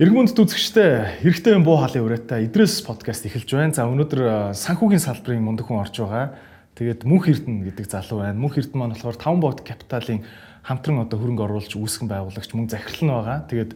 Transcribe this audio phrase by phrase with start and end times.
[0.00, 3.76] Иргэн хүнд үзэгчтэй хэрэгтэй буу халын ураатай Идрээс подкаст эхэлж байна.
[3.76, 6.40] За өнөөдөр санхүүгийн салбарын мундаг хүн орж байгаа.
[6.72, 8.40] Тэгээд Мөнх Эрдэнэ гэдэг залуу байна.
[8.40, 10.24] Мөнх Эрдэнэ маань болохоор 5 бот капиталын
[10.64, 13.38] хамтран одоо хөрөнгө оруулж үүсгэн байгуулагч мөн захирал нь байгаа.
[13.44, 13.72] Тэгээд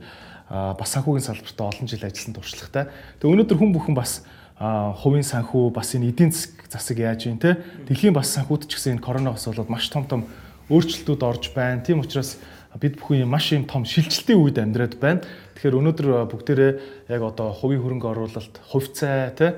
[0.80, 2.84] бас санхүүгийн салбартаа олон жил ажилласан туршлагатай.
[3.20, 4.25] Тэгээд өнөөдөр хүн бүхэн бас
[4.56, 9.05] хувийн санхүү бас энэ эдийн засаг яаж юм те дэлхийн бас санхүүд ч гэсэн энэ
[9.05, 10.25] коронавигоос болоод маш том том
[10.73, 11.84] өөрчлөлтүүд орж байна.
[11.84, 12.41] Тийм учраас
[12.80, 15.23] бид бүхэн маш юм том шилжилтийн үед амьдраад байна.
[15.55, 16.73] Тэгэхээр өнөөдөр бүгдээрээ
[17.15, 19.55] яг одоо хувийн хөрөнгө оруулалт, хувьцаа тий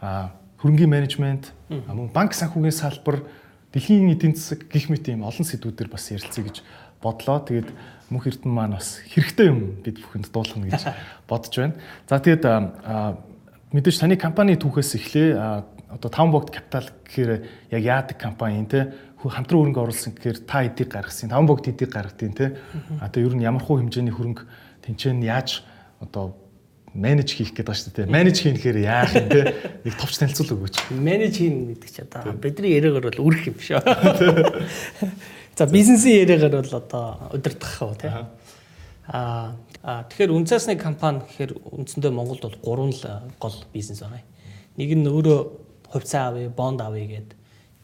[0.00, 3.22] а хөрөнгийн менежмент, мөн банк санхүүгийн салбар,
[3.72, 6.56] дэлхийн эдийн засаг гих мэт юм олон сэдвүүдээр бас ярилцъя гэж
[7.02, 7.44] бодлоо.
[7.44, 7.68] Тэгээд
[8.10, 10.82] мөнх эрдэнэ маань бас хэрэгтэй юм бид бүхэнд дуулгана гэж
[11.30, 11.76] бодож байна.
[12.08, 12.44] За тэгээд
[13.76, 15.36] мэдээж таны компани түүхээс эхлэе.
[15.88, 17.30] Одоо 5 богд капитал гэхээр
[17.72, 18.92] яг яадаг компани те
[19.22, 22.54] хамтран хөрөнгө оруулсан гэхээр та эдийг гаргасан, 5 богд эдийг гаргадیں۔
[23.02, 24.46] А тэгээ ер нь ямар хуу хэмжээний хөрөнгө
[24.86, 25.66] тэнцэн яаж
[25.98, 26.38] одоо
[26.94, 28.06] менеж хийх гэдэг байна шүү дээ.
[28.06, 29.40] Менеж хийхээр яах юм те
[29.84, 30.76] нэг товч танилцуул өгөөч.
[30.94, 33.82] Менеж хийн гэдэг чи одоо бидний яриагаар бол үрэх юм шүү.
[35.58, 38.10] За бизнесийн яриагаар бол одоо удирдах уу те.
[39.10, 43.04] Аа тэгэхээр үнцасны компани гэхээр үндсэндээ Монголд бол гурван л
[43.38, 44.22] гол бизнес байна.
[44.76, 45.38] Нэг нь өөрөө
[45.92, 47.37] хувьцаа авъя, бонд авъя гэд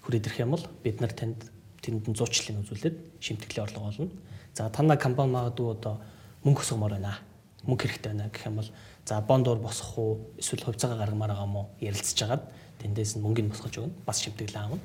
[0.05, 1.49] хүрээд ирэх юм бол бид нар танд
[1.81, 4.11] тэнд зуучлалын үзүүлээд шимтгэлийн орлого олно.
[4.55, 6.01] За танаа компани магадгүй одоо
[6.45, 7.19] мөнгө өсгөмөр байна.
[7.65, 8.71] Мөнгө хэрэгтэй байна гэх юм бол
[9.05, 12.45] за бондор босох уу эсвэл хувьцаагаа гаргамаар байгаа мó ярилцж хагаад
[12.81, 13.97] тэндээс нь мөнгөний босгож өгнө.
[14.05, 14.81] Бас шимтгэлээ аавна.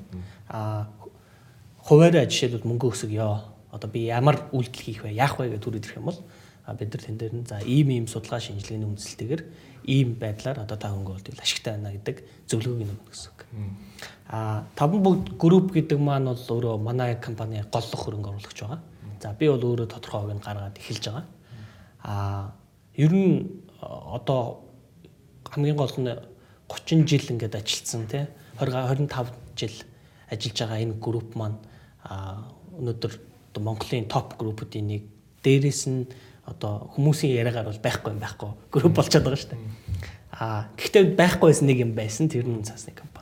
[0.48, 0.88] Аа
[1.84, 3.28] хуваараа жишээлбэл мөнгө өсгөё.
[3.72, 5.14] Одоо би ямар үйлдэл хийх вэ?
[5.14, 6.20] Яах вэ гэж түрээд ирэх юм бол
[6.74, 9.42] бид нар тэн дээр нь за ийм ийм судалгаа шинжилгээний үндэслэлтэйгээр
[9.90, 13.40] ийм байдлаар одоо та хөнгө болдвол ашигтай байна гэдэг зөвлөгөөг өгнө гэсэн үг.
[14.30, 18.80] Аа таван бүгд групп гэдэг маань бол өөрөө манай компани голлох хөрөнгө оруулагч байгаа.
[19.18, 21.24] За би бол өөрөө тодорхой хувийг гаргаад эхэлж байгаа.
[22.06, 22.52] Аа
[22.94, 23.50] ер нь
[23.80, 24.62] одоо
[25.50, 26.14] хамгийн гол нь
[26.70, 28.24] 30 жил ингээд ажилласан тий
[28.62, 29.76] 20 25 жил
[30.30, 31.58] ажиллаж байгаа энэ групп маань
[32.78, 33.12] өнөөдөр
[33.58, 35.02] Монголын топ группүүдийн нэг
[35.42, 36.06] дээрээс нь
[36.46, 39.62] одоо хүмүүсийн яриагаар бол байхгүй юм байхгүй групп болчиход байгаа шүү дээ.
[40.38, 43.19] Аа гэхдээ байхгүй байсан нэг юм байсан тэр нь цаасны компани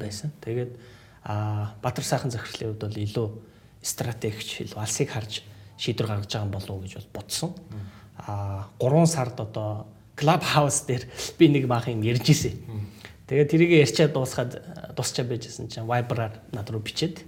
[0.00, 0.32] байсан.
[0.40, 0.72] Тэгээд
[1.82, 3.28] Батар сайхан захирлын хувьд бол илүү
[3.84, 5.44] стратегч илүү алсыг харж
[5.76, 7.52] шийдвэр гаргаж байгаа болов гэж бол бодсон.
[8.16, 11.04] Аа 3 сард одоо клуб хаус дээр
[11.38, 12.56] би нэг баах юм ярьж ирсэн.
[13.28, 14.52] Тэгээд тэрийг ярьчаад дуусгаад
[14.96, 17.24] дуусчаа байжсэн чинь Viber-аар над руу бичээд.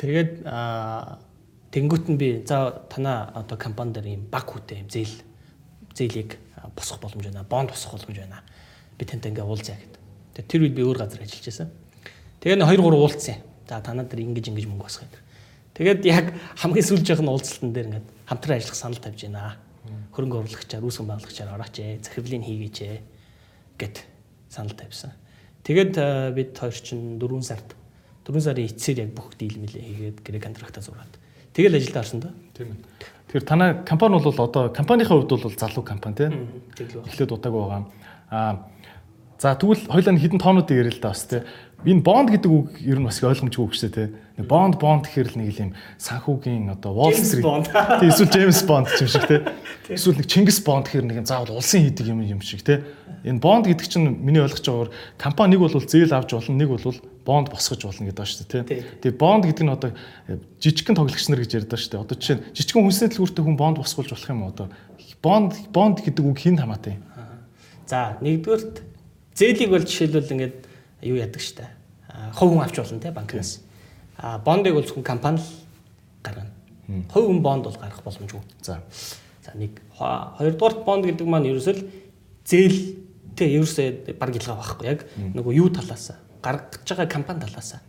[0.00, 0.48] Тэгээд
[1.72, 5.16] тэнгуут нь би за танаа одоо компани дээр юм баг хүүтэй юм зээл
[5.92, 6.40] зээлийг
[6.76, 7.44] босгох боломж байна.
[7.44, 8.40] Бонд босгох боломж байна.
[8.96, 9.99] Би тантай ингээ уулзъя гэд.
[10.34, 11.68] Тэр үед би өөр газар ажиллаж байсан.
[12.40, 13.38] Тэгээд 2 3 уулзсан.
[13.66, 15.22] За танаа дээр ингэж ингэж мөнгө босгох гэдэг.
[15.74, 16.26] Тэгээд яг
[16.58, 19.58] хамгийн сүүлжийнх нь уулзалтан дээр ингээд хамтран ажиллах санал тавьж байна.
[20.14, 22.98] Хөрөнгө оруулагчаар, үүсгэн байгуулагчаар орооч ээ, захирлын хийгээч ээ
[23.78, 23.96] гэд
[24.50, 25.14] санал тавьсан.
[25.62, 25.94] Тэгээд
[26.34, 27.74] бид хоёр чинь 4 сард
[28.26, 31.14] 4 сарын эцсээр яг бүх дийл мэлээ хийгээд гэрээ контрактаа зураад.
[31.54, 32.32] Тэгэл ажилд орсон доо.
[32.54, 32.78] Тийм ээ.
[33.30, 36.32] Тэгэхээр танай компани бол одоо компанийн хувьд бол залуу компани тийм.
[36.78, 37.82] Эхлээд удаагүй байгаа.
[38.30, 38.52] Аа
[39.40, 41.48] за тэгвэл хоёлаа хідэн тоонуудыг ярил л да бас тийм
[41.80, 44.08] энэ бонд гэдэг үг ер нь бас ойлгомжгүй үг шүү дээ.
[44.36, 48.92] Нэг бонд бонд гэхэр л нэг юм санхүүгийн одоо Wall Street тийм эсвэл James Bond
[48.92, 49.48] ч юм шиг те.
[49.88, 52.84] Эсвэл нэг Чингис Bond гэхэр нэг заавал улсын хийдэг юм юм шиг те.
[53.24, 57.00] Энэ бонд гэдэг чинь миний ойлгож байгаагаар компани нэг бол зээл авч болно, нэг бол
[57.24, 58.84] бонд босгож болно гэдэг ба шүү дээ те.
[59.00, 59.90] Тэгээ бонд гэдэг нь одоо
[60.60, 62.04] жижигхэн тоглогч нар гэж ярьдаг шүү дээ.
[62.04, 64.68] Одоо жишээ нь жижигхэн хүнсний төлбөртэй хүн бонд босгуулж болох юм уу одоо?
[65.24, 67.00] Бонд бонд гэдэг үг хин хамаатай.
[67.88, 68.89] За нэгдүгürt
[69.40, 70.56] зээлийг бол жишээлбэл ингээд
[71.08, 71.64] юу яадаг штэ.
[72.36, 73.64] Хувь хүн авч болно те банкнаас.
[74.20, 75.48] А бондыг бол зөвхөн компани л
[76.20, 76.52] гаргана.
[77.08, 78.40] Хувь хүн бонд бол гаргах боломжгүй.
[78.60, 78.84] За.
[79.40, 81.80] За нэг хоёрдугаар бонд гэдэг маань ерөөсөө
[82.44, 82.78] зээл
[83.36, 86.12] те ерөөсөө баг илгаа байхгүй яг нөгөө юу талаас
[86.42, 87.80] гаргаж байгаа компани талаас.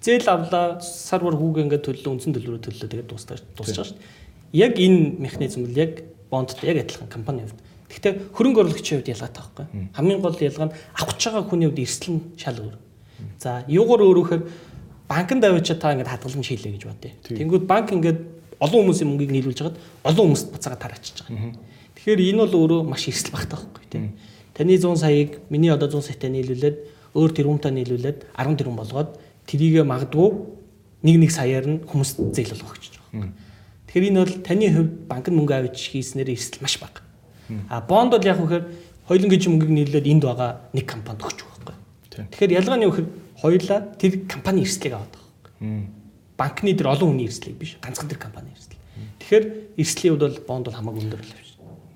[0.00, 4.62] Зээл авлаа сар бүр хүүгээ ингээд төллөө үндсэн төлбөрөөр төллөө тэгээд дуусна дуусчихаа шүү дээ.
[4.64, 7.60] Яг энэ механизм л яг бондтой яг адилхан компани хувьд.
[7.90, 9.66] Гэхдээ хөрөнгө оруулагчийн хувьд ялгаатай байхгүй.
[9.98, 12.76] Хамгийн гол ялгаа нь авах байгаа хүний хувьд эрсдэл нь шал өөр.
[13.42, 14.40] За юугаар өөрөөхөр
[15.10, 17.12] банкнд авчиж та ингээд хадгалан шийлээ гэж бодъё.
[17.26, 18.20] Тэнгүүд банк ингээд
[18.62, 21.58] олон хүмүүсийн мөнгийг нийлүүлж хагаад олон хүмүүст буцаага тараачиж байгаа.
[21.98, 24.04] Тэгэхээр энэ бол өөрөө маш эрсдэл багтаа байхгүй тийм.
[24.54, 26.76] Таны 100 саяыг миний одоо 100 саятай нийлүүлээд
[27.16, 29.18] өөр тэрбумтай нийлүүлээд 10 тэрбум болгоод
[29.50, 30.28] тэрийг магадгүй
[31.02, 33.32] нэг нэг саяар нь хүмүүст зээл болгох гэж байгаа.
[33.88, 37.02] Тэгэхээр энэ бол таны хувьд банкнд мөнгө авч хийснээр эрсдэл маш бага.
[37.68, 38.64] А бонд бол яг вэхээр
[39.10, 41.74] хоёулангийн мөнгийг нийлүүлээд энд байгаа нэг компанид өгч байгаа
[42.10, 42.26] байхгүй.
[42.30, 43.08] Тэгэхээр ялгаа нь юу гэхээр
[43.42, 45.82] хоёулаа тэр компани эрсдлийг аваад байгаа.
[46.38, 48.78] Банкны тэр олон хүний эрсдлийг биш ганцхан тэр компани эрсдэл.
[49.18, 49.44] Тэгэхээр
[49.76, 51.50] эрсдлийн хувьд бол бонд бол хамаагүй өндөр л байна.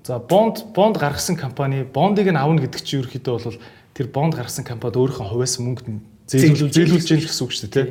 [0.05, 3.59] За бонд бонд гаргасан компани бондыг нь авна гэдэг чинь ерөөхдөө бол
[3.95, 5.97] тэр бонд гаргасан компанид өөрийнхөө хувьас мөнгө
[6.29, 7.87] зээлүүлж зээлүүлж яах гэсэн үг шүү дээ тий.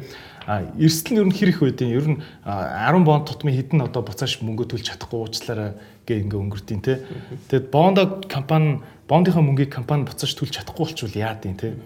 [0.47, 4.03] А эрсдэл нь ер нь хэр их байдیں۔ Ер нь 10 бонд тутмын хідэн одоо
[4.03, 7.01] буцааш мөнгө төлж чадахгүй уучлаарай гэ ингээ өнгөрдөйн те.
[7.49, 7.99] Тэгэд бонд
[8.29, 11.77] компани бондынхаа мөнгийг компани буцааж төлж чадахгүй болчвол яад юм те.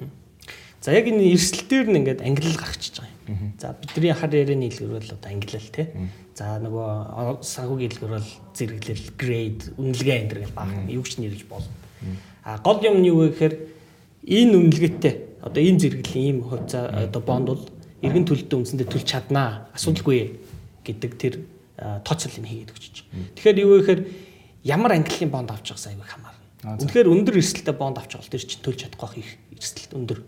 [0.83, 3.55] За яг энэ эрсэлтээр нь ингээд англи гарчихж байгаа юм.
[3.59, 5.91] За бидний хар ярианы хэлгэрвэл одоо англи л те.
[6.39, 10.87] За нөгөө санхүүгийн хэлгэрвэл зэрэглэл grade үнэлгээ энэ гэл баг юм.
[10.87, 11.75] Юу ч нэрж болно.
[12.47, 13.55] А гол юм нь юу вэ гэхээр
[14.23, 17.63] энэ үнэлгээтэй одоо энэ зэрэглэлийн ийм хувьцаа одоо бонд бол
[18.03, 19.67] иргэн төлөлтөө үндсэндээ төлж чаднаа.
[19.75, 20.39] Асуудалгүй
[20.87, 21.35] гэдэг тэр
[21.79, 23.09] тооцоолыг хийгээд өгч чинь.
[23.39, 24.03] Тэгэхээр юу вэ гэхээр
[24.67, 26.45] ямар ангиллын бонд авч байгаас аюул хамаарна.
[26.83, 30.19] Үнэхээр өндөр эрсдэлтэй бонд авч байгаа бол тэр чинь төлж чадахгүй байх их эрсдэлт өндөр.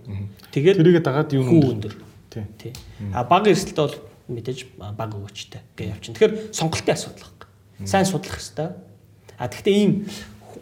[0.55, 1.43] Тэгээд тэрийгэ дагаад юу
[1.75, 1.95] өндөр.
[2.31, 2.73] Тий.
[3.11, 3.99] А бага эрсдэлтэй бол
[4.31, 6.15] мэдээж бага өгөөчтэй гэж явчихна.
[6.15, 7.49] Тэгэхээр сонголтын асуудал байхгүй.
[7.91, 8.71] Сайн судлах хэрэгтэй.
[9.35, 9.93] А тэгвэл ийм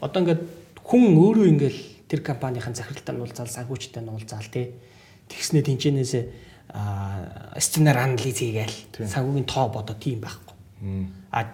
[0.00, 0.42] одоо ингээд
[0.80, 4.72] хүн өөрөө ингээл тэр компанийн захиралтай нь уулзаал, санхүүчтэй нь уулзаал тий.
[5.28, 6.24] Тэгснэ тэнчэнээсээ
[6.72, 10.47] а сценар анализ хийгээл санхүүгийн тоо бодоо тийм байхгүй.
[11.32, 11.44] А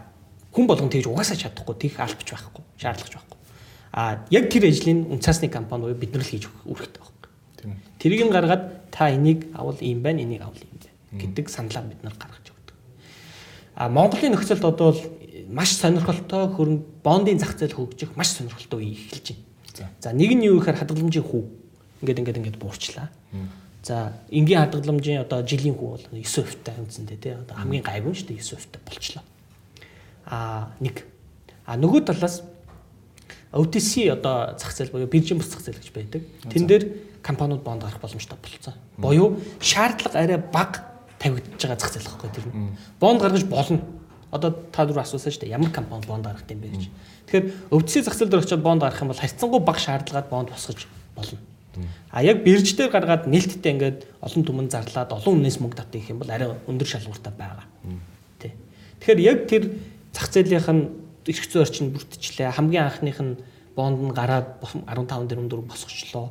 [0.53, 3.39] хүн болгон тэгж угаасаа чадахгүй, тийх албач байхгүй, шаардлагач байхгүй.
[3.93, 7.31] А яг тэр ажлын үнцаасны компани уу бид нар л хийж өгөх хэрэгтэй байхгүй.
[7.99, 10.75] Тэрийг нь гаргаад та энийг авал ийм байна, энийг авал ийм
[11.19, 12.77] гэдэг саналаа бид нар гаргаж өгдөг.
[13.75, 14.95] А Монголын нөхцөлд одоо
[15.49, 19.35] маш сонирхолтой хөрөнгө бондын зах зээл хөгжих маш сонирхолтой үе эхэлж
[19.75, 19.91] байна.
[20.01, 21.43] За нэг нь юу гэхээр хадгаламжийн хүү.
[22.03, 23.11] Ингээд ингээд ингээд буурчлаа.
[23.85, 28.33] За энгийн хадгаламжийн одоо жилийн хүү бол 9% та үндсэндээ тий одоо хамгийн гайвуу шүү
[28.33, 29.25] дээ 9% та болчлоо.
[30.25, 31.05] А нэг.
[31.69, 32.41] А нөгөө талаас
[33.53, 36.25] OTC одоо зах зээл буюу биржийн бус зах зээл гэж байдаг.
[36.49, 36.85] Тэн дээр
[37.21, 38.73] компаниуд бонд гарах боломжтой болцсон.
[38.97, 40.89] Буюу шаардлага арай бага
[41.21, 42.73] тавигдж байгаа зах зээл байхгүй тэр нь.
[42.99, 43.85] Бонд гаргаж болно.
[44.33, 45.55] Одоо та дөрөв асуусан шүү дээ.
[45.61, 46.85] Ямар компани бонд гаргах юм бэ гэж.
[47.29, 50.89] Тэгэхээр өвдсөй зах зээл дээр очиод бонд гаргах юм бол харьцангуй бага шаардлагаар бонд босгож
[51.15, 51.39] болно.
[52.11, 56.23] А яг бирж дээр гаргаад нээлттэй ингээд олон түмэн зарлаад олон үнээс мөнгө татах юм
[56.23, 57.67] бол арай өндөр шалгууртай байгаа.
[58.39, 58.55] Тэ.
[59.03, 59.63] Тэгэхээр яг тэр
[60.15, 60.83] зах зээлийнх нь
[61.27, 62.55] эрх зүйн орчин бүрдчихлээ.
[62.55, 63.35] Хамгийн анхных нь
[63.75, 66.31] бонд нь гараад 15 дөрөв дөрөв босгочлоо.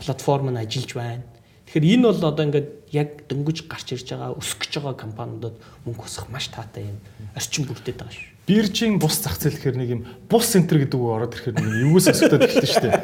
[0.00, 1.24] Платформ нь ажиллаж байна.
[1.68, 5.54] Тэгэхээр энэ бол одоо ингээд яг дөнгөж гарч ирж байгаа өсөх гэж байгаа компаниудад
[5.84, 6.98] мөнгө босгох маш таатай юм
[7.36, 8.39] орчин бүрдээд байгаа шүү.
[8.50, 12.10] Биржийн бус зах зээл гэхээр нэг юм бус центр гэдэг үг ороод ирэхээр нэг юугаас
[12.10, 12.98] өсөлтөд эхэлсэн шүү дээ.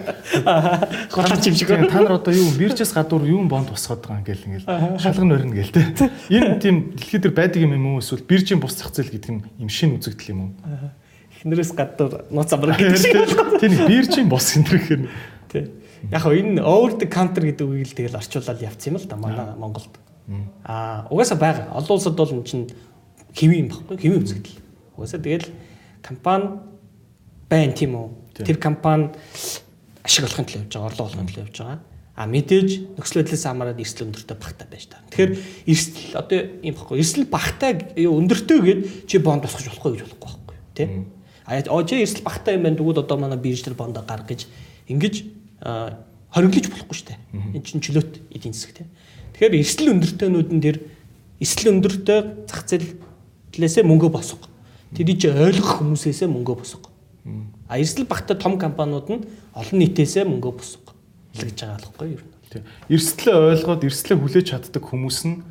[1.14, 1.70] Хулаач юм шиг.
[1.70, 5.54] Та нар одоо юу биржээс гадуур юу бонд босгоод байгаа юм гээл ингээл шалган барина
[5.54, 6.10] гээл те.
[6.34, 9.42] Энэ тийм дэлхийд төр байдаг юм юм уу эсвэл биржийн бус зах зээл гэдэг нь
[9.62, 10.52] юм шин үзэгдэл юм уу?
[11.38, 13.14] Эхнэрээс гадуур нууц амраг гэдэг шиг.
[13.62, 15.06] Тийм биржийн бус центр гэхээр
[15.46, 15.70] тий
[16.10, 19.16] Яг хөө энэ over the counter гэдэг үгийг л тэгэл орчуулаад явцсан юм л да
[19.16, 19.94] манай Монголд.
[20.62, 21.66] Аа угаасаа байгаа.
[21.74, 22.66] Олон улсад бол энэ чинь
[23.34, 24.65] хэвэн юм баггүй хэвэн үзэгдэл.
[24.96, 25.52] Угаасаа тэгэл
[26.02, 26.58] компани
[27.48, 28.08] байна тийм үү?
[28.42, 29.12] Тэр компани
[30.02, 31.80] ашиг олохын төлөө явж байгаа, орлого олохын төлөө явж байгаа.
[32.16, 35.04] А мэдээж нөхцөл байдлаас хамаарат эрсдэл өндөртэй багтаа байж таа.
[35.12, 35.32] Тэгэхээр
[35.68, 36.96] эрсдэл одоо юм баггүй.
[36.96, 40.88] Эрсдэл багтаа өндөртэй гээд чи бонд босгож болохгүй гэж болохгүй байхгүй тий.
[41.44, 44.48] А очи эрсдэл багтаа юм байна тэгвэл одоо манай биржлэр бондоо гаргаж
[44.88, 45.14] ингэж
[46.32, 47.20] хориглож болохгүй шүү дээ.
[47.52, 48.88] Энэ чинь чөлөөт эдийн засаг тийм.
[49.36, 50.76] Тэгэхээр эрсдэл өндөртөөнүүд нь тэр
[51.36, 54.48] эрсдэл өндөртэй зах зээлээсээ мөнгө босго.
[54.94, 56.90] Тэрийг чи ойлгох хүмүүсээсээ мөнгө босго.
[57.66, 60.94] А эрсдэл багтаа том компаниуд нь олон нийтээсээ мөнгө босго.
[61.34, 62.24] гэж байгаа болохгүй юу?
[62.88, 65.42] Эрсдлээ ойлгоод эрсдлээ хүлээж чаддаг хүмүүс нь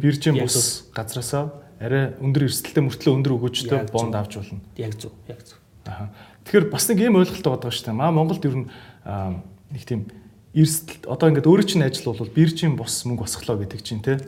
[0.00, 4.60] биржийн бус газраасаа арай өндөр эрсдэлтэй мөртлөө өндөр өгөөжтэй бонд авч болно.
[4.78, 5.58] Яг зөв, яг зөв.
[6.46, 7.98] Тэгэхээр бас нэг ийм ойлголт байгаа шүү дээ.
[7.98, 8.68] Маа Монголд ер нь
[9.72, 10.06] нэг тийм
[10.52, 14.20] эрсдэл одоо ингээд өөрөө чинь ажил бол биржийн бос мөнгө босглоо гэдэг чинь тий.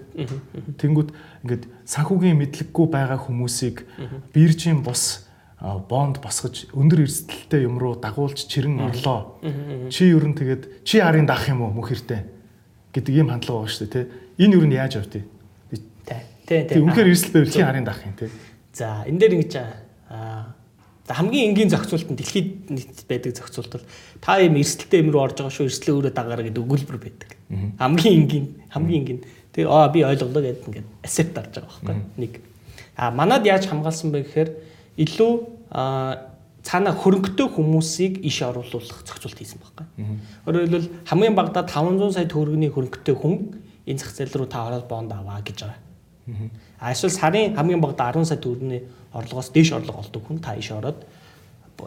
[0.80, 1.12] Тэнгүүд
[1.44, 3.84] ингээд санхүүгийн мэдлэггүй байгаа хүмүүсийг
[4.32, 5.28] биржийн бос
[5.60, 9.36] бонд босгож өндөр эрсдэлтэй юм руу дагуулж чирэн орлоо.
[9.92, 12.24] Чи ер нь тэгээд чи харин даах юм уу мөхөртэй
[12.96, 14.04] гэдэг ийм хандлага байгаа шүү дээ тий.
[14.40, 15.24] Энэ ер нь яаж авт тий.
[16.48, 16.80] Тий.
[16.80, 18.32] Үнэхээр эрсдэл байвал чи харин даах юм тий.
[18.72, 19.52] За энэ дээр ингэж
[20.08, 20.53] аа
[21.04, 23.86] За хамгийн энгийн зохицуулт нь дэлхийд нийт байдаг зохицуулт бол
[24.24, 27.30] та юм эрсдэлтэй юм руу орж байгаа шүү эрсдлээ өөрөө дагаараа гэдэг өгүүлбэр байдаг.
[27.76, 29.20] Хамгийн энгийн хамгийн энгийн
[29.52, 32.32] тэгээ аа би ойлголоо гэдэг ингээд accept дарж байгаа байхгүй нэг.
[32.96, 34.50] А манад яаж хамгаалсан бэ гэхээр
[34.96, 35.32] илүү
[36.64, 39.86] цаана хөрөнгөтэй хүмүүсийг иш оруулах зохицуулт хийсэн байхгүй.
[40.48, 44.88] Өөрөөр хэлбэл хамгийн багадаа 500 сая төгрөгийн хөрөнгөтэй хүн энэ зах зээл рүү та ороод
[44.88, 45.80] бонд аваа гэж байгаа.
[46.80, 50.74] А эсвэл сарын хамгийн багадаа 10 сая төгрөгийн орлогоос дээш орлого олдог хүн та иш
[50.74, 51.06] ороод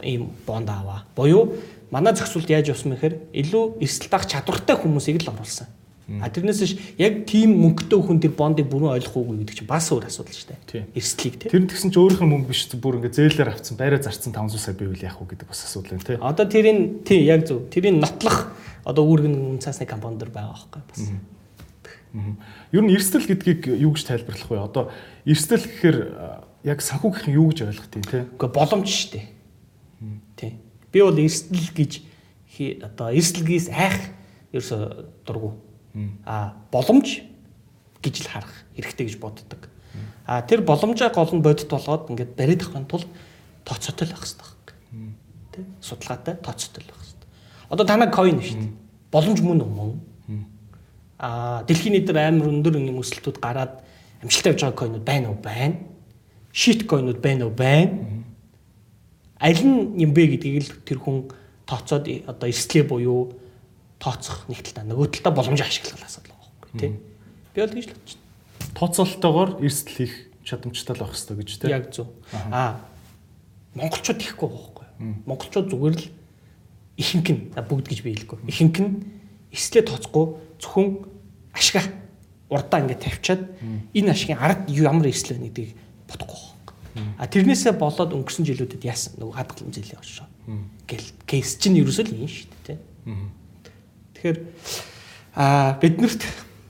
[0.04, 1.04] ийм бонд аваа.
[1.16, 1.60] Буюу
[1.92, 5.68] манай зохицуулт яаж явсан мэхээр илүү эрсдэл даах чадвартай хүмүүсийг л оруулсан.
[6.08, 10.08] А тэрнээс биш яг тийм мөнгөтэй хүн тэр бондыг бүрэн ойлгохгүй гэдэг чинь бас өөр
[10.08, 10.88] асуудал шүү дээ.
[10.96, 11.52] Эрсдлийг тий.
[11.52, 14.56] Тэр нь тэгсэн чинь өөрийнх нь мөнгө биш бүр ингээ зээлээр авцсан байраа зарцсан 500
[14.56, 16.16] сая бивэл яах вэ гэдэг бас асуудал байна тий.
[16.16, 17.68] Одоо тэрийн тий яг зөв.
[17.68, 18.56] Тэрийн нотлох
[18.88, 21.04] одоо үүрэг нь цаасны компанид байгаа байхгүй бас.
[22.72, 24.64] Ер нь эрсдэл гэдгийг юу гэж тайлбарлах вэ?
[24.64, 24.84] Одоо
[25.28, 25.98] эрсдэл гэхээр
[26.68, 28.24] яг санхүү гэх нь юу гэж ойлгох тийм тий?
[28.28, 29.26] Гэхдээ боломж шүү дээ.
[30.36, 30.52] Тий.
[30.92, 31.92] Би бол эрсдэл гэж
[32.84, 33.98] одоо эрсдэлгээс айх
[34.52, 34.78] ерөөсө
[35.24, 35.56] дургу
[36.26, 37.24] а боломж
[38.04, 39.70] гэж л харах хэрэгтэй гэж боддог.
[40.28, 43.08] А тэр боломжоо гол нь бодит болгоод ингээд бариад авахын тулд
[43.64, 45.16] тооцоотой л байх хэрэгтэй.
[45.56, 45.66] Тэ?
[45.82, 47.30] Судалгаатай тооцоотой л байх хэрэгтэй.
[47.72, 48.76] Одоо танаа coin шүү дээ.
[49.12, 49.92] Боломж мөн үү мөн.
[51.18, 53.82] А дэлхийн нийтээр амар өндөр юм өсөлтүүд гараад
[54.22, 55.40] амжилттай явж байгаа coinуд байна уу?
[55.42, 55.97] Байна.
[56.90, 57.54] Coinуд байна уу?
[57.54, 58.26] Байна.
[59.38, 61.30] Аль нь юм бэ гэдгийг л тэр хүн
[61.70, 63.38] тооцоод одоо эрслээ буюу
[64.02, 66.92] тооцох нэг талдаа нөгөө талдаа боломж ашиглах асуудал байгаа байхгүй тий.
[67.54, 68.20] Би бол тэгж л бодчих.
[68.74, 71.70] Тооцоолтойгоор эрсдэл хийх чадамжтай л байх хэрэгтэй гэж тий.
[71.70, 72.10] Яг зөв.
[72.50, 72.82] Аа
[73.78, 74.86] монголчууд ихгүй байхгүй.
[75.30, 76.06] Монголчууд зүгээр л
[76.98, 78.38] ихэнх нь бүгд гэж би хэлэхгүй.
[78.50, 78.94] Ихэнх нь
[79.54, 80.26] эрслээ тооцохгүй
[80.58, 80.88] зөвхөн
[81.54, 81.86] ашиг
[82.50, 83.42] урдаа ингээд тавьчаад
[83.94, 85.72] энэ ашигын ард ямар эрсэл вэ гэдгийг
[86.08, 86.47] бодохгүй байна.
[87.18, 90.27] А тэрнээсээ болоод өнгөрсөн жилүүдэд яасан нөгөө хадгалан зээлээ очоо.
[90.88, 92.80] Гэл кейс чинь ерөөсөө л юм шүү дээ тий.
[94.16, 94.38] Тэгэхээр
[95.38, 96.22] а биднэрт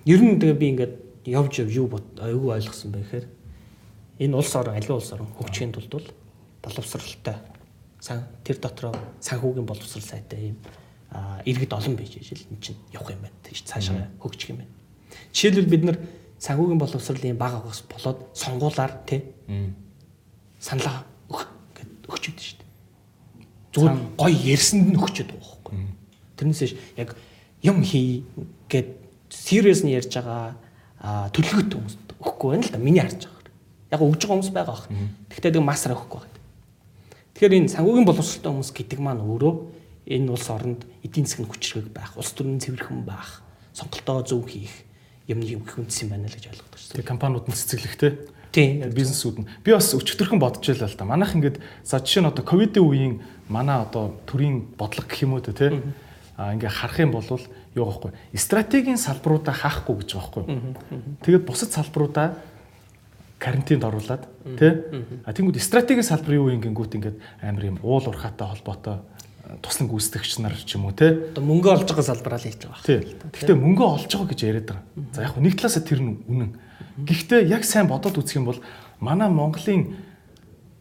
[0.06, 0.94] ер нь тэгээ би ингээд
[1.28, 1.88] явж яв юу
[2.20, 3.28] айгүй ойлгосон байх гэхээр
[4.24, 6.08] энэ улс орон аливаа улс орон хөгжихийн тулд бол
[6.64, 7.38] боловсралтай
[8.00, 10.58] сан тэр дотроо санхүүгийн боловсрал сайтай юм
[11.46, 14.74] иргэд олон байж ижил эн чинь явах юм байна тийш цаашаа хөгжих юм байна.
[15.32, 15.98] Жишээлбэл бид нар
[16.40, 19.24] санхүүгийн боловсролын баг агаас болоод сонгуулаар тий
[20.60, 21.48] саналаа өгөх
[21.78, 22.70] гэд өгч өгдөө шүү дээ.
[23.74, 25.76] Зүгээр гой ярьсанд нь өгчөд байгаа байхгүй.
[26.38, 27.10] Тэрнээсээ яг
[27.62, 28.26] юм хий
[28.70, 28.90] гэд
[29.30, 30.58] serious нь ярьж байгаа
[31.34, 33.52] төлөвлөгөөт хүмүүс өгөхгүй байна л да миний харж байгаа.
[33.94, 34.86] Яг өгж байгаа хүмүүс байгаа бах.
[35.30, 36.36] Гэхдээ тэг масар өгөхгүй байгаа.
[37.38, 39.54] Тэгэхээр энэ санхүүгийн боловсролтой хүмүүс гэдэг маань өөрөө
[40.10, 43.44] энэ улс оронд эдийн засгийн хүчрэг байх, улс төрийн цэвэрхэн байх,
[43.76, 44.74] сонголтоо зөв хийх
[45.28, 46.96] юм юм хүнс юм байна л гэж ойлгодог шүү.
[46.98, 48.12] Тэгээ компаниуд нь цэцэглэхтэй.
[48.58, 48.90] Тийм.
[48.90, 49.48] Бизнесүүд нь.
[49.62, 51.06] Би бас өчтөрхөн бодож байлаа л да.
[51.06, 53.14] Манайх ингээд за жишээ нь одоо ковидын үеийн
[53.54, 55.78] манай одоо төрийн бодлого гэх юм уу те
[56.38, 57.26] а ингээ харах юм бол
[57.78, 60.46] юу байхгүй стратегийн салбаруудаа хаахгүй гэж байгаа байхгүй
[61.26, 62.38] тэгээд бусад салбаруудаа
[63.40, 64.24] карантинд оруулаад
[64.58, 64.74] тий.
[65.26, 69.02] а тэнгууд стратегийн салбар юу ингэнгүүт ингээд амар юм уул урхаатай холбоотой
[69.62, 71.14] туслан гүйцэтгэгч нар ч юм уу тий.
[71.34, 73.00] Одоо мөнгө олж байгаа салбараа л хийж байгаа тий.
[73.34, 74.86] гэхдээ мөнгө олж байгаа гэж яриад байгаа.
[75.14, 76.50] За яг нэг талаасаа тэр нь үнэн
[76.98, 78.62] гэхдээ яг сайн бодоод үзэх юм бол
[79.00, 79.98] манай Монголын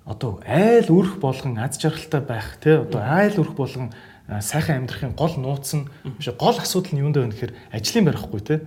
[0.07, 3.91] одоо айл өрх болгон аз жаргалтай байх тий одоо айл өрх болгон
[4.27, 5.87] сайхан амьдрахын гол нууц нь
[6.19, 8.59] биш гол асуудал нь юунд вэ гэхээр ажлын барихгүй те.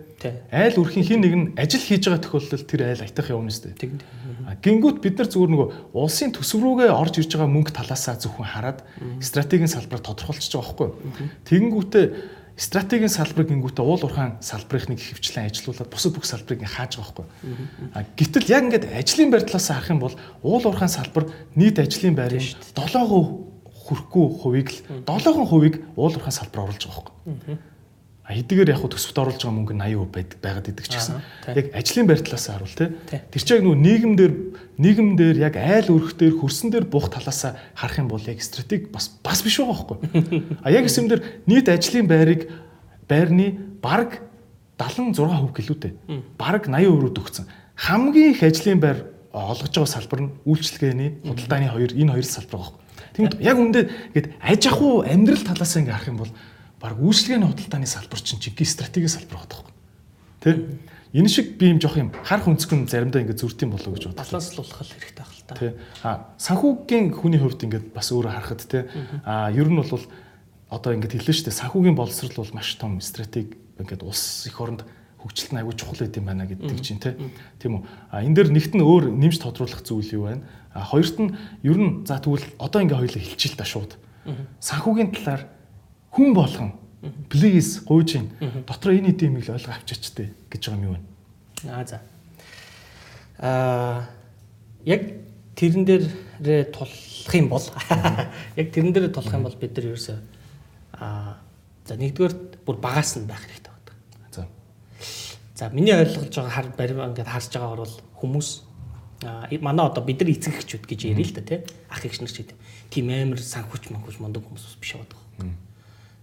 [0.51, 3.99] Айл үрхийн хин нэг нь ажил хийж байгаа тохиолдолд тэр айл аятах явна дээ.
[4.63, 8.79] Гингүүт бид нар зүгээр нөгөө улсын төсөв рүүгээ орж ирж байгаа мөнгө талаасаа зөвхөн хараад
[9.19, 10.89] стратегийн салбар тодорхойлчихж байгаа байхгүй.
[11.43, 12.05] Тэгэнгүүтээ
[12.59, 17.27] стратегийн салбар гингүүтээ уул уурхаан салбарыг нэг хөвчлэн ажилуулад бусад бүх салбарыг хааж байгаа байхгүй.
[17.95, 22.19] А гэтэл яг ингээд ажлын байр талаас харах юм бол уул уурхаан салбар нийт ажлын
[22.19, 23.49] байрын 7%
[23.89, 27.57] хүрэхгүй хувийг л 7% уулуурхаа салбар оруулж байгаа байхгүй.
[28.29, 31.17] Хэдийгээр яг төсөвт оруулж байгаа мөнгө 80% байгаад идэг ч гэсэн
[31.49, 32.93] яг ажлын байр талаас харуул те.
[33.09, 34.33] Тэр чинь яг нөгөө нийгэмдэр
[34.77, 39.41] нийгэмдэр яг айл өрхтөр хөрсөн дээр буух талаас харах юм бол яг стратеги бас бас
[39.41, 39.97] биш байгаа байхгүй.
[40.65, 42.53] А яг эсэмдэр нийт ажлын байрыг
[43.09, 44.21] байрны баг
[44.77, 45.91] 76% гэлүүтэй.
[46.37, 47.49] Бараг 80% рүү төгсөн.
[47.73, 52.77] Хамгийн их ажлын байр олгож байгаа салбар нь үйлчлэгээний худалдааны хоёр энэ хоёр салбар байгаа.
[53.17, 53.81] Тэгмэд яг үндэ
[54.13, 56.31] ингээд аж ахуй амьдрал талаас ингээ харах юм бол
[56.79, 59.67] баг үйлчлэгээний худалдааны салбар чинь жинхэнэ стратегийн салбар байдаг.
[60.39, 60.79] Тэ?
[61.11, 64.23] Энэ шиг би юм жоох юм харах өнцгөн заримдаа ингээ зүрт юм болоо гэж бодлоо.
[64.23, 65.55] Баланслуулах хэрэгтэй байх л та.
[65.57, 65.73] Тэ.
[66.05, 68.87] А санхүүгийн хүний хувьд ингээ бас өөрөө харахад тэ.
[69.25, 69.89] А ер нь бол
[70.69, 71.61] одоо ингээ хэллээ шүү дээ.
[71.65, 74.85] Санхүүгийн боловсрал бол маш том стратеги ингээд улс их оронд
[75.17, 77.83] хөгжилт нь аягүй чухал байт юм байна гэдэг чинь тийм үү.
[78.13, 80.45] А энэ дээр нэгт нь өөр нэмж тодруулах зүйл юу байна?
[80.71, 83.97] А хоёрт нь ер нь за тэгвэл одоо ингээ хоёулаа хэлчихэл та шууд.
[84.61, 85.49] Санхүүгийн талаар
[86.11, 86.71] хүн болгон
[87.29, 88.27] please гуйж ин
[88.67, 91.01] дотор энэ хэдийн юм л ойлгоо авчаач тээ гэж байгаа юм юу вэ?
[91.71, 92.01] Аа за.
[93.39, 94.09] Аа
[94.83, 95.01] яг
[95.55, 97.63] тэрэн дээрээ тулах юм бол
[98.59, 100.17] яг тэрэн дээрээ тулах юм бол бид нар ерөөсөө
[100.99, 101.39] аа
[101.87, 102.35] за нэгдүгээр
[102.67, 103.95] бүр багаас нь байх хэрэгтэй байдаг.
[104.35, 104.47] За.
[105.55, 108.49] За миний ойлгож байгаа хар барим ингээд харж байгаагаар бол хүмүүс
[109.63, 111.59] манай одоо бид нар эцэг эхчүүд гэж ярил л да тий
[111.91, 115.19] ах эгч нар ч гэдэг тийм амар санхүүч манхүүч мундаг хүмүүс биш байдаг.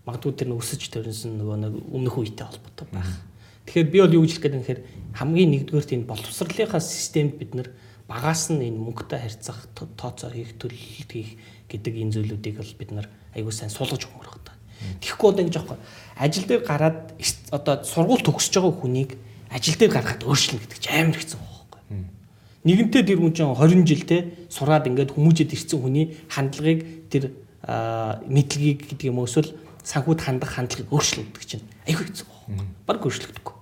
[0.06, 3.10] Магадгүй тэр өсөж төрсөн нөгөө нэг өмнөх үетэй холбоотой байх.
[3.66, 4.80] Тэгэхээр би бол юу гэж хэлэх гээд нэхэр
[5.18, 7.68] хамгийн нэгдүгээрт энэ боловсролынхаа системд бид нар
[8.06, 11.34] багаас нь энэ мөнгөтэй харьцах тооцоо хийх төлөлт хийх
[11.66, 14.46] гэдэг энэ зүйлүүдийг бол бид нар аягүй сайн суулгаж өгмөр байна.
[15.00, 15.78] Тэгэхгүй одоо ингэж аахгүй
[16.16, 16.98] ажил дээр гараад
[17.50, 19.10] одоо сургууль төгсөж байгаа хүнийг
[19.50, 21.80] ажил дээр гаргаад өөрчлөн гэдэг чинь амар хэцүү байхгүй.
[22.66, 24.18] Нэгэнтээ тэр хүн чинь 20 жил те
[24.52, 27.24] сураад ингээд хүмүүжэд ирсэн хүний хандлагыг тэр
[27.66, 29.50] мэдлэгийг гэдэг юм өсвөл
[29.86, 32.66] санхүүд хандах хандлагыг өөрчлөн гэдэг чинь аягүй хэцүү байхгүй.
[32.90, 33.54] Бараг өөрчлөгдөхгүй.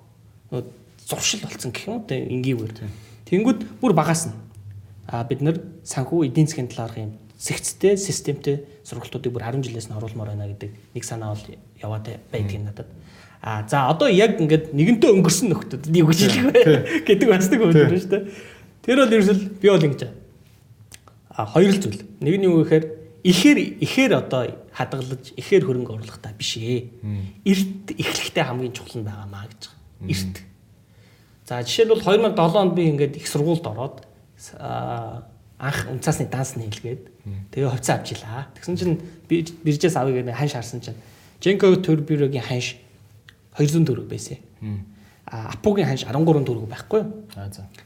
[1.04, 2.72] Зуршил болсон гэх юм те энгийгээр.
[3.28, 4.36] Тэнгүүд бүр багаас нь
[5.04, 9.96] а бид нар санхүү эдийн засгийн талаарх юм сэгцтэй системтэй сургалтуудыг бүр 10 жилээс нь
[10.00, 11.44] оруулмаар байна гэдэг нэг санаа бол
[11.76, 12.88] яваад байдгийг надад.
[13.44, 17.92] А за одоо яг ингээд нэгэнтээ өнгөрсөн нөхдөд нэг хэлэх вэ гэдэг бас нэг байна
[17.92, 18.24] шүү дээ.
[18.80, 20.02] Тэр бол ерөөсөл би бол ингэж
[21.36, 22.00] а хоёр л зүйл.
[22.24, 26.92] Нэг нь юу гэхээр ихээр ихээр одоо хадгалж ихээр хөрөнгө оруулах та биш ээ.
[27.48, 30.12] Эрт эхлэхдээ хамгийн чухал нь байгаамаа гэж байгаа.
[30.12, 30.34] Эрт.
[31.48, 34.04] За жишээлбэл 2007 онд би ингээд их сургуульд ороод
[35.56, 37.02] анх унцаасны данс нийлгээд
[37.52, 38.52] тэгээ хувцас авч илаа.
[38.60, 41.00] Тэгсэн чинь биржээс авъя гэдэг ханш харсан чинь
[41.40, 42.76] Женко Турбюрогийн ханш
[43.56, 44.38] 200 төгрөг байсан.
[45.24, 47.08] А Апугийн ханш 13 төгрөг байхгүй юу?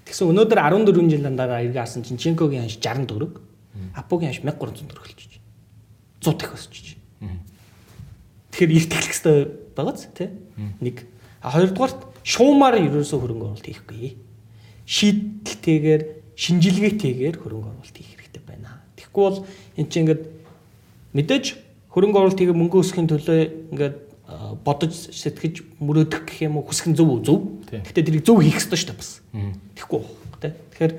[0.07, 3.38] Тэгсэн өнөөдөр 14 жилийн дараа эргээ харсан чинь Женкогийн ханш 60 төгрөг.
[3.95, 5.40] Апугийн ханш 1300 төгрөг болчих.
[6.21, 6.97] 100 дахь өсчих.
[8.52, 9.37] Тэгэхээр их тэглэх хэрэгтэй
[9.76, 10.28] байгааз тий?
[10.80, 11.07] Нэг.
[11.40, 14.18] А хоёрдугаарт шуумаар ерөөсөө хөрөнгө оруулалт хийхгүй.
[14.88, 16.02] Шийдэлтэйгээр
[16.35, 18.83] шинжилгээтэйгээр хөрөнгө оруулалт хийх хэрэгтэй байна.
[18.99, 19.38] Тэгэхгүй бол
[19.78, 20.23] эн чинь ингээд
[21.14, 21.45] мэдээж
[21.95, 23.38] хөрөнгө оруулалт хийгээ мөнгө өсөхийн төлөө
[23.73, 23.97] ингээд
[24.64, 27.64] бодож сэтгэж мөрөөдөх гэх юм уу хүсэх нь зөв зөв.
[27.71, 29.11] Гэхдээ тэрийг зөв хийх ёстой шүү дээ бас.
[29.78, 30.02] Тэгэхгүй.
[30.42, 30.92] Тэгэхээр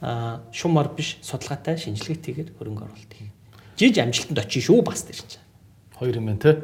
[0.00, 3.30] шумар биш судалгаатай шинжилгээтэйгээр хөрөнгө оруулалт хий.
[3.76, 5.44] Жиж амжилтанд очиж шүү бас тэр чинь.
[6.00, 6.56] Хоёр юм байна тий.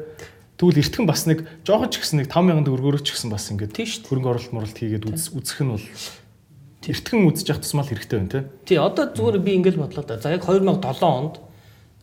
[0.57, 4.29] Тэгвэл эртхэн бас нэг жоохон ч гэсэн нэг 5000 төгрөгөөр ч гэсэн бас ингээд хөрөнгө
[4.33, 5.85] оруулалт моролт хийгээд үзэх нь бол
[6.87, 8.43] эртхэн үзэж явах тусмал хэрэгтэй байна тий.
[8.73, 10.17] Тий одоо зүгээр би ингээд бодлоо да.
[10.17, 11.37] За яг 2007 онд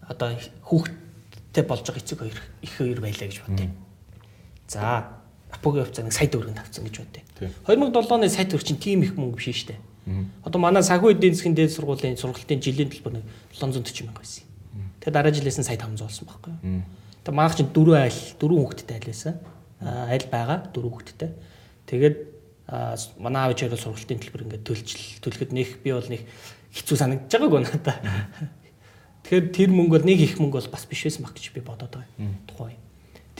[0.07, 0.39] одоо
[0.71, 3.71] хүүхдтэй болж байгаа эцэг хоёр их хоёр байлаа гэж бодъё.
[4.71, 5.19] За
[5.51, 7.51] Апогийн хувьцаа нэг сая төгрөг тавьсан гэж бодъё.
[7.67, 9.83] 2007 оны сая төгрөг чинь тийм их мөнгө биш дээ.
[10.45, 13.25] Одоо манай санхүү эдийн засгийн дээд сургуулийн сургалтын жилийн төлбөр нэг
[13.57, 14.45] 740 мянга байсан.
[15.01, 16.85] Тэгээ дараа жилээс нь сая 500 болсон байхгүй юу?
[17.25, 19.35] Тэгээ манайх чинь дөрөв айл, дөрөв хүүхэдтэй айл байсан.
[19.81, 21.31] Айл байгаа дөрөв хүүхэдтэй.
[21.89, 22.17] Тэгээд
[23.21, 26.25] манай аав ичээр сургалтын төлбөр ингээд төлжл төлөхөд нэх би бол нэг
[26.73, 27.97] хэцүү санагдаж байгаагүй надаа.
[29.25, 31.93] Тэгэхээр тэр мөнгө бол нэг их мөнгө бол бас биш байсан баг гэж би бодоод
[31.97, 32.33] байгаа.
[32.49, 32.81] Тухайн.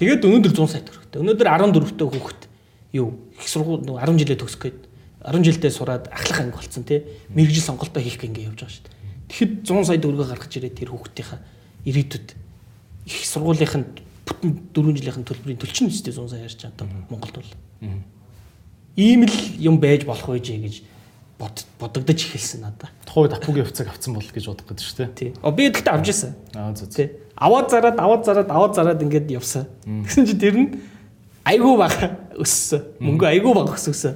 [0.01, 1.21] Тэгээд өнөөдөр 100 сая төгрөгтэй.
[1.21, 2.43] Өнөөдөр 14 дэх хүүхэд
[2.95, 4.81] юу их сургууль 10 жилээ төгсөх гээд
[5.25, 7.03] 10 жилдээ сураад ахлах анги болцсон тий.
[7.33, 8.95] Мэргэжил сонголтоо хийх гэнгээ явж байгаа шүү дээ.
[9.33, 11.41] Тэгэхэд 100 сая төгрөгөө гаргаж ирээд тэр хүүхдийнхаа
[11.89, 12.29] ирээдүйд
[13.09, 13.85] их сургуулийнхын
[14.29, 17.51] бүтэн 4 жилийн төлбөрийн төлчин үстэй 100 сая ярьж байгаа Монголд бол
[18.97, 20.85] ийм л юм байж болох байж гэж
[21.39, 22.91] бодогдож эхэлсэн надаа.
[23.05, 25.11] Тухайд апугийн хувьцааг авцсан бол гэж бодох гэдэг шүү дээ.
[25.19, 25.31] Тий.
[25.43, 26.33] Оо би тэгтээ авч ирсэн.
[26.55, 26.89] Аа зөв.
[26.95, 27.11] Тий.
[27.35, 29.67] Аваад зараад аваад зараад аваад зараад ингээд явсан.
[29.83, 30.69] Тэгсэн чинь тэр нь
[31.43, 32.87] айгүй бага өссөн.
[33.03, 34.15] Мөнгө айгүй бага өссөн.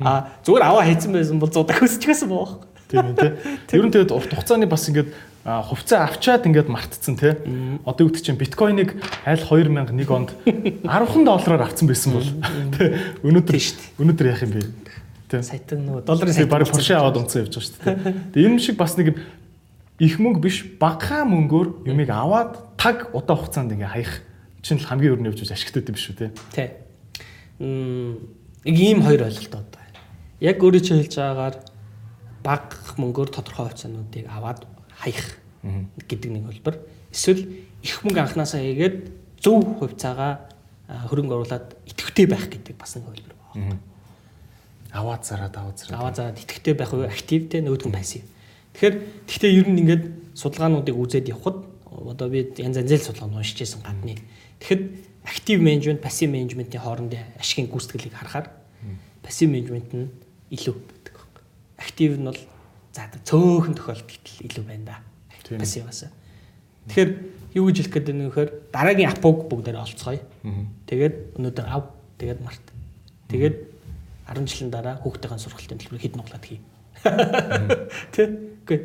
[0.00, 2.64] Аа зүгээр аваа хийцэн байсан бол 100 дахь өсчихсэн боо.
[2.88, 3.30] Тийм ээ тий.
[3.78, 5.12] Ер нь тэгээд урт хугацааны бас ингээд
[5.44, 7.36] хувьцаа авчаад ингээд мартцсан тий.
[7.84, 10.34] Одоо үүд чинь биткойныг аль 2001 онд
[10.84, 12.28] 10 доллараар авсан байсан бол
[12.76, 12.96] тий.
[13.24, 13.56] Өнөөдөр
[14.00, 14.64] өнөөдөр яах юм бэ?
[15.30, 15.40] Тий.
[15.46, 18.14] Саятан нөгөө долларын сая барыг Porsche аваад унцсан явж байгаа шүү дээ.
[18.34, 19.14] Тэгээ энэ шиг бас нэг
[20.02, 24.12] их мөнгө биш багахан мөнгөөр юмыг аваад таг удаа хугацаанд ингээ хаях
[24.64, 26.26] чинь л хамгийн өрнө явж ашигтай юм биш үү те.
[26.50, 26.68] Тий.
[27.62, 28.34] Мм
[28.66, 29.69] нэг ийм хоёр ойлголт одоо.
[30.40, 31.56] Яг өөрөө чи хэлж байгаагаар
[32.40, 34.64] бага мөнгөөр тодорхой хугацаануудыг аваад
[34.96, 35.36] хаях
[36.08, 36.76] гэдэг нэг хэлбэр.
[37.12, 37.44] Эсвэл
[37.84, 38.96] их мөнгө анханасаа хийгээд
[39.44, 40.48] зөв хувьцаагаа
[40.88, 43.78] хөрөнгө оруулаад идэвхтэй байх гэдэг бас нэг хэлбэр байна.
[44.92, 46.00] Аваад зараад аваад зараад.
[46.00, 48.24] Аваад зараад идэвхтэй байх уу актив те нөгөөдгөн пассив.
[48.74, 48.96] Тэгэхээр
[49.28, 54.16] тэгтээ ер нь ингээд судалгаануудыг үзээд явхад одоо би янз янзэл судалгаа уншиж байсан гадны.
[54.58, 54.82] Тэгэхэд
[55.24, 58.48] актив менежмент, пассив менежментийн хоорондын ашигын гүйцэтгэлийг харахаар
[59.22, 60.08] пассив менежмент нь
[60.50, 61.16] илүү байдаг.
[61.78, 62.40] Актив нь бол
[62.90, 64.96] За цөөхөн тохиолдолд илүү байна да.
[65.46, 66.10] Пассиваас.
[66.90, 67.10] Тэгэхээр
[67.54, 70.18] юу гэж хэлэх гээд байна гэхээр дараагийн апуг бүгдээр олцгоё.
[70.90, 72.66] Тэгээд өнөөдөр ав, тэгээд март.
[73.30, 73.56] Тэгээд
[74.26, 76.58] 10 жилийн дараа хүүхдийн сургалтын төлбөр хэд нуглаад хий.
[78.10, 78.26] Тэ?
[78.66, 78.78] Үгүй.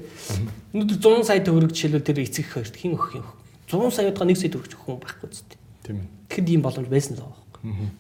[0.78, 3.26] Өнөөдөр 100 сая төгрөг жишээлбэл тэр эцэг хоёрт хин өгөх юм.
[3.70, 5.42] 100 саяудаа 1 сая төгрөг өгөх хүн байхгүй зү.
[5.82, 6.10] Тийм ээ.
[6.30, 7.42] Тэгэхэд ийм боломж байсан л байгаа.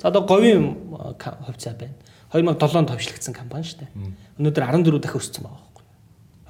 [0.01, 0.77] За одоо говийн
[1.17, 1.97] хувьцаа байна.
[2.35, 3.91] 2007 онд товчлогдсон компани шүү дээ.
[4.39, 5.65] Өнөөдөр 14 дахин өссөн байгаа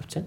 [0.05, 0.23] хувьцаа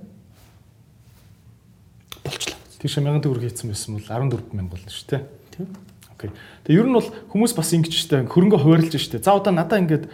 [2.24, 2.56] болчлоо.
[2.78, 5.22] Тийш 1000 төгрөг хийсэн байсан бол 14 мянга болно шүү дээ.
[5.56, 5.66] Тийм.
[6.14, 6.30] Окей.
[6.66, 9.22] Тэгээ ер нь бол хүмүүс бас ингэж штэ хөрөнгө хуваарлж штэ.
[9.22, 10.06] За одоо надаа ингээд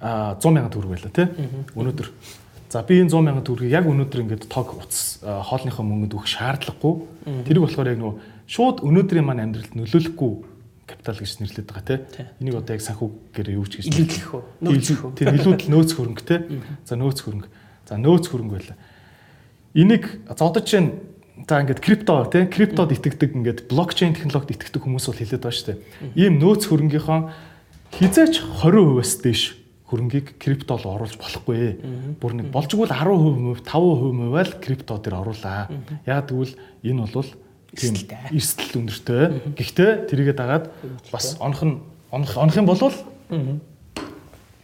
[0.00, 1.26] 100 сая төгрөг байла тий.
[1.74, 2.08] Өнөөдөр.
[2.70, 6.94] За би энэ 100 сая төгрөгийг яг өнөөдөр ингээд тог утас хоолныхоо мөнгөд өгөх шаардлагагүй.
[7.46, 8.14] Тэрийг болохоор яг нөгөө
[8.46, 10.53] шууд өнөөдрийн маань амьдралд нөлөөлөхгүй
[10.86, 12.26] капитал гэж нэрлэдэг байгаа тий.
[12.40, 14.42] Энийг одоо яг санхүүгээр юу ч гэж илүүдлэх үү?
[14.64, 15.12] Нөөцөх үү?
[15.16, 16.40] Тийм илүүдл нөөц хөрөнгө тий.
[16.84, 17.48] За нөөц хөрөнгө.
[17.88, 18.76] За нөөц хөрөнгө байла.
[19.74, 20.90] Энийг за одоо чинь
[21.48, 25.68] за ингээд крипто тий криптод итгэдэг ингээд блокчейн технологид итгэдэг хүмүүс бол хэлээд байгаа шүү
[25.72, 25.78] дээ.
[26.14, 27.20] Ийм нөөц хөрөнгийнхөө
[27.98, 29.42] хизээч 20%-аас дээш
[29.88, 32.18] хөрөнгийг криптод оруулж болохгүй.
[32.18, 35.68] Бүр нэг болжгүй л 10%, 5% байл крипто дээр оруулаа.
[36.08, 37.28] Яг тэгвэл энэ бол
[37.74, 37.94] тийм
[38.32, 39.22] эрсдэл өндөртэй.
[39.58, 40.70] Гэхдээ тэрийгээ дагаад
[41.12, 41.76] бас онох нь
[42.10, 42.80] онох онох юм бол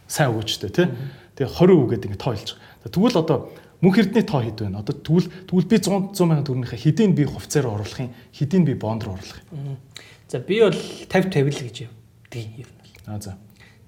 [0.07, 0.87] сайн өгөөжтэй тий.
[1.35, 2.91] Тэгээ 20% гэдэг ингэ тоо хэлж байгаа.
[2.91, 3.37] Тэгвэл одоо
[3.79, 4.75] мөнх эрдний тоо хэд вэ?
[4.75, 8.73] Одоо тэгвэл тэгвэл би 100 100 сая төгрөгийнхээ хэдийн би хувьцаар оруулах юм, хэдийн би
[8.75, 9.79] бонд руу оруулах юм.
[10.27, 11.91] За би бол 50 50 л гэж юм
[12.35, 13.07] ер нь.
[13.07, 13.37] Аа за.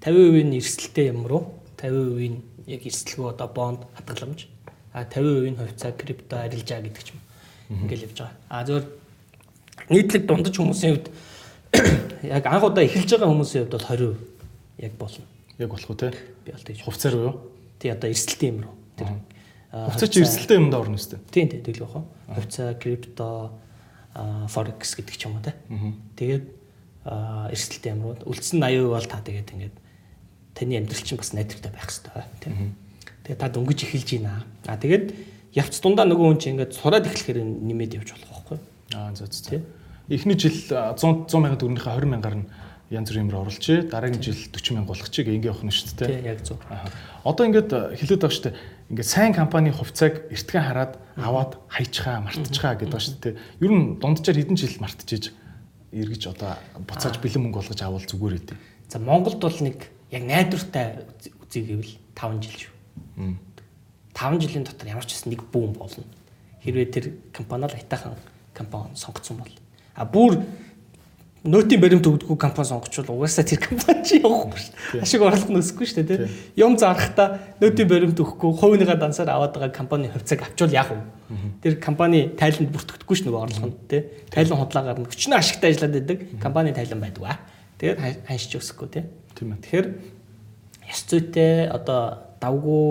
[0.00, 4.48] 50% нь эрсдэлтэй юм руу 50% нь яг эрсдэлгүй одоо бонд хадгаламж
[4.92, 7.20] а 50% нь хувьцаа крипто арилжаа гэдэг ч юм.
[7.70, 8.36] Ингээл явж байгаа.
[8.48, 8.84] А зөвөр
[9.90, 11.08] нийтлэг дундаж хүмүүсийн хувьд
[12.36, 14.34] яг анх удаа эхэлж байгаа хүмүүсийн хувьд бол 20%
[14.78, 15.24] яг болно.
[15.58, 16.12] Яг болох уу те?
[16.44, 16.80] Би бол тэгж.
[16.82, 17.34] Хувьцаар уу?
[17.78, 18.74] Тий одоо эрсдэлтэй юм руу.
[18.96, 19.08] Тэр.
[19.70, 21.18] Хувьцаа чи эрсдэлтэй юмд орно үстэй.
[21.30, 22.04] Тийм тийм тэгэл бахаа.
[22.34, 23.52] Хувьцаа, крипто,
[24.48, 25.54] форекс гэдэг ч юм уу те.
[26.18, 26.46] Тэгээд
[27.04, 29.76] эрсдэлтэй юм руу үлдсэн 80% бол та тэгээд ингээд
[30.54, 32.74] таны амьдрал чинь бас найдвартай байх хэрэгтэй тийм.
[33.26, 34.46] Тэгээд та дөнгөж эхэлж байна.
[34.66, 35.06] А тэгээд
[35.58, 38.58] явц дундаа нөгөө хүн чинь ингээд сураад эхлэхээр нэмээд явж болох байхгүй.
[38.92, 39.62] Аа за за.
[40.08, 42.48] Эхний жил 100 100 мянган төгрөгийнхээ 20 мянгаар нь
[42.92, 43.88] янз бүрийн юмроо оруулчих.
[43.88, 46.08] Дараагийн жил 40 мянга болох чиг ингэ явах нь шүү дээ.
[46.12, 46.60] Тийм яг зөв.
[47.24, 48.56] Одоо ингээд хэлээд байгаа шүү дээ.
[48.92, 53.34] Ингээд сайн компани хувьцааг эртхэн хараад аваад хайчхаа, мартчихаа гэдэг байгаа шүү дээ.
[53.64, 55.24] Ер нь дунджаар хэдэн жил мартчихэж
[55.94, 56.52] эргэж одоо
[56.84, 58.58] буцааж бэлэн мөнгө болгож авал зүгээр ээ.
[58.92, 61.08] За Монголд бол нэг яг найдвартай
[61.40, 62.72] үзье гэвэл 5 жил шүү.
[64.12, 66.04] 5 жилийн дотор ямар ч гэсэн нэг бүүн болно.
[66.60, 68.18] Хэрвээ тэр компани л айтаахан
[68.56, 69.54] компани сонгоцсон бол.
[69.94, 70.40] А бүр
[71.44, 75.02] нөтийн баримт өгдөггүй компани сонгочвол угаасаа тэр компани чи явахгүй шүү дээ.
[75.04, 76.32] Ашиг орлого нөсөхгүй шүү дээ, тийм.
[76.56, 81.04] Юм зарахтаа нөтийн баримт өгөхгүй хувийнхаа дансаар аваад байгаа компани хувьцааг авчвал яах вэ?
[81.60, 84.08] Тэр компани тайланд бүртгэдэггүй шүү нөгөө орлого нь, тийм.
[84.32, 87.38] Тайлан худлаагаар нь өчнөө ашигтай ажиллаад байдаг компани тайлан байдаг аа.
[87.76, 89.06] Тэгээд ханьшиж өсөхгүй, тийм.
[89.36, 89.60] Тийм ээ.
[89.68, 89.86] Тэгэхээр
[90.88, 92.84] ёс зүйтэй одоо давгүй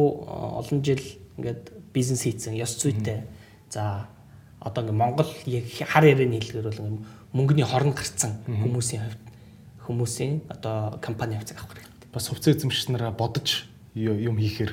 [0.62, 1.02] олон жил
[1.42, 3.26] ингээд бизнес хийцэн ёс зүйтэй.
[3.74, 4.06] За
[4.64, 9.24] одоо ингээд Монгол хар ярианы хэлгээр бол ингээд мөнгөний хорон гарцсан хүмүүсийн хувьд
[9.84, 12.10] хүмүүсийн одоо компани хувьцааг авах хэрэгтэй.
[12.14, 14.72] Бас хувьцаа эзэмшигч нараа бодож юм хийхээр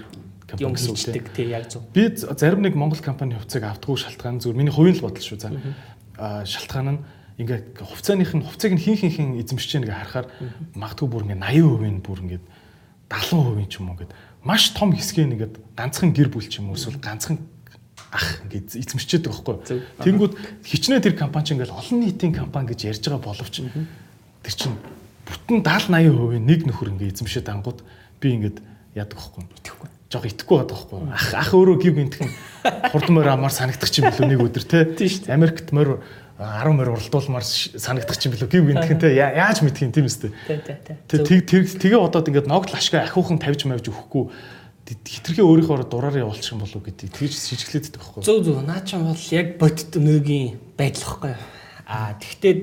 [0.59, 1.83] юм хийдэг тий яг зөв.
[1.92, 5.50] Би зарим нэг Монгол компани хувьцааг автгүй шалтгаан зүгээр миний хувийн л бодол шүү за.
[6.16, 7.00] Аа шалтгаан нь
[7.40, 10.26] ингээд хувьцааных нь хувьцааг нь хин хин хин эзэмшиж байгааг харахаар
[10.76, 12.44] магадгүй бүр ингээд 80% нь бүр ингээд
[13.09, 14.12] 70% ч юм уу ингээд
[14.44, 17.40] маш том хэсгийг ингээд ганцхан гэр бүл ч юм уу эсвэл ганцхан
[18.10, 19.78] ах ингээд эзэмшчихэд байгаа байхгүй.
[20.02, 20.32] Тэнгүүд
[20.66, 24.76] хичнээн тэр компани чинь ингээд олон нийтийн компани гэж ярьж байгаа боловч тэр чинь
[25.30, 27.86] бүтэн 70 80% нэг нөхөр ингээд эзэмшээд ангууд
[28.18, 28.58] би ингээд
[28.98, 29.46] яадаг байхгүй.
[29.62, 29.88] Итгэхгүй.
[30.10, 30.98] Жог итгэхгүй байдаг байхгүй.
[31.14, 32.30] Ах ах өөрөө гів гинтхэн
[32.90, 34.78] хурдан морь амар санагдах юм билүү нэг өдөр те.
[35.36, 36.02] Америкт морь
[36.42, 39.14] 10 морь уралдуулмаар санагдах юм билүү гів гинтхэн те.
[39.14, 40.34] Яаж мэдхийн тийм үстэй.
[41.06, 44.34] Тэг тэг тэгээ одоод ингээд ногдол ашгаа ахиухан тавьж мавж өгөхгүй
[44.88, 48.22] хитрхээ өөрийнхөө дураараа явуулчих юм болов гэдэг тэгж шижиглээд байдаг байхгүй.
[48.26, 51.34] Зөв зөв наа ч юм бол яг бодит өнөөгийн байдал байхгүй.
[51.86, 52.62] Аа тэгвэл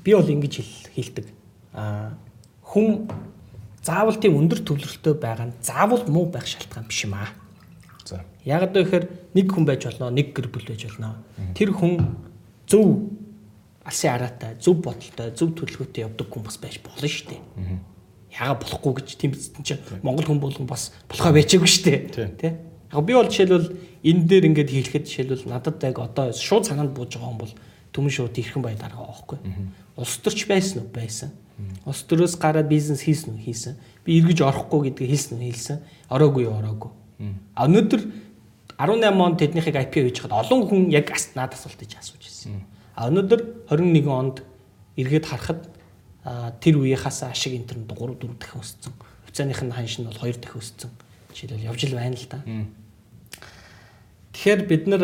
[0.00, 0.54] би бол ингэж
[0.96, 1.26] хэлдэг.
[1.76, 2.16] Аа
[2.64, 3.08] хүн
[3.84, 7.28] заавал тийм өндөр төвлөрөлтөй байгаа нь заавал муу байх шалтгаан биш юм аа.
[8.08, 8.24] За.
[8.48, 9.04] Яг одоо ихээр
[9.36, 11.20] нэг хүн байж болно, нэг гэр бүл байж болно.
[11.52, 12.00] Тэр хүн
[12.64, 13.12] зөв
[13.84, 17.42] алсын араатай, зөв бодолтой, зөв төлөвлөгөөтэй явдаг хүн бас байж болно шүү дээ.
[17.42, 17.95] Аа
[18.36, 22.00] яага болохгүй гэж биз чинь Монгол хүн болгон бас болохоо байчаагүй шүү дээ.
[22.36, 22.48] Тэ.
[22.92, 23.72] Яг би бол жишээлбэл
[24.04, 27.54] энэ дээр ингээд хэлэхэд жишээлбэл надад яг одоо шууд санаанд бууж байгаа хүн бол
[27.96, 29.40] түмэн шууд ирхэн бай дараа байхгүй.
[29.96, 30.92] Улс төрч байсан уу?
[30.92, 31.32] Байсан.
[31.88, 33.48] Улс төрөөс гараад бизнес хийсэн үү?
[33.48, 33.80] Хийсэн.
[34.04, 35.48] Би эргэж орохгүй гэдгийг хэлсэн үү?
[35.48, 35.78] Хэлсэн.
[36.12, 36.60] Ороогүй юу?
[36.60, 36.92] Ороогүй.
[37.56, 38.02] А өнөөдөр
[38.76, 42.60] 18 онд тэднийхийг IPO хийж хаад олон хүн яг надад асуулт хийж асууж ирсэн.
[42.92, 44.44] А өнөөдөр 21 онд
[45.00, 45.64] эргээд харахад
[46.60, 48.92] тэр үеийнхээс ашиг төр 3 4 дахин өссөн.
[49.30, 50.90] Хуцааных нь ханш нь бол 2 дахин өссөн.
[51.30, 52.40] Жишээлбэл явж ил байна л да.
[54.34, 55.02] Тэгэхээр бид нар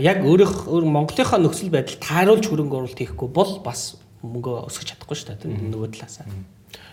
[0.00, 5.16] яг өөрийнх өөр Монголынхаа нөхцөл байдал тааруулж хөрөнгө оруулалт хийхгүй бол бас мөнгө өсгөх чадахгүй
[5.18, 6.18] шүү дээ нөгөө талаас.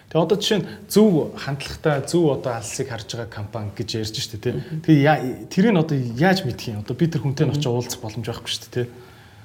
[0.10, 4.38] Тэгээ одоо жишээ нь зөв хандлагатай зөв одоо алсыг харж байгаа компани гэж ярьж штэ
[4.38, 4.54] тий.
[4.86, 6.82] Тэгээ тэрийг одоо яаж мэдх юм?
[6.82, 8.86] Одоо би тэр хүнтэй очиж уулзах боломж байхгүй штэ тий.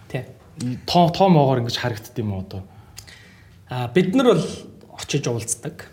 [0.09, 0.25] Тий.
[0.89, 2.65] Тоо тоо моогоор ингэж харагдд юм уу одоо?
[3.69, 4.45] А бид нар бол
[4.99, 5.89] очиж уулздаг.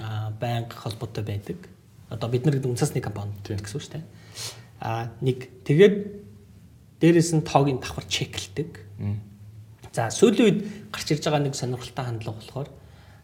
[0.00, 1.68] Аа банк холбоотой байдаг.
[2.08, 4.04] Одоо бид нар гэдэг үнсасны компани гэсэн үг шүү дээ.
[4.80, 5.96] Аа нэг тэгээд
[7.00, 8.80] дээрэс нь тоогийн давхар чеклдэг.
[9.92, 10.60] За сүүлийн үед
[10.92, 12.68] гарч ирж байгаа нэг сонирхолтой хандлага болохоор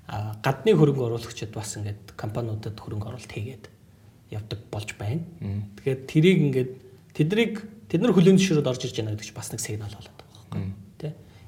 [0.09, 3.69] а гадны хөрөнгө оруулагчид бас ингээд компаниудад хөрөнгө оруулалт хийгээд
[4.33, 5.25] явдаг болж байна.
[5.77, 6.71] Тэгэхээр тэрийг ингээд
[7.17, 7.53] тэднийг
[7.89, 10.61] тэд нар хүлээн зөвшөөрөд орж ирж байна гэдэг чинь бас нэг сигнал болоод байгаа байхгүй.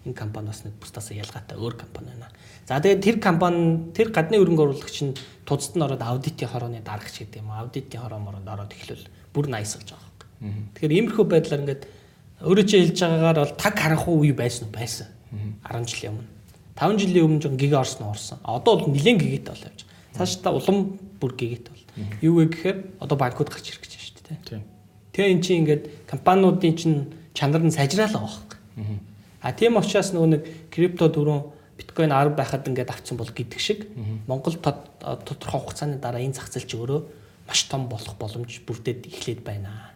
[0.04, 2.28] Энэ компани бас нэг бусдаас ялгаатай өөр компани байна.
[2.68, 5.16] За тэгээд тэр компани тэр гадны хөрөнгө оруулагч нь
[5.48, 7.52] тузад нь ороод аудитын хорооны дарагч гэдэг юм.
[7.52, 10.28] Аудитын хороо моронд ороод эхлүүл бүр найсгаж байгаа байхгүй.
[10.76, 11.82] Тэгэхээр иймэрхүү байдлаар ингээд
[12.44, 15.08] өөрөө чи хэлж байгаагаар бол таг харахгүй үе байсан уу байсан.
[15.64, 16.28] 10 жилийн өмнө.
[16.76, 18.38] 5 жилийн өмнө жоо гига орсон орсон.
[18.44, 19.80] Одоо бол нэлээд гигит бол явж.
[20.14, 21.82] Цааш та улам бүр гигит бол.
[22.20, 24.38] Юу вэ гэхээр одоо банкуд гарч ирэх гэж байна шүү дээ.
[24.44, 24.62] Тийм.
[25.14, 26.98] Тэгээ эн чинь ингээд компаниудын чинь
[27.34, 28.58] чанар нь сайжраалаа байхгүй.
[29.44, 33.84] А тийм учраас нөгөө нэг крипто дөрөв биткойн 10 байхад ингээд авцсан бол гэдэг шиг
[34.24, 37.00] Монгол тодорхой хугацааны дараа энэ зах зээл чи өөрөө
[37.44, 39.92] маш том болох боломж бүрдээд эхлээд байна.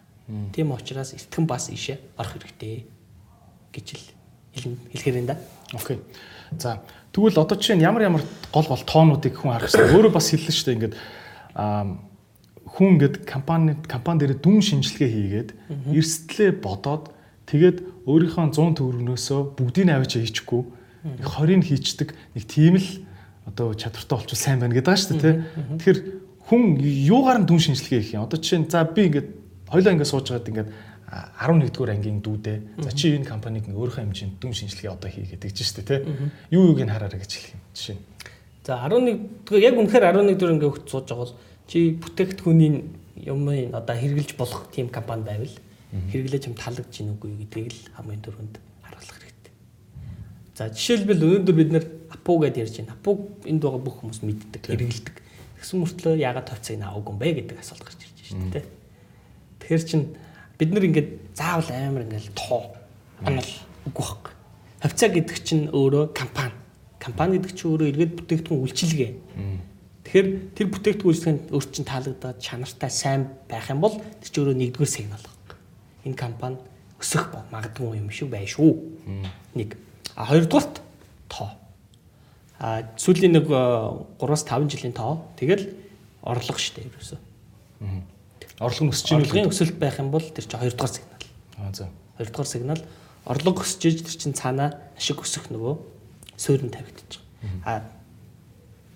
[0.53, 2.85] Тийм учраас эртхэн бас ийшээ орох хэрэгтэй
[3.73, 5.37] гэж л хэлэхээр энэ да.
[5.73, 5.97] Окей.
[6.53, 8.21] За тэгвэл одоо чинь ямар ямар
[8.53, 9.97] гол бол тоонуудыг хүн харах хэрэгтэй.
[9.97, 10.95] Өөрөө бас хэллээ шүү дээ ингээд
[12.69, 15.49] хүн ингээд компани компани дээр дүн шинжилгээ хийгээд
[15.89, 17.09] эрсдлээ бодоод
[17.49, 20.61] тэгээд өөрийнхөө 100 төгрөгнөөсөө бүгдийг авч хийчихгүй
[21.03, 22.89] 20-ыг хийчдэг нэг тийм л
[23.47, 25.35] одоо чадвартай болчихвол сайн байна гэдэг байгаа шүү дээ.
[25.79, 25.99] Тэгэхээр
[26.45, 28.27] хүн юугаар нь дүн шинжилгээ хийх юм.
[28.27, 29.27] Одоо чинь за би ингээд
[29.71, 30.69] хоёлаа ингээд сууж байгаад ингээд
[31.09, 32.57] 11 дугаар ангийн дүүдээ.
[32.83, 35.99] За чи энэ компаниг өөрийнхөө хэмжээнд дүн шинжилгээ одоо хий гэдэг чинь шүү дээ.
[36.51, 37.97] Юу юуг нь хараарай гэж хэлэх юм жишээ.
[38.67, 41.35] За 11 дугаар яг үнэхээр 11 дугаар ангийн хөгт сууж байгаа бол
[41.65, 42.71] чи бүтээгдэхүүний
[43.23, 43.39] юм
[43.73, 45.55] одоо хэрэгжилж болох тийм компани байвал
[45.89, 49.53] хэрэглэж юм таалагдж гин үгүй гэдгийг л хамгийн түрүүнд харуулах хэрэгтэй.
[50.53, 52.93] За жишээлбэл өнөөдөр бид нэр апу гэдээ ярьж байна.
[52.93, 53.11] Апу
[53.49, 55.15] энд байгаа бүх хүмүүс мэддэг, хэрэгэлдэг.
[55.57, 58.65] Тэгсэн мөртлөө яагаад товцыг аваагүй юм бэ гэдэг асуулт гарч ирж байна шүү дээ.
[59.59, 60.01] Тэгэхээр чин
[60.61, 62.61] бид нар ингээд заавал амар ингээд тоо
[63.25, 63.51] онол
[63.89, 64.33] үгүй байхгүй.
[64.79, 66.55] Хавцаа гэдэг чинь өөрөө компани.
[67.01, 69.11] Компани гэдэг чинь өөрөө эргээд бүтээгдэхүүн үйлчилгээ.
[70.05, 74.57] Тэгэхээр тэр бүтээгдэхүүн үйлчилгээнд өөр чинь таалагдаад чанартай сайн байх юм бол тэр чинь өөрөө
[74.57, 75.25] нэгдүгээр сигнал.
[76.05, 76.57] Энэ компани
[76.99, 78.71] өсөх магадгүй юм шиг байна шүү.
[79.55, 79.77] Нэг.
[80.15, 80.81] А хоёрдугаарт
[81.31, 81.49] тоо.
[82.59, 85.23] А сүүлийн нэг 3-5 э, жилийн тоо.
[85.39, 85.71] Тэгэл
[86.21, 87.19] орлого штэ ерөөсөө.
[88.59, 91.23] Орлого нь өсөж ийн орлогын өсөлт байх юм бол тэр чинь 2 дугаар сигнал.
[91.55, 91.87] Аа за.
[92.19, 92.81] 2 дугаар сигнал
[93.23, 95.79] орлого өсөж иж тэр чинь цаанаа ашиг өсөх нөгөө
[96.35, 97.23] суурь нь тавигдчих.
[97.63, 97.87] Аа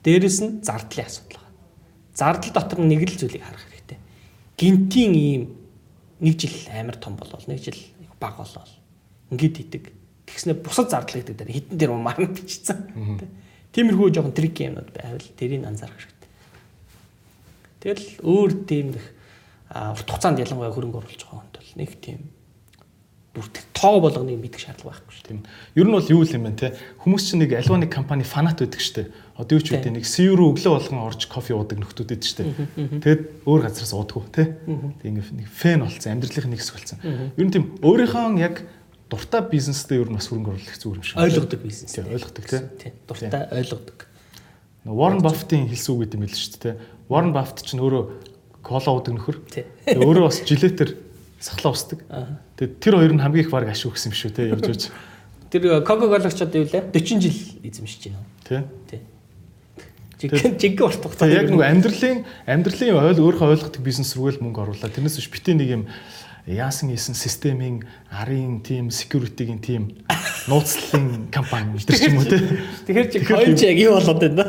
[0.03, 1.55] дээрэс нь зардлын асуудал байна.
[2.11, 3.99] Зардал дотор нэг л зүйлийг харах хэрэгтэй.
[4.59, 5.43] Гинтийн ийм
[6.19, 7.79] нэг жил амар том болол нэг жил
[8.19, 8.71] баг болол
[9.31, 9.83] ингээд идэг.
[10.27, 13.23] Тэгснэ бусад зардал гэдэг дээр хитэн дээр марна бичсэн.
[13.73, 16.29] Тиймэрхүү жоохон трик юмнууд байвал тэрийг анзаарах хэрэгтэй.
[17.81, 19.05] Тэгэл өөр тийм их
[19.73, 22.19] урт хугацаанд ялангуяа хөрөнгө оруулж байгаа хүнд бол нэг тийм
[23.33, 25.25] бүр тоо болгоныг мэдэх шаардлага байхгүй шүү.
[25.25, 25.39] Тийм.
[25.73, 26.77] Ер нь бол юу юм бэ те?
[27.01, 29.07] Хүмүүс чинь нэг альва нэг компани фанат байдаг шүү дээ.
[29.41, 33.01] Одоо юу ч үгүй нэг CEO руу өглөө болгон орж кофе уудаг байдаг шүү дээ.
[33.01, 34.43] Тэгэд өөр газараас уудаггүй те.
[35.01, 36.99] Ингээ нэг фэн болцсон, амьдралын нэг хэсэг болцсон.
[37.33, 38.61] Ер нь тийм өөрийнхөө яг
[39.09, 41.17] дуртай бизнестэй ер нь бас хөрөнгө оруулах зүгээр юм шиг.
[41.17, 41.89] Ойлгодог бизнес.
[41.89, 42.93] Тийм, ойлгодог те.
[43.09, 43.97] Дуртай ойлгодог.
[44.85, 46.71] Warren Buffett-ийн хэлсэн үг гэдэг юм л шүү дээ те.
[47.09, 48.03] Warren Buffett чинь өөрөө
[48.61, 49.37] кола уудаг нөхөр.
[49.95, 50.97] Өөрөө бас жилетер
[51.43, 51.99] сахлаа устдаг.
[52.55, 54.83] Тэгээд тэр хоёр нь хамгийн их баг ашиг өгсөн юм шүү те явж явж.
[55.51, 56.87] Тэр Coca-Cola-ч одоо юу лээ?
[56.95, 58.23] 40 жил эзэмшиж байна.
[58.47, 58.61] Тий.
[58.87, 59.01] Тий.
[60.23, 61.27] Жиг жиг урт хугацаа.
[61.27, 65.59] Яг нэг амьдралын амьдралын ойл өөрөө ойлгох бизнес рүү л мөнгө оруулаад тэрнээс биш битээ
[65.59, 65.83] нэг юм
[66.47, 69.99] яасан хийсэн системийн арын тим security-гийн тим
[70.49, 72.39] нууцлалын компани гэдэг ч юм уу те.
[72.87, 74.43] Тэгэхээр чи coin яг юу болоод байна?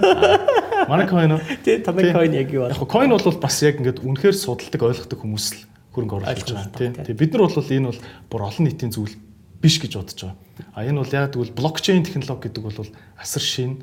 [0.86, 1.42] Манай coin уу?
[1.66, 2.78] Тий, танай coin яг юу байна?
[2.78, 6.74] Яг coin бол бас яг ингээд үнэхээр судалдаг ойлгодог хүмүүс л хөрөнгө оруулж байгаа.
[6.74, 6.90] Тий.
[6.90, 9.14] Тэгээ бид нар бол энэ бол бүр олон нийтийн зүйл
[9.62, 10.36] биш гэж бодож байгаа.
[10.74, 13.80] А энэ бол яг тэгвэл блокчейн технологи гэдэг бол асар шин.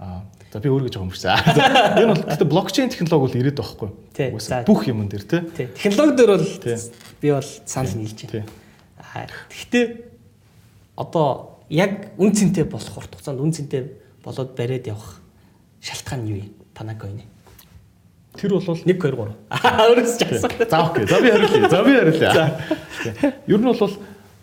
[0.00, 1.30] А за би өөрөө гэж байгаа юм шиг.
[2.00, 3.90] Энэ бол гэхдээ блокчейн технологи бол ирээд байгаа байхгүй.
[4.66, 5.40] Бүх юм дээр тий.
[5.78, 6.48] Технологи дээр бол
[7.22, 8.50] би бол санал нийлж байна.
[9.52, 9.84] Гэхдээ
[10.96, 13.82] одоо яг үн цэнтэй болох урт хугацаанд үн цэнтэй
[14.24, 15.22] болоод бариад явах
[15.80, 16.50] шалтгаан юу юм?
[16.74, 17.24] Танай койны.
[18.36, 19.34] Тэр бол 1 2 3.
[19.50, 20.50] Аа өөрөөс ч асуу.
[20.68, 21.06] За окей.
[21.06, 21.68] За би хариулъя.
[21.68, 22.56] За би хариулъя.
[23.46, 23.92] Ер нь бол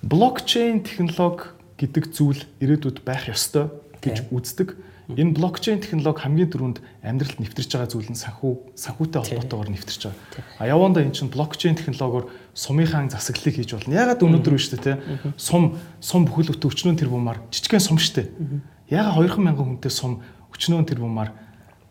[0.01, 4.77] блокчейн технологи гэдэг зүйл ирээдүйд байх ёстой гэж үздэг.
[5.09, 10.45] Энэ блокчейн технологи хамгийн түрүүнд амьдралд нэвтэрч байгаа зүйл нь санхүү санхүүтэй холбоотойгоор нэвтэрч байгаа.
[10.61, 13.97] А явандаа эн чинь блокчейн технологиор сумынхаа засаглалыг хийж болно.
[13.97, 15.01] Ягаад өнөөдөр биш үү те?
[15.33, 18.29] Сум сум бүхэл бүтэн өчнөө тэр бумаар жижигхэн сум штэ
[18.89, 20.21] яга 200 мянган хүнтэй сум
[20.53, 21.33] өчнөө тэр бумаар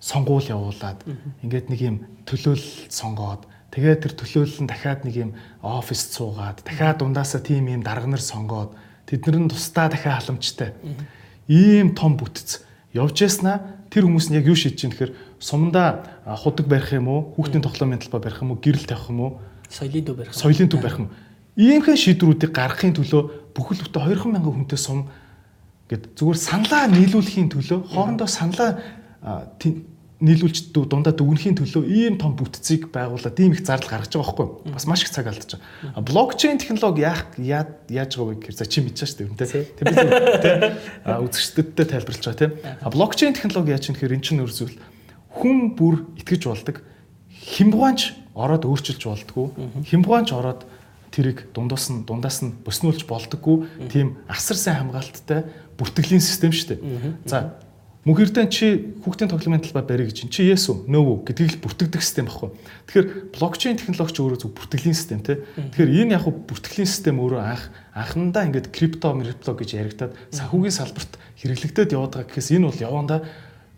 [0.01, 1.03] сонгуул явуулаад
[1.43, 5.31] ингээд нэг юм төлөөлөл сонгоод тэгээд тэр төлөөлөл нь дахиад нэг юм
[5.63, 8.75] оффис цуугаад дахиад дундаасаа тим юм дарга нар сонгоод
[9.07, 10.77] тэднэр нь тусдаа дахиад халамжтай.
[11.49, 12.61] Ийм том бүтц.
[12.93, 17.33] Явж яснаа тэр хүмүүс нь яг юу шийдэж чинь тэгэхээр сумдаа худаг барих юм уу,
[17.37, 19.31] хүүхдийн тоглоомын талбай барих юм уу, гэрэл тавих юм уу,
[19.69, 20.35] соёлын төв барих.
[20.37, 21.09] Соёлын төв барих юм.
[21.57, 25.09] Иймхэн шийдвэрүүдийг гаргахын төлөө бүхэл бүтэн 200 мянган хүнтэй сум.
[25.89, 28.79] Гэд зүгээр саналаа нийлүүлэхийн төлөө хоорондоо саналаа
[30.19, 34.35] нийлүүлж дундаа дүгнэхийн төлөө ийм том бүтцийг байгуулаад ийм их зардал гаргаж байгаа
[34.67, 36.03] байхгүй бас маш их цаг алдаж байгаа.
[36.03, 39.63] Блокчейн технологи яах яаж байгаа вэ гэхээр за чи мэдчихэж шүү дээ.
[39.79, 40.75] Тэг би тэ
[41.07, 42.53] үзэгчдэдтэй тайлбарлаж байгаа тийм.
[42.91, 44.75] Блокчейн технологи яаж юм гэхээр эн чинь өөрөсвөл
[45.39, 46.83] хүн бүр итгэж болдог
[47.31, 48.01] хямгаанч
[48.35, 49.55] ороод өөрчилж болдгоо.
[49.87, 50.67] Хямгаанч ороод
[51.15, 55.47] тэрийг дундаас нь дундаас нь боснуулж болдоггүй тийм асар сайн хамгаалттай
[55.79, 56.83] бүртгэлийн систем шүү дээ.
[57.25, 57.55] За
[58.09, 58.67] мөнхөрдөө чи
[59.05, 62.57] хүүхдийн тоглоомын талбай барь гэж чи yes үү no үү гэдгийг л бүртгэдэг систем баггүй.
[62.89, 65.45] Тэгэхээр блокчейн технологич өөрөө зөв бүртгэлийн систем те.
[65.53, 71.13] Тэгэхээр энэ яг бүртгэлийн систем өөрөө анх анхандаа ингээд крипто крипто гэж яригадад санхүүгийн салбарт
[71.37, 73.21] хэрэглэгдээд яваад байгаа гэхээс энэ бол явандаа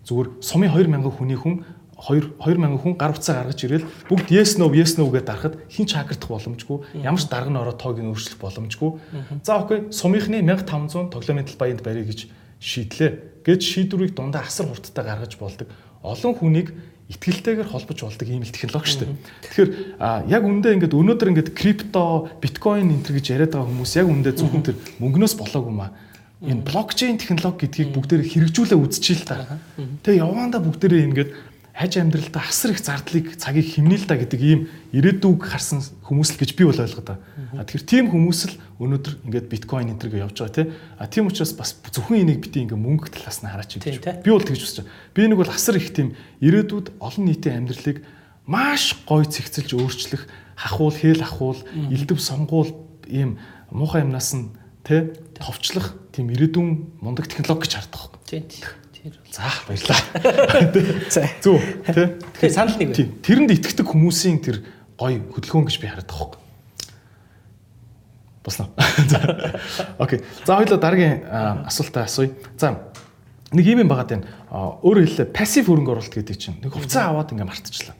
[0.06, 1.66] зүгээр сумын 2000 хүний хүн
[2.00, 5.84] 2 2000 хүн гар утсаа гаргаж ирэл бүгд yes no yes no гэдээ дарахад хин
[5.84, 8.90] ч хакердах боломжгүй ямар ч дарга нь ороод тоог нь өөрчлөх боломжгүй.
[9.44, 13.42] За окей сумынхны 1500 тоглоомын талбайд барья гэж шийдлээ.
[13.42, 15.68] Гэж шийдвэрийг дундаа асар хурдтай гаргаж болдог.
[16.04, 16.76] Олон хүнийг
[17.10, 19.16] итгэлтэйгээр холбож болдог ийм л технологи шүү дээ.
[19.48, 19.70] Тэгэхээр
[20.30, 24.30] яг үндэ ингээд өнөөдөр ингээд крипто, биткойн энэ төр гэж яриад байгаа хүмүүс яг үндэ
[24.38, 25.90] зөвхөн тэр мөнгнөөс болоогүй маа
[26.40, 29.60] энэ блокчейн технологи гэдгийг бүгдээр хэрэгжүүлээ үзчихээ л та.
[29.76, 31.30] Тэгээ яваандаа бүгдээрээ ингээд
[31.74, 34.60] хаж амьдралдаа асар их зардлыг цагийг хэмнээл та гэдэг ийм
[34.92, 37.64] ирээдүг харсан хүмүүс л гэж би бол ойлгоод байгаа.
[37.64, 40.68] Тэгэхээр тийм хүмүүс л өнөөдөр ингээд биткойн энэ төргөө явж байгаа тийм.
[40.98, 44.02] А тийм учраас бас зөвхөн энийг бити ингээд мөнгө талаас нь хараач гэж.
[44.20, 44.94] Би бол тэгж үзэж байгаа.
[45.14, 48.02] Би нэг бол асар их тийм ирээдүйд олон нийтийн амьдралыг
[48.50, 50.26] маш гой цэгцэлж өөрчлөх
[50.58, 52.74] хахуул хээл ахуул элдв сонгуул
[53.06, 53.38] ийм
[53.70, 54.50] муухай юмнаас нь
[54.82, 58.18] тий товчлох тийм ирээдүйн мундаг технологи гэж хардаг.
[58.26, 58.44] Тийм.
[59.30, 59.96] За баярлаа.
[60.72, 60.84] Тий.
[62.36, 63.08] Тэгэхээр санал нэг байна.
[63.24, 64.60] Тэрэнд итгэдэг хүмүүсийн тэр
[65.00, 66.40] гой хөдөлгөөн гэж би хараад байгаа хөөх.
[68.44, 68.68] Босноо.
[69.98, 70.20] Окей.
[70.44, 71.24] За хоёлоо дараагийн
[71.64, 72.36] асуултаа асууя.
[72.60, 72.92] За
[73.56, 74.28] нэг юм байгаад байна.
[74.84, 77.96] Өөрөөр хэлбэл пассив хөрөнгө оруулалт гэдэг чинь нэг хувцас аваад ингээ мартчихлаа.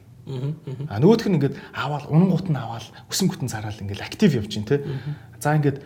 [0.85, 4.69] А нөгөөх нь ингээд аваад унангууд нь аваад өсөн гүтэн зараал ингээд актив явж чинь
[4.69, 4.85] те.
[5.41, 5.81] За ингээд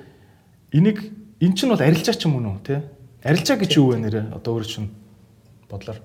[0.76, 1.08] энийг
[1.40, 2.84] эн чинь бол арилжаа ч юм уу те.
[3.24, 4.36] Арилжаа гэж юу вэ нэрэ?
[4.36, 4.92] Одоо өөрөөр чинь
[5.70, 6.00] бодлоор.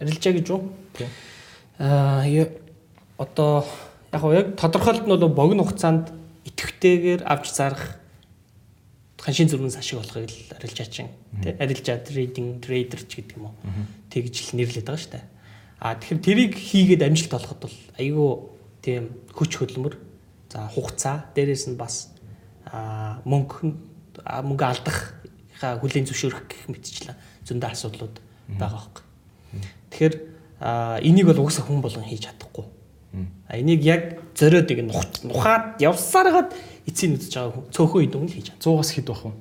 [0.00, 0.70] Арилжаа гэж юу?
[1.78, 2.24] Аа
[3.18, 3.64] одоо
[4.12, 6.10] яг хоо яг тодорхойлт нь бол богино хугацаанд
[6.44, 7.98] идэвхтэйгээр авч зарах
[9.18, 11.12] ханшийн зүрмэнс ашиг болохыг л арилжаа чинь.
[11.42, 13.56] Тий арилжаа трейдинг трейдер ч гэдэг юм уу?
[14.12, 15.24] Тэгж л нэрлэдэг байгаа шүү дээ.
[15.80, 18.30] А тэгэхээр тэрийг хийгээд амжилт олоход бол айгүй
[18.84, 19.94] тийм хүч хөдөлмөр
[20.52, 22.12] за хугацаа дээрээс нь бас
[23.24, 23.72] мөнгө
[24.22, 25.16] мөнгө алдах
[25.60, 27.16] хүлийн зөвшөөрөх гэх мэтчлэн
[27.48, 28.16] зөндөө асуудлууд
[28.48, 28.98] байгаа хөөг.
[29.90, 30.14] Тэгэхээр
[31.04, 32.64] энийг бол угсаа хүн болгон хийж чадахгүй.
[33.48, 36.50] А энийг яг зориод ийг нухаад явсараад
[36.88, 38.62] эцсийн үзэж байгаа хүн цөөхөн идэв нь хийж чадна.
[38.64, 39.32] 100-аас хэд байх вэ?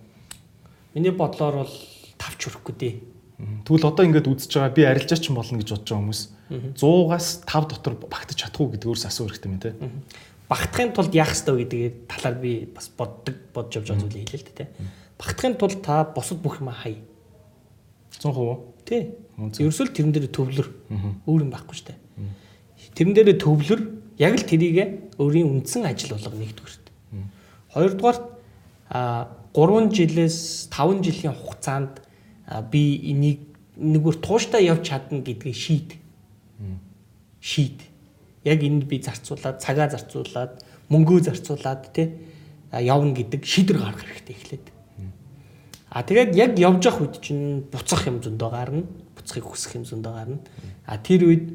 [0.94, 1.76] Миний бодлоор бол
[2.22, 2.96] тавч хүрэхгүй дээ.
[3.66, 6.22] Тэгвэл одоо ингээд үзэж байгаа би арилжаач болно гэж бодож байгаа хүмүүс
[6.78, 9.74] 100-аас 5 дотор багтаж чадахгүй гэдэг өөрөөс асуу хэрэгтэй юм те.
[10.48, 14.48] Багтахын тулд яах ёстой гэдгийг талаар би бас боддог бодж явж байгаа зүйлийг хэлээ л
[14.54, 14.66] дээ те.
[15.18, 17.02] Багтахын тулд та бусад бүх юм хай.
[18.22, 19.10] 100% Тий.
[19.34, 20.68] Ерөөсөө л тэрэн дээр төвлөр.
[21.26, 21.98] Өөр юм байхгүй дээ.
[22.94, 23.82] Тэрэн дээр төвлөр
[24.22, 26.86] яг л тэрийг өөрийн үндсэн ажил болго нэгдүгüрт.
[27.74, 28.26] Хоёрдугаарт
[28.94, 32.06] а 3 жилээс 5 жилийн хугацаанд
[32.70, 33.42] би энийг
[33.82, 35.98] нэгүр тууштай явж чадна гэдгийг шийд.
[37.42, 37.82] Шийд.
[38.46, 40.62] Яг энд би зарцуулаад, цагаа зарцуулаад,
[40.94, 42.14] мөнгөө зарцуулаад тий
[42.70, 44.66] явна гэдэг шийдвэр гаргах хэрэгтэй эхлээд.
[45.94, 48.90] А тэгээд яг явж явах үед чинь буцах юм зөндөө гарна.
[49.14, 50.42] Буцахыг хүсэх юм зөндөө гарна.
[50.90, 51.54] А тэр үед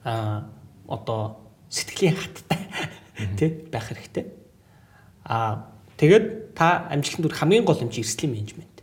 [0.00, 0.48] а
[0.88, 2.64] одоо сэтгэлийн хаттай
[3.36, 4.32] тий байх хэрэгтэй.
[5.28, 5.68] А
[6.00, 8.80] тэгээд та амжилтанд хүрэх хамгийн гол юм чи эрсдлийн менежмент.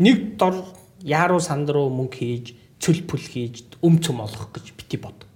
[0.00, 0.64] Нэг дор
[1.04, 5.28] яаруу санд руу мөнгө хийж, цөл пүл хийж, өм цөм олох гэж бити бод.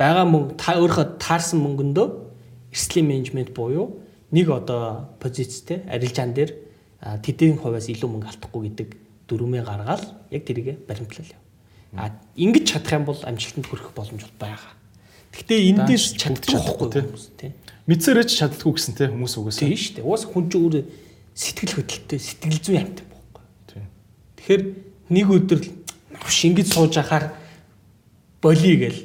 [0.00, 2.08] Бага мөнгө та өөрийнхөө таарсан мөнгөндөө
[2.72, 4.00] эрсдлийн менежмент буюу
[4.30, 6.52] нэг одоо позицтэй арилжаан дээр
[7.22, 8.88] тэдний хувьас илүү мөнгө алдахгүй гэдэг
[9.28, 11.42] дөрвмээ гаргаад яг тэрийг баримтлал яв.
[11.96, 14.76] А ингэж чадах юм бол амжилтанд хүрэх боломж байгаа.
[15.32, 17.52] Гэхдээ эндээс чадчихгүй тийм.
[17.88, 19.60] Мэдсээрээ ч чаддаггүй гэсэн тийм хүмүүс үгээс.
[19.64, 20.04] Тийм шүү дээ.
[20.04, 20.76] Уус хүн чинь өөр
[21.32, 23.44] сэтгэл хөдлөлттэй, сэтгэл зүйн амт байхгүй.
[24.36, 24.62] Тэгэхээр
[25.08, 25.60] нэг өдөр
[26.28, 27.32] шингэж сууж ахаар
[28.44, 28.98] болий гэл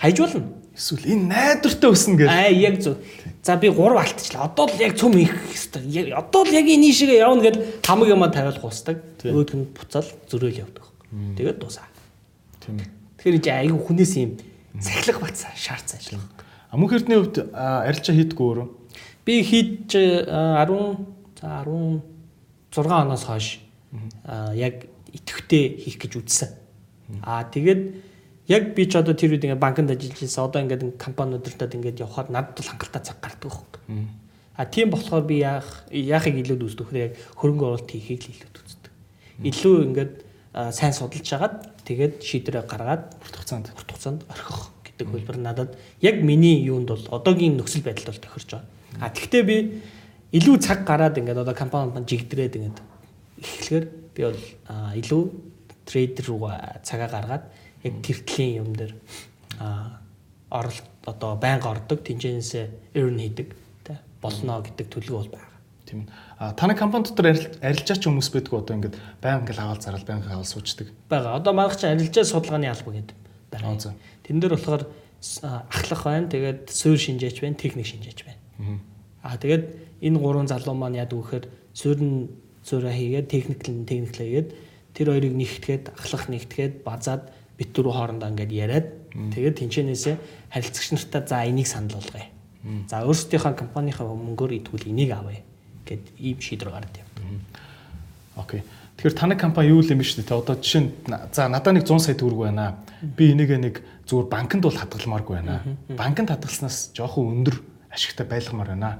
[0.00, 0.48] хайжуулна.
[0.82, 2.26] Эсвэл энэ найдвартай өснө гэж.
[2.26, 2.98] Аа яг зөв.
[3.46, 4.50] За би 3 алтчлаа.
[4.50, 6.18] Одоо л яг цөм их хэвээр.
[6.18, 8.98] Одоо л яг энэ шигээ явна гэд хамаг юмаа тавиал гусдаг.
[9.22, 10.90] Өөдг нь буцаал зөрөөл явдаг.
[11.38, 11.86] Тэгээд дуусаа.
[12.58, 12.90] Тийм ээ.
[13.22, 14.34] Тэгэхээр чи аюу хүнээс юм
[14.82, 16.26] сахилах бацаа шаарц ажиллах.
[16.66, 18.68] А мөнх эрдний хувьд арилжаа хийдгүү өөрөө.
[19.22, 20.26] Би хийж 10
[21.38, 23.62] за 16 оноос хойш
[24.58, 26.50] яг идэвхтэй хийх гэж үзсэн.
[27.22, 28.11] Аа тэгээд
[28.48, 30.44] яг би ч одоо тэр үед ингээ банкнд ажиллаж байсан.
[30.44, 34.06] Одоо ингээд компаниудад ингээд явхаар надад бол хангалттай цаг гардаг байхгүй.
[34.56, 38.62] А тийм болохоор би яах яахыг илүү үздэг хэрэг яг хөрөнгө оруулалт хийхийг л илүү
[38.66, 38.92] үздэг.
[39.48, 40.12] Илүү ингээд
[40.52, 41.56] сайн судалж хагаад
[41.88, 45.70] тэгээд шийдвэрээ гаргаад урт хугацаанд урт хугацаанд орхих гэдэг хөлбөр надад
[46.04, 48.68] яг миний юунд бол одоогийн нөхцөл байдалд бол тохирч байгаа.
[49.00, 49.56] А тэгвэл би
[50.36, 52.78] илүү цаг гараад ингээд одоо компанид маань жигдрээд ингээд
[53.40, 54.40] эхлэхээр би бол
[55.00, 55.22] илүү
[55.88, 56.52] трейдер руу
[56.84, 57.44] цагаа гаргаад
[57.82, 58.94] яг тэртлийн юм дээр
[60.50, 63.48] оролт одоо байнга ордог тэнцэнээсээ earn хийдэг
[63.84, 65.52] тэ болно гэдэг төлөв бол байна.
[65.86, 66.08] Тийм.
[66.38, 70.46] А таны компани дотор арилжаач хүмүүс байдгүй одоо ингээд байнга ингээл аваад зарал байнга аваад
[70.46, 70.88] суучдаг.
[71.08, 71.34] Бага.
[71.34, 73.16] Одоо манайх чинь арилжаа судалгааны алба гэдэг
[73.50, 73.94] байна.
[74.22, 74.86] Тэн дээр болохоор
[75.42, 76.28] ахлах байна.
[76.28, 78.80] Тэгээд суурь шинжээч байна, техник шинжээч байна.
[79.22, 79.64] Аа тэгээд
[80.02, 82.30] энэ гурван залуу маань яадаг вэхээр суурь нь
[82.62, 84.48] суурьа хийгээд техникл нь техникл хийгээд
[84.94, 87.30] тэр хоёрыг нэгтгээд ахлах нэгтгээд базаад
[87.62, 90.16] бит дөрөв хоорондоо ингээд яриад тэгээд тэнчэнээсээ
[90.50, 92.26] харилцагч нартаа за энийг санал болгоё.
[92.90, 95.46] За өөрсдийнхөө компанийнхаа мөнгөөр идвэл энийг авъя
[95.86, 97.24] гэд ийм шийдвэр гаргад явдаг.
[98.36, 98.62] Окей.
[98.96, 100.90] Тэгэхээр таны компани юу юм биш үү те одоо жишээ нь
[101.32, 102.78] за надад нэг 100 сая төгрөг байна.
[103.02, 105.62] Би энийг нэг зүгээр банкнд бол хадгалмааргүй байна.
[105.90, 107.56] Банкнд хадгалснаас жоохон өндөр
[107.90, 108.90] ашигтай байлгамаар байна.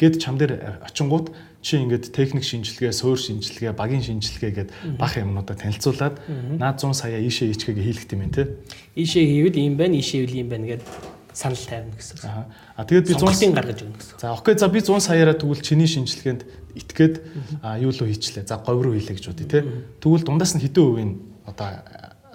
[0.00, 1.30] Гэт чам дээр очингууд
[1.60, 6.16] чи ингээд техник шинжилгээ, суурь шинжилгээ, багийн шинжилгээ гээд бах юмнуудаа танилцуулаад
[6.56, 8.56] наад 100 сая ийшээ ичгэгээ хийлгэх юм те.
[8.96, 10.82] Ийшээ хийвэл ийм байна, ийшээ хийвэл ийм байна гээд
[11.32, 12.16] санал тавина гэсэн.
[12.76, 14.16] Аа тэгээд би 100-ын гаргаж өгнө гэсэн.
[14.18, 16.42] За окей за би 100 саяараа тэгвэл чиний шинжилгээнд
[16.74, 17.14] итгээд
[17.80, 18.48] юу л хийчлээ.
[18.48, 19.60] За говь руу хийлээ гэж бодъё те.
[20.00, 21.12] Тэгвэл дундаас нь хэдэн хувийн
[21.46, 21.68] одоо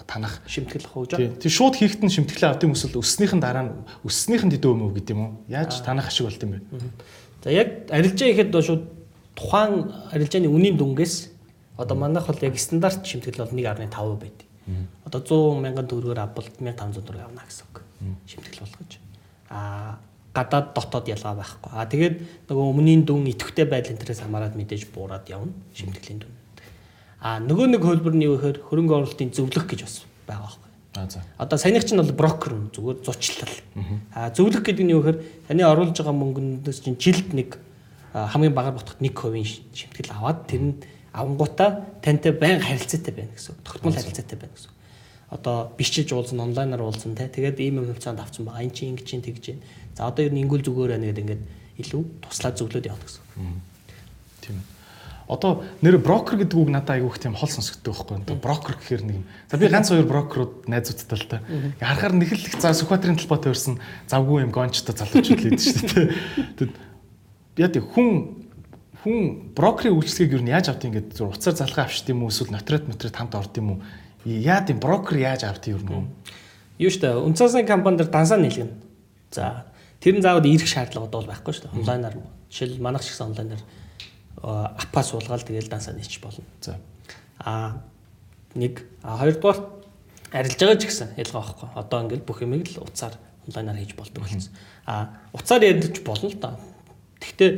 [0.08, 1.42] танах шимтгэл хууж байгаа.
[1.42, 3.74] Тийм шууд хийхэд нь шимтгэлээ юм эсвэл өсснийхэн дараа нь
[4.06, 5.32] өсснийхэн хэдэн хувь мөв гэдэг юм уу?
[5.50, 6.60] Яаж танах ашиг болт юм бэ?
[7.44, 8.84] За яг арилжаа бол шууд
[9.36, 11.16] тухайн арилжааны үнийн дүнгээс
[11.78, 14.48] одоо манайх бол яг стандарт шимтгэл бол 1.5% байдаг.
[15.06, 17.84] Одоо 100 мянган төгрөгөөр авбал 1500 төгрөг авна гэсэн үг.
[18.26, 18.98] Шимтгэл болгож.
[19.50, 20.00] Аа
[20.36, 21.72] гадаад дотоод ялгаа байхгүй.
[21.72, 22.16] Аа тэгээд
[22.50, 26.34] нөгөө өмнгийн дүн идэвхтэй байдал энтерээс хамаарат мэдээж буураад явна шимтгэлийн дүн.
[27.24, 30.72] А нөгөө нэг хөлбөр нь юу гэхээр хөрөнгө оруулалтын зөвлөх гэж бас байгаа байхгүй.
[30.96, 31.24] А за.
[31.40, 33.56] Одоо саяных чинь бол брокер зүгээр зучлал.
[34.12, 37.56] А зөвлөх гэдэг нь юу гэхээр таны оруулж байгаа мөнгөнөөс чинь жилд нэг
[38.16, 40.74] хамгийн багаар ботход 1% шимтгэл аваад тэр нь
[41.12, 43.60] авангуудаа тантай байн харилцаатай байна гэсэн.
[43.68, 44.72] Тогтмол харилцаатай байна гэсэн.
[45.36, 47.28] Одоо бичиж уулзсан онлайнаар уулзсан те.
[47.28, 48.64] Тэгээд ийм юм хэмцээнд авсан байгаа.
[48.64, 49.62] Энд чинь ингэж чинь тэгж чинь.
[50.00, 51.44] За одоо ер нь ингүүл зүгээр байна гэдэг ингээд
[51.84, 53.24] илүү туслаад зөвлөд явах гэсэн.
[54.48, 54.64] Тийм
[55.28, 58.38] одоо нэр брокер гэдэг үг надад айгүйх тийм хол сонсогддог байхгүй юу.
[58.38, 59.26] Брокер гэхээр нэг юм.
[59.50, 61.42] За би ганц хоёр брокерууд найзуудтай л та.
[61.82, 65.90] Харахаар нэг л их за Сүхбаатарын талбай тавьсан завгүй юм гончтой залуучууд л идэв шүү
[66.62, 66.70] дээ.
[67.56, 68.46] Яа тий хүн
[69.06, 72.52] хүн брокерийн үйлчлэгийг юу яаж авт юм гэдэг зүр уцаар залгаа авчт юм уу эсвэл
[72.52, 73.80] нотрат мотрат хамт орд юм уу?
[74.26, 76.04] Яа тийм брокер яаж авт юм юу?
[76.82, 78.74] Юу штэ үнцаасны компанид дансаа нийлгэн.
[79.32, 79.70] За
[80.02, 81.72] тэр нь заавал ирэх шаардлага бол байхгүй дээ.
[81.72, 82.16] Онлайнаар
[82.52, 83.64] жишээл манайх ч гэсэн онлайнаар
[84.42, 86.44] апа суулгаал тэгэл дансаа нийч болно.
[86.60, 86.82] За.
[87.40, 87.80] А
[88.56, 89.60] нэг а хоёрдугаар
[90.36, 91.70] арилж байгаа ч гэсэн ялгаа байхгүй.
[91.80, 93.16] Одоо ингээл бүх юмыг л уцаар
[93.48, 94.52] онлайнаар хийж болдог болсон.
[94.86, 96.60] А уцаар ярьж болно л да.
[97.22, 97.52] Гэхдээ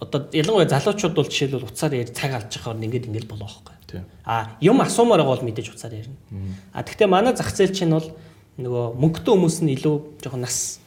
[0.00, 4.04] одоо ялангуяа залуучууд бол жишээлбэл уцаар ярь цаг алж байхаар ингээд ингээд болоо байхгүй.
[4.24, 6.16] А юм асуумаар байгаа бол мэдээж уцаар ярина.
[6.72, 8.08] А тэгвэл манай зах зээл чинь бол
[8.58, 10.78] нөгөө мөнгөтэй хүмүүс нь илүү жоохон нас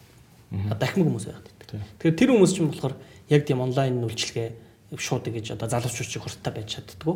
[0.52, 1.82] ахмаг хүмүүс байгаад байдаг.
[2.00, 2.96] Тэгэхээр тэр хүмүүс чинь болохоор
[3.32, 4.50] яг тийм онлайн үйлчлэгээ
[4.96, 7.16] шууд гэж одоо залуучууд чи хурдтай байж чаддгүй.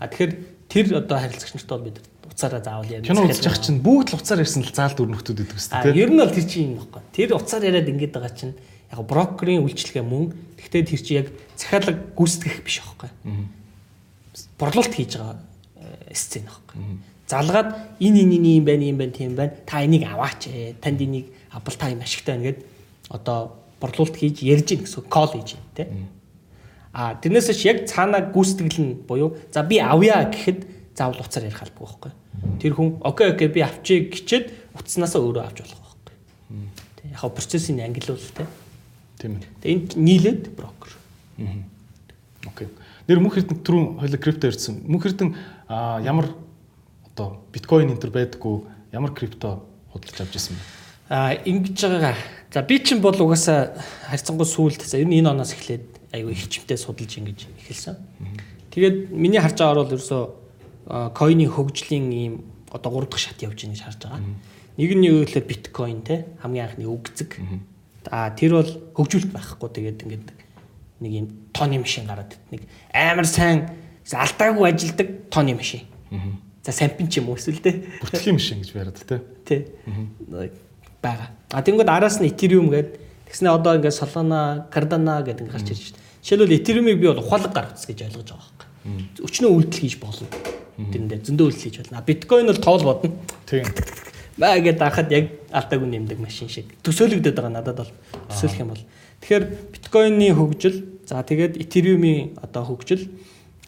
[0.00, 0.32] А тэгэхээр
[0.68, 4.18] тэр одоо харилцагч нартай бол бид уцаараа заавал ярьж кино үзэж явах чинь бүгд л
[4.20, 5.96] уцаар ярьсан л заал дүр нөхдүүд гэдэг үстэй тийм.
[5.96, 7.02] Ер нь бол тэр чинь юм баггүй.
[7.16, 8.52] Тэр уцаар яриад ингэж байгаа чинь
[8.94, 10.30] яг брокерийн үйлчлэгээ мөн.
[10.54, 11.28] Гэхдээ тэр чинь яг
[11.58, 13.10] захиалга гүйцэтгэх биш байхгүй.
[14.58, 15.36] Борлуулалт хийж байгаа
[15.82, 16.78] э, сцен байхгүй.
[17.26, 19.58] Залгаад энэ энэ юм байна юм байна тийм байна.
[19.66, 20.46] Та энийг аваач.
[20.78, 22.58] Танд энийг авбал та юм ашигтай байна гэд
[23.10, 26.08] одоо борлуулалт хийж ярьж гин гэсэн кол хийж байна тийм
[26.94, 31.58] А тэрнээс ч яг цаанаа гүйцэтгэл нь буюу за би авъя гэхэд заавал уцаар ярих
[31.58, 32.12] албагүй байхгүй.
[32.62, 36.14] Тэр хүн окей окей би авчиг гэчээд утаснасаа өөрөө авч болох байхгүй.
[37.02, 38.46] Тэг яг процессын ангилуул тэ.
[39.18, 39.46] Тийм ээ.
[39.62, 40.92] Энд нийлээд брокер.
[42.46, 42.68] Окей.
[43.08, 44.80] Нэр мөнх эрдэнэ түрүүн хоёул крипто ирсэн.
[44.88, 45.34] Мөнх эрдэнэ
[46.04, 46.32] ямар
[47.12, 50.62] одоо биткойн энэ төр байдаггүй ямар крипто худалдаж авч ирсэн бэ?
[51.08, 52.16] А ингэж байгаагаа.
[52.52, 53.76] За би чинь бол угаасаа
[54.08, 57.98] харьцангуй сүулт за ер нь энэ оноос эхлээд айгүй их чимтэй судалж ингэж эхэлсэн.
[58.70, 60.22] Тэгээд миний харж байгаагаар бол ерөөсөө
[61.14, 62.34] койны хөгжлийн ийм
[62.70, 64.22] одоо 3 дахь шат явж байгаа гэж харж байгаа.
[64.78, 67.38] Нэг нь юу гэхээр биткойн те хамгийн анхны өгцөг.
[68.10, 70.26] А тэр бол хөгжүүлэлт байхгүй тэгээд ингээд
[71.00, 73.70] нэг юм тооны машин гараад нэг амар сайн
[74.04, 75.88] алдаагүй ажилдаг тооны машин.
[76.64, 77.84] За сампин ч юм уу эсвэл те.
[78.00, 79.20] Бүртгэлийн машин гэж яриад те.
[79.44, 79.56] Тэ.
[81.04, 81.28] байгаа.
[81.52, 85.92] А тэнгууд араас нь Ethereum гэдэг тэгснэ одоо ингээд Solana, Cardano гэдэг ингээд гарч ирж
[85.92, 86.02] байна.
[86.24, 88.68] Жишээлбэл Ethereum-ыг би бол ухаалаг гаргацсан гэж ойлгож байгаа байхгүй.
[89.28, 90.28] Өчнөө үйлдэл хийж болно.
[90.80, 92.04] Тэрэндээ зөндөө үйлдэл хийж болно.
[92.08, 93.12] Биткойн бол тоол бодно.
[93.44, 93.68] Тийм.
[94.38, 96.66] Баа гэдээ ахад яг алдаагүй нэмдэг машин шиг.
[96.82, 97.92] Төсөөлөгдөд байгаа надад бол
[98.30, 98.84] төсөөлөх юм бол.
[99.22, 100.76] Тэгэхээр биткойны хөгжил,
[101.06, 103.06] за тэгээд Ethereum-ийн одоо хөгжил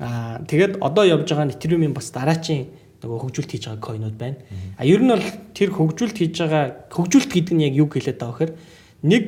[0.03, 2.67] аа тэгээд одоо явж байгаа нь Ethereum-ийн бас дараачийн
[2.99, 4.37] нөгөө хөгжүүлэлт хийж байгаа койнууд байна.
[4.77, 8.35] А ер нь бол тэр хөгжүүлэлт хийж байгаа хөгжүүлэлт гэдэг нь яг юу хэлээд байгаа
[8.35, 8.53] вэхээр
[9.07, 9.25] нэг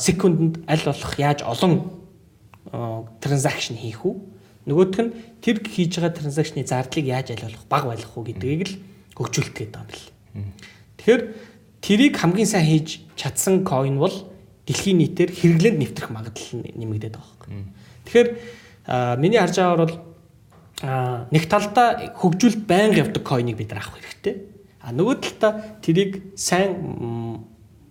[0.00, 1.72] секундэд аль болох яаж олон
[3.20, 4.14] транзакшн хийх үү?
[4.66, 5.12] Нөгөөх нь
[5.44, 8.74] тэр хийж байгаа транзакшны зардлыг яаж аль болох бага байлгах уу гэдгийг л
[9.18, 10.15] хөгжүүлэлт гэдэг юм бэл.
[10.96, 11.22] Тэгэхээр
[11.80, 14.14] тэрийг хамгийн сайн хийж чадсан coin бол
[14.66, 17.70] дэлхийн нийтээр хэрэглээнд нэвтрэх магадлал нь нэмэгдээд байгаа юм.
[18.06, 18.28] Тэгэхээр
[19.22, 19.96] миний харж байгаагаар бол
[21.30, 24.34] нэг талдаа хөгжүүлэлт байнга явдаг coin-ыг бид нар авах хэрэгтэй.
[24.82, 27.46] А нөгөө талдаа тэрийг сайн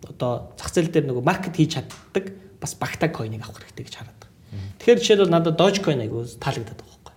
[0.05, 4.19] одоо зах зээл дээр нөгөө маркет хийж чаддаг бас багтаа coin-ыг авах хэрэгтэй гэж хараад
[4.19, 4.31] байгаа.
[4.79, 7.15] Тэгэхээр жишээлбэл надад Dogecoin айгуу таалагдаад байгаа байхгүй.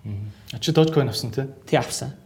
[0.54, 1.46] А чи Dogecoin авсан тий?
[1.68, 2.16] Тий авсан.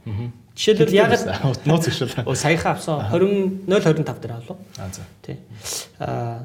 [0.56, 2.28] Жишээлбэл ягаад нууц ихшэл.
[2.28, 4.58] Оо саяхан авсан 20 025 дээр авлаа.
[4.76, 5.02] А за.
[5.24, 5.36] Тий.
[5.98, 6.44] А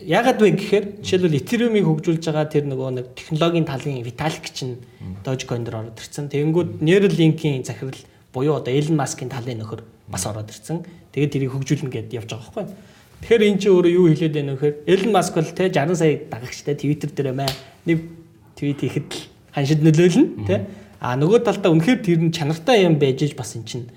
[0.00, 4.80] ягаад вэ гэхээр жишээлбэл Ethereum-ыг хөгжүүлж байгаа тэр нөгөө нэг технологийн талын Vitalik чинь
[5.26, 6.30] Dogecoin дээр ороод ирсэн.
[6.30, 7.98] Тэгэнгүүт Neuralink-ийн захирал
[8.32, 10.86] буюу одоо Elon Musk-ийн талын нөхөр бас ороод ирсэн.
[11.12, 12.64] Тэгээд тэрийг хөгжүүлнэ гэдээ явж байгаа байхгүй.
[13.20, 16.14] Тэгэхээр эн чинь өөрөө юу хэлээд байна вэ гэхээр Elon Musk бол те 60 сая
[16.30, 17.50] дагагчтай Twitter дээр маа
[17.84, 17.98] нэг
[18.56, 19.20] твит хийхэд л
[19.52, 20.64] ханшид нөлөөлнө те.
[21.00, 23.88] А нөгөө талдаа үнэхээр тэр нь чанартай юм байж бас эн чинь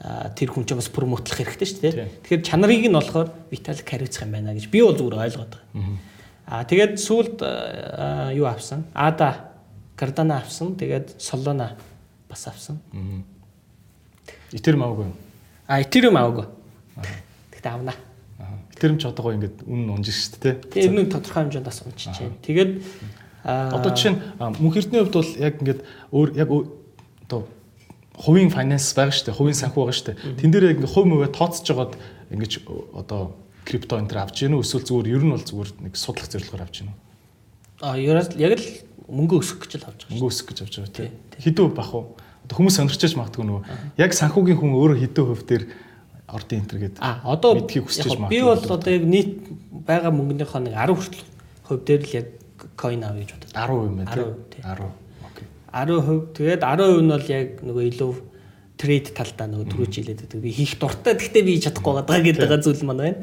[0.00, 1.94] тэр хүн чинь бас промотлох хэрэгтэй шүү дээ.
[2.26, 5.94] Тэгэхээр чанарыг нь болохоор Vitalik хариуцах юм байна гэж би бол зүгээр ойлгоод байгаа.
[6.50, 7.38] Аа тэгээд сүүлд
[8.34, 8.82] юу авсан?
[8.90, 9.54] Ада
[9.94, 10.74] Cardano авсан.
[10.74, 11.76] Тэгээд Solana
[12.26, 12.80] бас авсан.
[14.50, 15.12] Ethereum аваагүй.
[15.68, 16.46] А Ethereum аваагүй.
[17.54, 17.94] Тэгтээ авна.
[18.72, 20.54] Ethereum ч одоогоо ингээд үнэн унжиж шүү дээ.
[20.72, 22.40] Тэгээ энэ нь тодорхой хэмжээнд бас унжиж байна.
[22.40, 22.70] Тэгээд
[23.44, 24.20] одоо жишээ нь
[24.60, 25.80] мөнх эрдний хувьд бол яг ингээд
[26.12, 26.48] өөр яг
[27.28, 27.40] одоо
[28.20, 29.38] хувийн финанс байгаа шүү дээ.
[29.40, 30.18] Хувийн санхүү байгаа шүү дээ.
[30.36, 31.94] Тэн дээр яг ингээ хувь мөвөө тооцож жагаад
[32.28, 32.52] ингэж
[32.92, 33.32] одоо
[33.64, 36.64] крипто энэ төр авч гинэ үү эсвэл зүгээр ер нь бол зүгээр нэг судлах зорилгоор
[36.68, 36.98] авч гинэ үү?
[37.80, 38.68] А яг л
[39.08, 40.12] мөнгө өсөх гэж л авч байгаа.
[40.12, 41.12] Мөнгө өсөх гэж авч байгаа тийм.
[41.40, 42.04] Хэдүү бах уу?
[42.44, 43.62] Одоо хүмүүс сонирчж магадгүй нөгөө
[44.00, 45.64] яг санхүүгийн хүн өөрөө хэдүү хувь дээр
[46.30, 47.00] ордын энэ төр гэдэг.
[47.00, 48.30] А одоо мэдхийг хүсэж магадгүй.
[48.30, 49.30] Би бол одоо яг нийт
[49.86, 51.26] байгаа мөнгөнийхөө нэг 10 хүртэл
[51.66, 52.26] хувь дээр л яг
[52.76, 53.52] coin авъя гэж бодод.
[53.54, 54.14] 10% юм байна
[54.50, 54.64] тийм.
[54.64, 54.90] 10.
[55.72, 56.34] 10%.
[56.34, 58.12] Тэгээд 10% нь бол яг нөгөө илүү
[58.80, 60.40] трейд талдаа нөгөө түрүүч хэлээд байдаг.
[60.40, 61.14] Би хийх дуртай.
[61.14, 63.18] Гэхдээ би хийж чадахгүй байгаа гэдэг байгаа зүйл маань байна.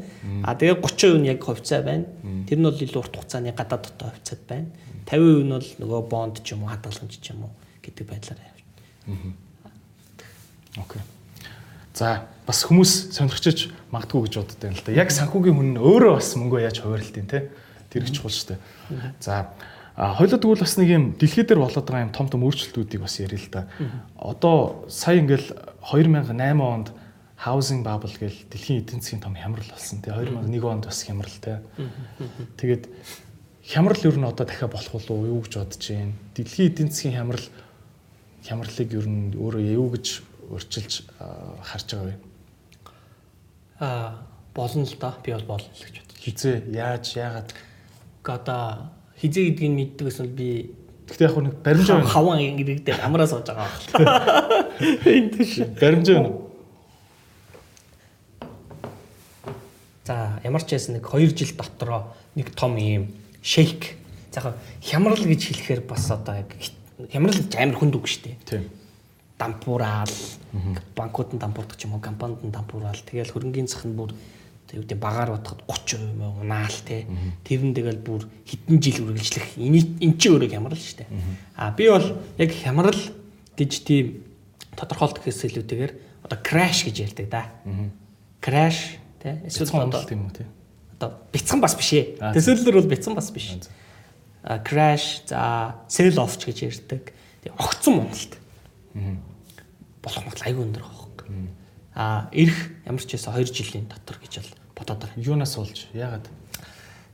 [0.45, 2.05] А тэгээд 30% нь яг хувьцаа байна.
[2.45, 4.69] Тэр нь бол илүү урт хугацааны гадаад дотоо хувьцаат байна.
[5.09, 9.33] 50% нь бол нөгөө бонд ч юм уу хадгаламж ч юм уу гэдэг байдлаар явна.
[10.77, 11.01] Окей.
[11.97, 14.93] За бас хүмүүс сонирхчиж магадгүй гэж боддог юм л да.
[14.93, 17.49] Яг санхүүгийн хүн нь өөрөө бас мөнгөө яаж хуваарлтын те.
[17.89, 18.59] Тэр их чухал шүү дээ.
[19.19, 19.53] За
[19.97, 23.41] хоёлоо тэгвэл бас нэг юм дэлхий дээр болоод байгаа юм том том өөрчлөлтүүдийг бас ярил
[23.41, 23.65] л да.
[24.13, 26.93] Одоо сая ингээл 2008 онд
[27.38, 31.57] housing bubble гэл дэлхийн эдийн засгийн том хямрал болсон тий 2001 онд бас хямрал тий.
[32.61, 32.85] Тэгээд
[33.65, 36.13] хямрал ер нь одоо дахиад болох болов уу юу гэж бодож байна.
[36.38, 37.45] Дэлхийн эдийн засгийн хямрал
[38.45, 40.05] хямралыг ер нь өөрөө юу гэж
[40.53, 40.93] өрчилж
[41.61, 42.15] харж байгаа вэ?
[43.81, 44.21] Аа
[44.53, 45.17] болно л да.
[45.25, 46.17] Би бол болно л гэж бодож.
[46.21, 47.49] Хизээ яаж яагаад
[48.30, 50.49] одоо хизээ гэдгийг мэддэгээс бол би
[51.07, 52.11] Гэхдээ яг нэг баримжаа байна.
[52.11, 53.71] Хаван ингэдэг дээр амраа сууж байгаа.
[55.07, 55.63] Энд тийш.
[55.80, 56.36] Баримжаа байна.
[60.03, 63.95] За ямар ч байсан нэг 2 жил дотроо нэг том ийм шейк.
[64.36, 64.51] За
[64.84, 66.51] хямрал гэж хэлэхээр бас одоо яг
[67.07, 68.36] хямрал гэж амар хүнд үг шүү дээ.
[68.43, 68.67] Тийм.
[69.39, 70.11] Дампуураал,
[70.95, 72.99] банкуд нь дампуурдаг ч юм уу, компанид дампуураал.
[72.99, 74.11] Тэгэл хөрөнгөний зах нь бүр
[74.68, 77.07] тэг үгүй багаар бодоход 30% мөн унаал те.
[77.47, 81.09] Тэр нь тэгэл бүр хэдэн жил үргэлжлэх эн чинь өөрөө хямрал шүү дээ.
[81.55, 82.07] А би бол
[82.38, 83.01] яг хямрал
[83.55, 84.28] гэж тийм
[84.76, 85.93] тодорхойлт гэхээс илүүтэйгээр
[86.28, 87.43] одоо crash гэж ярьдаг да.
[88.43, 90.45] Crash те эсвэл одоо тийм үү те.
[90.99, 92.20] Одоо бяцхан бас биш ээ.
[92.36, 93.55] Төсөөллөр бол бяцхан бас биш.
[94.63, 97.11] crash, за sell off ч гэж ярьдаг.
[97.43, 98.38] Тэгээ огцон уналт.
[100.07, 101.49] болох магадлал айгүй өндөр байгаа юм.
[101.97, 105.17] Аа ирэх ямар ч байсан 2 жилийн дотор гэж бол бодоод байгаа.
[105.17, 105.88] Юунаас болж?
[105.93, 106.30] Яагаад?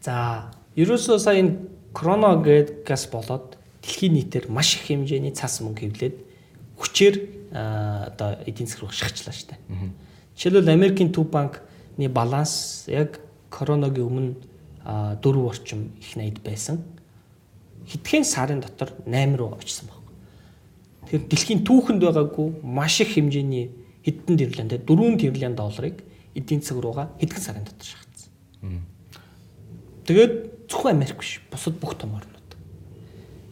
[0.03, 1.57] За, ерөөсөө сая энэ
[1.95, 6.15] кроно гэдгээс болоод дэлхийн нийтээр маш их хэмжээний цас мөнгө хэвлээд
[6.77, 7.15] хүчээр
[7.53, 9.55] одоо эдийн засаг руу шахачлаа штэ.
[10.35, 14.33] Жишээлбэл Америкийн төв банкны баланс яг короногийн өмнө
[14.83, 16.81] 4 орчим их найд байсан.
[17.87, 20.01] Хэдхэн сарын дотор 8 руу очсон баг.
[21.05, 23.69] Тэгэхээр дэлхийн түүхэнд байгаагүй маш их хэмжээний
[24.03, 26.01] хэдэн тэрлэн те 4 тэрлийн долларыг
[26.35, 28.31] эдийн засаг руугаа хэдхэн сарын дотор шахацсан.
[30.07, 30.33] Тэгээд
[30.69, 32.49] зөвхөн Америк биш бусад бүх том орнууд.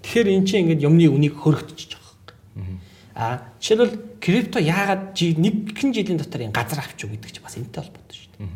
[0.03, 2.11] Тэгэхээр эн чинь ингээд юмны үнийг хөргөтчихөж байгаа
[2.57, 2.79] юм.
[3.15, 7.82] Аа жишээлбэл крипто яагаад нэгэн жилийн дотор энэ газар авч юу гэдэг чинь бас энэтэй
[7.84, 8.49] холбоотой шүү дээ.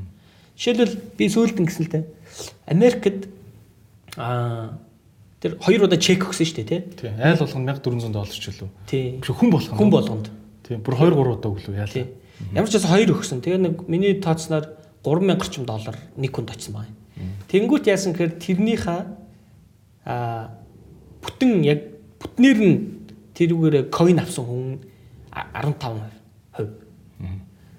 [0.58, 2.04] Жишээлбэл би сүүлд ингэсэн л дээ.
[2.72, 3.30] Америкт
[4.18, 4.80] аа
[5.46, 7.12] тэр хоёр удаа чек өгсөн шүү дээ тий.
[7.22, 8.72] Айл болгоно 1400 доллар ч үлээ.
[8.90, 9.06] Тий.
[9.22, 9.78] Хүн болгоно.
[9.78, 10.28] Хүн болгонд.
[10.66, 10.78] Тий.
[10.82, 12.08] Бүр 2 3 удаа өглөө яалаа.
[12.54, 13.40] Ямар ч байсан хоёр өгсөн.
[13.42, 16.96] Тэгээ нэг миний тооцноор 3000 гарчим доллар нэг хүнд очсон байна.
[17.48, 19.02] Тэнгүүт яасан гэхээр тэрнийхээ
[20.06, 20.52] аа
[21.24, 21.80] бүтэн яг
[22.20, 22.76] бүтнээр нь
[23.36, 24.64] тэрүүгээр coin авсан хүн
[25.32, 26.16] 15%.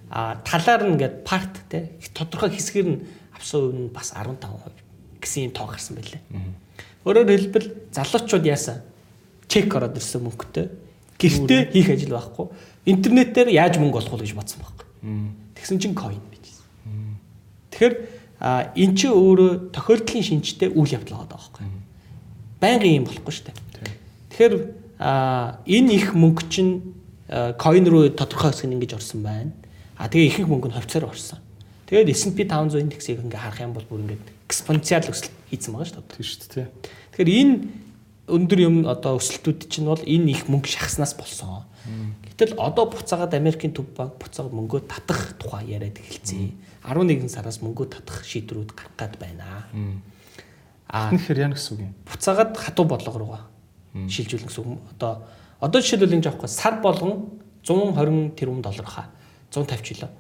[0.09, 3.03] А талаар нь ингээд part те тодорхой хэсгээр нь
[3.37, 6.23] авсан үн бас 15% гэсэн юм тоо гарсан байлээ.
[7.05, 8.81] Өөрөөр хэлбэл залуучууд яасан?
[9.49, 10.67] Чек ороод ирсэн мөнгөтэй.
[11.17, 12.47] Гэртээ хийх ажил байхгүй.
[12.87, 14.87] Интернетээр яаж мөнгө олох вэ гэж бодсон байхгүй.
[15.57, 16.65] Тэгсэн чинь coin bijсэн.
[17.73, 17.95] Тэгэхээр
[18.77, 21.67] эн чинь өөрөө тохиолдлын шинжтэй үйл явдал байгаа байхгүй
[22.61, 23.57] байнгын юм болохгүй шүү дээ.
[24.33, 24.55] Тэгэхээр
[25.69, 26.73] энэ их мөнгө чинь
[27.61, 29.53] coin руу тодорхой хэсэг нь ингэж орсон байна.
[29.97, 31.41] А тэгээ ихэнх мөнгө нь ховцоор орсон.
[31.87, 36.01] Тэгээд S&P 500 индексийг ингээ харах юм бол бүр ингээд экспоненциал өсөлт хийцэн байгаа шүү
[36.01, 36.17] дээ.
[36.17, 36.69] Тийм шүү дээ.
[37.13, 37.55] Тэгэхээр энэ
[38.27, 41.63] өндөр юм одоо өсөлтүүд чинь бол энэ их мөнгө шахснаас болсон.
[42.27, 46.53] Гэтэл одоо буцаагаад Америкийн төв банк буцаагаад мөнгөө татах тухай яриад эхэлсэн.
[46.83, 49.67] 11 сараас мөнгөө татах шийдвэрүүд гарах гад байна.
[50.91, 51.95] А тэгэхээр яа гэсэн үг юм?
[52.07, 53.43] Буцаагаад хатуу бодлого руугаа
[53.95, 54.83] шилжүүлнэ гэсэн үг.
[54.99, 55.27] Одоо
[55.63, 59.07] одоо жишээлбэл энэ жоохоо сар болгон 120 тэрбум доллар хаа
[59.51, 60.11] 150 жилөө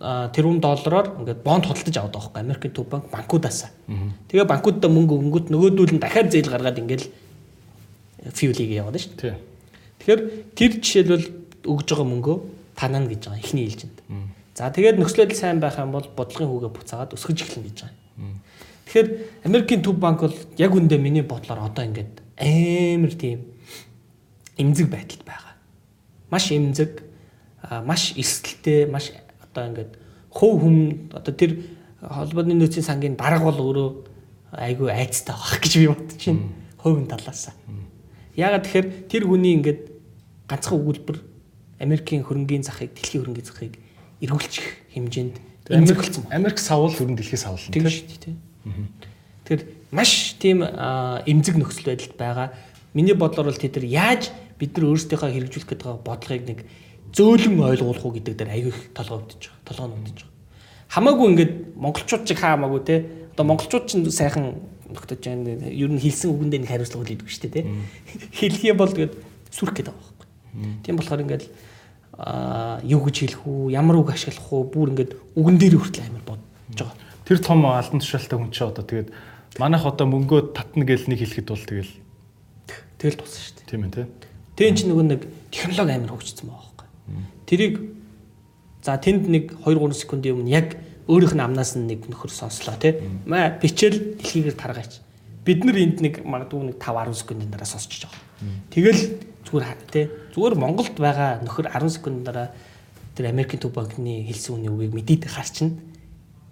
[0.00, 3.68] тэрбум доллараар ингээд бонд худалдаж байгаа байхгүй Америкийн төв банк банкудаас.
[4.28, 7.04] Тэгээ банкудаа мөнгө өнгөт нөгөөдүүл нь дахиад зээл гаргаад ингээд
[8.28, 9.36] фьюлийг яваад шүү дээ.
[10.00, 10.20] Тэгэхээр
[10.56, 11.26] тэр жишээлбэл
[11.64, 12.36] өгж байгаа мөнгөө
[12.76, 13.96] танаа гэж байгаа эхний ээлжинд.
[14.54, 17.96] За тэгээд нөхцөл байдал сайн байх юм бол бодлогын хүүгээ буцаагаад өсгөж эхлэн гэж байгаа.
[18.90, 19.08] Тэгэхээр
[19.46, 23.46] Америкийн төв банк бол яг үндэ миний бодлоор одоо ингээд амар тийм
[24.58, 25.54] эмзэг байдалд байгаа.
[26.28, 27.00] Маш эмзэг,
[27.86, 29.92] маш эсгэлтэй, маш одоо ингээд
[30.34, 30.76] хөв хүм
[31.14, 31.60] одоо тэр
[32.00, 33.88] холбооны нөөцийн сангийн дарга бол өөрөө
[34.58, 36.48] айгүй айцтай байх гэж би бодож байна.
[36.80, 37.54] Хувийн талаасаа.
[38.40, 39.80] Яагаад тэгэхээр тэр хүний ингээд
[40.48, 41.18] ганцхан өгүүлбэр
[41.84, 43.76] Америкийн хөрөнгийн захыг, дэлхийн хөрөнгийн захыг
[44.24, 44.66] эргүүлчих
[44.96, 45.36] хэмжээнд
[45.68, 46.24] болсон.
[46.32, 48.36] Америк савл хөрөн дэлхийс савлна тийм шүү дээ.
[49.44, 49.62] Тэгэхээр
[49.92, 52.48] маш тийм эмзэг нөхцөл байдалд байгаа.
[52.92, 56.60] Миний бодлоор бол тэд нар яаж бид нар өөрсдийнхөө хэрэгжүүлэх гэдэг бодлогыг нэг
[57.14, 59.66] зөөлөн ойлгуулах уу гэдэг дээр аягүй их толгой өвдөж байгаа.
[59.66, 60.38] Толгой өвдөж байгаа.
[60.90, 62.96] Хамаагүй ингээд монголчууд чиг хаамаагүй те.
[63.34, 64.58] Одоо монголчууд ч сайхан
[64.94, 65.70] нөхдөж байна.
[65.70, 67.62] Ер нь хэлсэн үгэндээ нэг хариуцлага үлээдэг шүү дээ те.
[68.34, 69.14] Хэлэх юм бол тэгээд
[69.50, 70.28] сүрх гэдэг байгаа байхгүй.
[70.84, 71.44] Тийм болохоор ингээд
[72.18, 76.24] аа юу гэж хэлэх үү, ямар үг ашиглах үү, бүр ингээд үгэн дээр хүртэл амар
[76.26, 79.14] бодож байгаа тэр том алдан тушаалтай хүн чи одоо тэгээд
[79.62, 81.94] манайх одоо мөнгөө татна гэл нэг хэлэхэд бол тэгэл
[82.98, 83.70] тэгэл туссан шүү дээ.
[83.70, 84.06] Тийм ээ тий.
[84.58, 85.22] Тэгэн чи нөгөө нэг
[85.54, 86.88] технологи амар хөгжсөн байгаа байхгүй.
[87.46, 87.74] Тэрийг
[88.82, 90.74] за тэнд нэг 2 3 секундын өмнө яг
[91.10, 93.02] өөрийнх нь амнаас нь нэг нөхөр сонслоо тий.
[93.26, 95.02] Маа бичээл дэлхийгээр таргаач.
[95.42, 98.22] Бид нар энд нэг магадгүй нэг 5 10 секундын дараа сонсчихж байгаа.
[98.70, 99.02] Тэгэл
[99.50, 100.06] зүгээр тий.
[100.38, 102.48] Зүгээр Монголд байгаа нөхөр 10 секундын дараа
[103.18, 105.74] тэр Америкийн төв банкны хэлсэн үний үгийг мэдээд харчихна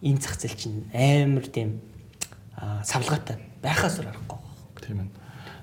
[0.03, 1.81] энэ зах зээл чинь амар тийм
[2.85, 4.39] савлгаатай байхаас аргагүй.
[4.83, 5.11] Тийм ээ.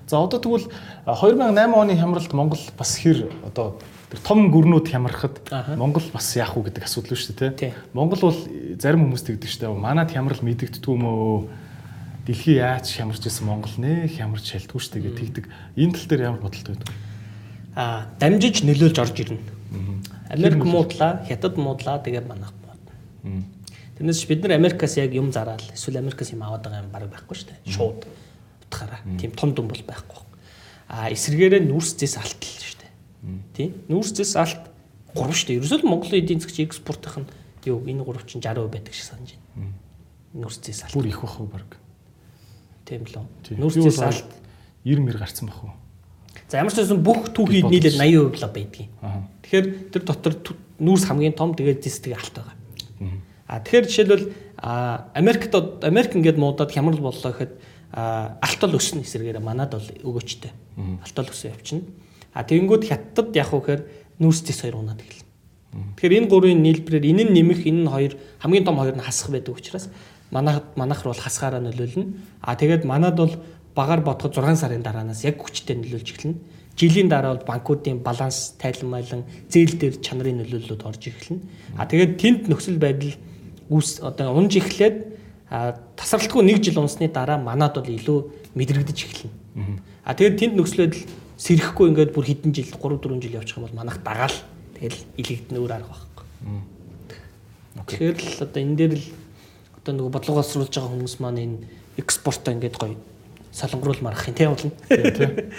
[0.06, 0.68] За одоо тэгвэл
[1.06, 3.80] 2008 оны хямралд Монгол бас хэр одоо
[4.10, 5.36] тэр том гүрнүүд хямрахад
[5.74, 7.72] Монгол бас яах вэ гэдэг асуудал шүү дээ тий.
[7.90, 8.38] Монгол бол
[8.78, 9.74] зарим хүмүүс тэгдэг шүү дээ.
[9.74, 11.50] Манад хямрал мэдэгддэг юм уу?
[12.26, 15.44] Дэлхий яаж хямарч исэн Монгол нэ хямарч шалтгүй шүү дээ гэдэг.
[15.74, 16.94] Энэ тал дээр ямар бодолтой байдаг?
[17.74, 19.42] Аа дамжиж нөлөөлж орж ирнэ.
[20.30, 23.42] Америк муудлаа, Хятад муудлаа тэгээд манайх мууд.
[23.98, 27.34] Тэрнээс бид нар Америкаас яг юм зараад эсвэл Америкаас юм аваад байгаа юм баг байхгүй
[27.34, 27.74] шүү дээ.
[27.74, 28.06] Шууд
[28.66, 29.00] утгаараа.
[29.18, 30.22] Тийм том дүн бол байхгүй.
[30.88, 32.75] А эсвэргээрээ нүрс зэс алтал шүү
[33.88, 34.70] Нүрс зэс алт
[35.14, 35.58] 3 шүү дээ.
[35.60, 37.30] Ерөөсөө Монголын эдийн засгийн экспортын нь
[37.66, 39.72] юу энэ 3 чинь 60% байдаг шиг санаж байна.
[40.34, 40.94] Нүрс зэс алт.
[40.94, 41.70] Бүр их бах баг.
[42.86, 43.26] Тийм лөө.
[43.58, 44.30] Нүүрс цэс алт
[44.86, 45.74] 90 мэр гарсан баг уу?
[46.46, 48.90] За ямар ч байсан бүх түүхийд нийлээд 80% л байдгийг.
[49.42, 50.34] Тэгэхээр тэр дотор
[50.78, 52.54] нүүрс хамгийн том тэгээд зэстэг алт байгаа.
[53.50, 54.26] А тэгэхээр жишээлбэл
[55.18, 57.58] Америкт Америк ингээд муудаад хямрал боллоо гэхэд
[57.90, 60.54] алтол өснө эсрэгээр манад бол өгөөчтэй.
[61.02, 61.82] Алтол өсөө явчихна.
[62.36, 63.82] А тэгэнгүүт хятадд яг уу гэхээр
[64.20, 65.24] нүүрс зэс хоёр унаад эхэлнэ.
[65.96, 68.12] Тэгэхээр энэ гурвын нийлбэрээр энэ нь нэмэх энэ нь хоёр
[68.44, 69.88] хамгийн том хоёр нь хасах байдаг учраас
[70.28, 72.12] манайх манайх бол хасгаараа нөлөөлнө.
[72.44, 73.32] А тэгээд манад бол
[73.72, 76.36] багаар бодоход 6 сарын дараанаас яг хүчтэй нөлөөлж эхэлнэ.
[76.76, 81.40] Жилийн дараа бол банкуудын баланс, тайлмайлан, зээл дээр чанарын нөлөөллүүд орж эхэлнэ.
[81.80, 83.16] А тэгээд тэнд нөхцөл байдал
[83.72, 84.96] үүс одоо унж эхлээд
[85.48, 88.18] тасралтгүй нэг жил унсны дараа манад бол илүү
[88.56, 89.32] мэдрэгдэж эхэлнэ.
[90.04, 91.04] А тэгээд тэнд нөхцөл байдал
[91.36, 94.36] сэрэхгүй ингээд бүр хэдэн жил 3 4 жил явчих юм бол манайх дагаал
[94.76, 96.24] тэгэл илэгдэн өөр арга байхгүй.
[97.86, 99.06] Тэгэхээр л одоо энэ дээр л
[99.76, 101.58] одоо нөгөө бодлогоосруулж байгаа хүмүүс маань энэ
[102.00, 102.96] экспортоо ингээд гоё
[103.52, 104.72] солонгоруул марах юм тийм болно.
[104.88, 105.52] Тийм.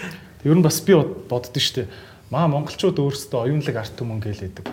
[0.44, 1.86] Ер нь бас би боддөө штэ.
[2.30, 4.66] Маа монголчууд өөрсдөө оюунлаг арт түмэн гэлээдэг.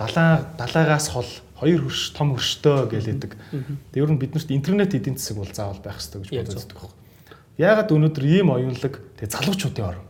[0.00, 1.28] Далаа далаагаас хол
[1.60, 3.32] хоёр хөрш том хөрштэй гэлээдэг.
[3.92, 6.90] Тэг ер нь биднэрт интернет эдийн засаг бол заавал байх хэрэгтэй гэж боддог.
[7.60, 10.05] Яагаад өнөөдөр ийм оюунлаг тэг залуучуудын орон.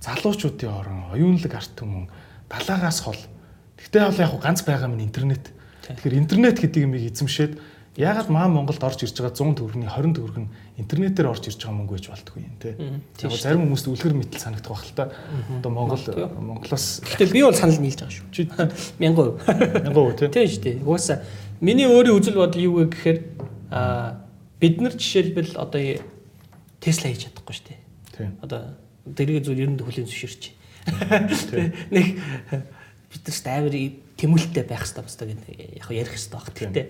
[0.00, 2.08] Залуучуудын орон оюунлаг арт түмэн
[2.50, 3.18] далаагаас хол.
[3.78, 5.52] Тэгтээ бол яг ганц байгаа минь интернет.
[5.86, 7.58] Тэгэхээр интернет гэдэг юмыг эзэмшээд
[7.98, 11.78] ягаад маа Монголд орж ирж байгаа 100 төгрөгийн 20 төгрөг нь интернетээр орж ирж байгаа
[11.82, 12.78] мөнгө гэж болтгүй юм те.
[12.78, 15.10] Яг зарим хүмүүст үлгэр мэтэл санагдах байх л та.
[15.58, 16.02] Одоо Монгол
[16.38, 18.30] Монголоос Гэтэл би бол санал нийлж байгаа шүү.
[18.30, 19.02] Чи 1000%.
[19.02, 20.30] 1000% те.
[20.30, 20.76] Тийм шүү дээ.
[20.86, 21.18] Угаасаа
[21.58, 23.18] миний өөрийн үзэл бодол юу вэ гэхээр
[23.74, 24.22] а
[24.62, 25.82] бид нар жишээлбэл одоо
[26.78, 27.80] Тесла хийж чадахгүй шүү дээ.
[28.14, 28.30] Тийм.
[28.46, 28.78] Одоо
[29.16, 30.42] тэрийг зүйл ер нь хүлийн зөвшөөрч.
[31.94, 32.06] Нэг
[33.08, 33.74] бид нар ставэр
[34.18, 36.48] тэмүүлэлтэй байх хэрэгтэй баста гэдэг яг ярих хэрэгтэй баг.
[36.52, 36.86] Тэгтээ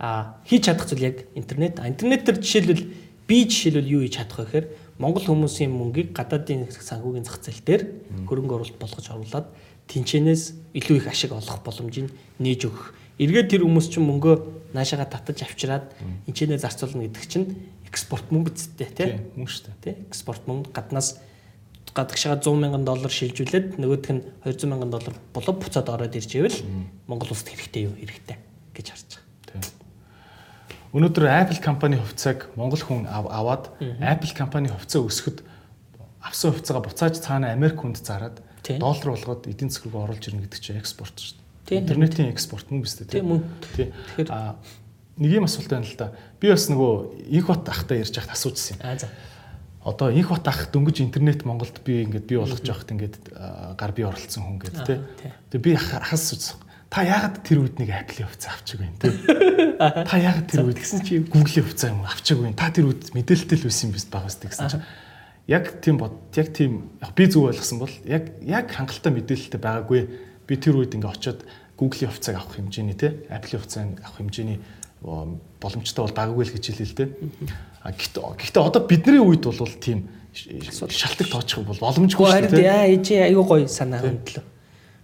[0.00, 1.76] а хийж чадах зүйл яг интернет.
[1.76, 2.84] Интернетээр жишээлбэл
[3.28, 4.66] би жишээлбэл юу хийж чадах вэ гэхээр
[4.96, 7.82] Монгол хүмүүсийн мөнгийг гадаадын санхүүгийн зах зээл дээр
[8.24, 9.48] хөрөнгө оруулалт болгож оруулаад
[9.92, 12.08] тэнчэнээс илүү их ашиг олох боломжийг
[12.40, 12.96] нээж өгөх.
[13.20, 15.92] Эргээд тэр хүмүүс чинь мөнгөө наашаага татаж авчираад
[16.28, 17.46] энчэнээ зарцуулна гэдэг чинь
[17.90, 19.18] экспорт мөнгө зүйтэй тий.
[19.34, 19.78] Мөнгө шүү дээ.
[19.82, 19.94] Тий.
[20.08, 21.18] Экспорт мөнгө гаднаас
[21.94, 26.58] гадагшаа 100 мянган доллар шилжүүлээд нөгөөх нь 200 мянган доллар болоо буцаад ороод ирж ивэл
[27.10, 28.38] Монгол улсад хэрэгтэй юу хэрэгтэй
[28.74, 29.10] гэж харж
[29.50, 29.74] байгаа.
[30.94, 35.42] Өнөөдөр Apple компани хувьцааг Монгол хүн аваад Apple компани хувьцаа өсөхөд
[36.22, 40.62] авсан хувьцаагаа буцааж цаана Америк хүнд зарад доллар болгоод эдийн засаг руу оруулж ирнэ гэдэг
[40.62, 41.82] чинь экспорт шүү дээ.
[41.82, 43.18] Интернетийн экспорт мөн биз дээ.
[43.18, 43.42] Тийм мөн.
[43.74, 44.30] Тэгэхээр
[45.20, 46.12] нэг юм асуулт байна л да.
[46.40, 48.82] Би бас нөгөө инх бат ахтай ярьж байхад асуужсэн юм.
[48.82, 49.08] Аа за.
[49.84, 53.16] Одоо инх бат ах дөнгөж интернет Монголд би ингээд бий болгож явахад ингээд
[53.76, 54.98] гар бие оролцсон хүн гэдэг тий.
[55.52, 56.58] Тэгээ би хас суусан
[56.90, 59.14] та яагаад тэр үед нэг Apple-ийн хувьцаа авчиг вэ те?
[60.10, 62.50] Та яагаад тэр үед гэсэн чи Google-ийн хувьцаа юм авчиг вэ?
[62.58, 64.78] Та тэр үед мэдээлэлтэй л байсан юм биш багаас гэсэн чи
[65.46, 70.00] яг тийм бод яг тийм яг би зүг ойлгосон бол яг яг хангалттай мэдээлэлтэй байгаагүй.
[70.50, 71.46] Би тэр үед ингээ очиод
[71.78, 74.58] Google-ийн хувьцааг авах хэмжээний те Apple-ийн хувьцааг авах хэмжээний
[75.02, 77.04] боломжтой бол байгаагүй л гэж хэлээ л те.
[77.82, 82.68] А гэхдээ одоо бидний үед бол тийм шалтгаан тоочих бол боломжгүй шүү дээ.
[82.68, 84.44] Яа ээжээ айгүй гоё санаа хөндлөө.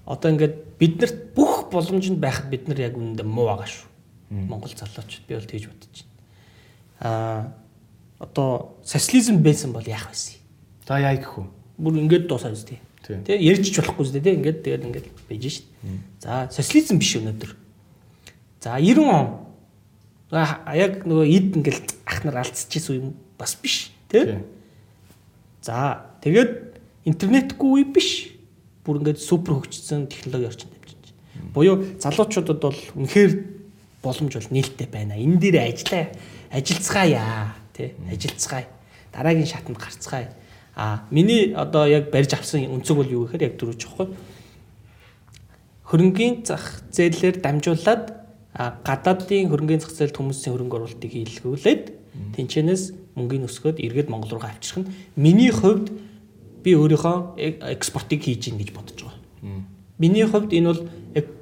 [0.06, 3.88] Одоо ингээд биднэрт бүх боломжинд байхад бид нар яг үнэндээ муу байгаа шүү.
[4.30, 6.12] Монгол залуучууд би бол тэгж бодож байна.
[7.00, 7.40] Аа
[8.18, 10.36] одоо социализм байсан бол яах вэ?
[10.86, 11.44] За яа гэх вэ?
[11.78, 12.80] Бүр ингээд дуусаа үстэй.
[13.04, 15.66] Тэ ярьж ч болохгүй зү тэ ингээд тэгээд ингээд байж шít.
[16.20, 17.52] За социализм биш өнөөдөр.
[18.60, 19.45] За 90 он.
[20.30, 23.06] Яг нөгөө эд ингээд ах нар алдчихсан юм
[23.38, 24.42] бас биш тэ.
[25.62, 28.34] За тэгээд интернетгүй биш
[28.82, 31.14] бүр ингээд супер хөгжсөн технологи орчинд дамжиж.
[31.54, 33.32] Буюу залуучуудад бол үнэхээр
[34.02, 35.14] боломж бол нээлттэй байна.
[35.14, 36.10] Энэ дээр ажиллаа
[36.50, 38.66] ажиллацгаая тий ажиллацгаая.
[39.14, 40.34] Дараагийн шатанд гарцгаая.
[40.74, 44.10] А миний одоо яг барьж авсан өнцөг бол юу гэхээр яг дөрөж жоохгүй.
[45.86, 48.25] Хөрөнгөний зах зээлээр дамжуулаад
[48.56, 51.84] гадаадын хөрөнгөний зах зээлд хүмүүсийн хөрөнгө оруулалтыг хийлгүүлээд
[52.36, 55.92] тэнчэнээс мөнгөний өсгөөд эргээд Монгол руу авчрах нь миний хувьд
[56.64, 57.36] би өөрийнхөө
[57.76, 59.20] экспортыг хийж гин гэж бодож байгаа.
[60.00, 60.82] Миний хувьд энэ бол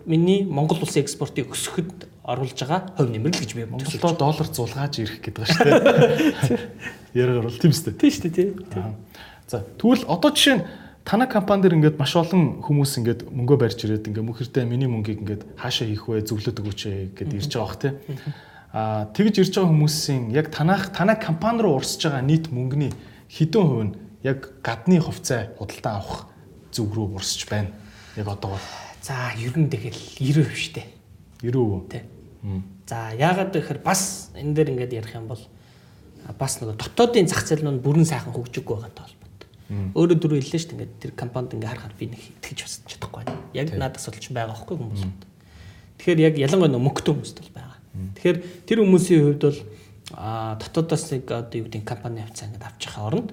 [0.07, 4.03] миний Монгол улсын экспортыг өсгөхөд оруулж байгаа хувь нэмрэл гэж би бодож байна.
[4.03, 6.59] Монголдо доллар зулгааж ирэх гэдэг ба шүү дээ.
[7.15, 8.01] Яриагаар бол тийм шүү дээ.
[8.03, 8.51] Тийм шүү дээ.
[9.47, 10.65] За тэгвэл одоо жишээ нь
[11.05, 15.21] танай компани дээр ингээд маш олон хүмүүс ингээд мөнгөө барьж ирээд ингээд мөхөртэй миний мөнгийг
[15.21, 16.81] ингээд хаашаа хийх вэ зөвлөд өгөөч
[17.13, 17.93] гэд ирж байгаа бох тий.
[18.73, 22.93] Аа тэгж ирж байгаа хүмүүсийн яг танах танай компани руу урсж байгаа нийт мөнгөний
[23.29, 23.95] хэдэн хувь нь
[24.25, 26.33] яг гадны хувьцаа худалдаа авах
[26.73, 27.69] зүг рүү урсч байна.
[28.17, 28.67] Яг одоо бол.
[29.05, 30.89] За ер нь тэгэл 90% шүү дээ.
[31.45, 31.93] 90%.
[31.93, 32.03] Тий.
[32.89, 35.43] За яагаад гэхээр бас энэ дээр ингээд ярих юм бол
[36.41, 39.14] бас нөгөө дотоодын зах зээл нь бүрэн сайхан хөгжиггүй байгаатай холбоотой.
[39.71, 40.77] Өөрөөр дөрөв хэллээ шүү дээ.
[40.77, 43.41] Ингээд тэр компанид ингээ харахаар би нэг итгэж бас чадахгүй байна.
[43.57, 45.21] Яг надад асуудал ч байгаа байхгүй хүмүүсд.
[45.99, 47.79] Тэгэхээр яг ялангуяа мөнгөтэй хүмүүст бол байгаа.
[47.95, 48.39] Тэгэхээр
[48.69, 49.61] тэр хүмүүсийн хувьд бол
[50.13, 53.31] а дотоодоос нэг одоо юу гэдэг компани авцаа ингээд авч явахаа оронд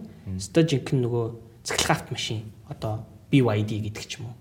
[0.72, 1.26] жинхэнэ нөгөө
[1.68, 2.40] цахилгаан автомашин
[2.72, 4.36] одоо BYD гэдэг ч юм уу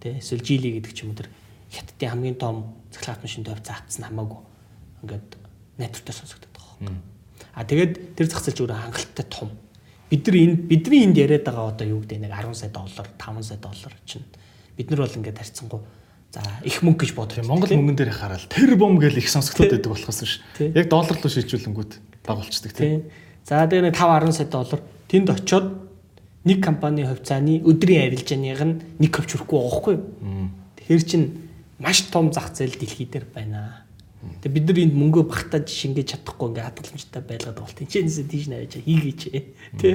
[0.00, 1.28] тий эсвэл Geely гэдэг ч юм уу тэр
[1.68, 4.40] хятадын хамгийн том цахилгаан автомашин тавьцаа авцсан хамаагүй
[5.04, 5.28] ингээд
[5.76, 6.96] найдвартай сонсогддог байгаа.
[7.52, 9.50] А тэгээд тэр зах зээл зүгээр хангалттай том.
[10.10, 13.42] Бид нар энэ бидний энд яриад байгаа одоо юу гэдэг нэг 10 сая доллар, 5
[13.42, 14.26] сая доллар чинь
[14.76, 15.80] бид нар бол ингээд харьцангуй
[16.34, 17.50] За их мөнгө гэж бодож байна.
[17.54, 20.42] Монгол мөнгөн дээр хараад тэр бом гэж их сонсогдоод байдаг болохоос биш.
[20.58, 21.92] Яг доллар руу шийдвэрлэнгүүд
[22.26, 23.06] баг болчдөг тийм.
[23.46, 25.66] За тэгээ нэг 5 10 сая доллар тэнд очиод
[26.42, 29.96] нэг компани хувьцааны өдрийн арилжааных нь нэг ковч хүрэхгүй байгаа хгүй.
[30.82, 31.22] Тэгэхээр чин
[31.78, 33.83] маш том зах зээл дэлхий дээр байна.
[34.42, 37.78] Тэгээ бид нар энд мөнгөө багтааж шингээж чадахгүй ингээ хадгаламжтай байлгаад болт.
[37.80, 39.20] Энд тийш навэж хийгээч.
[39.80, 39.90] Тэ.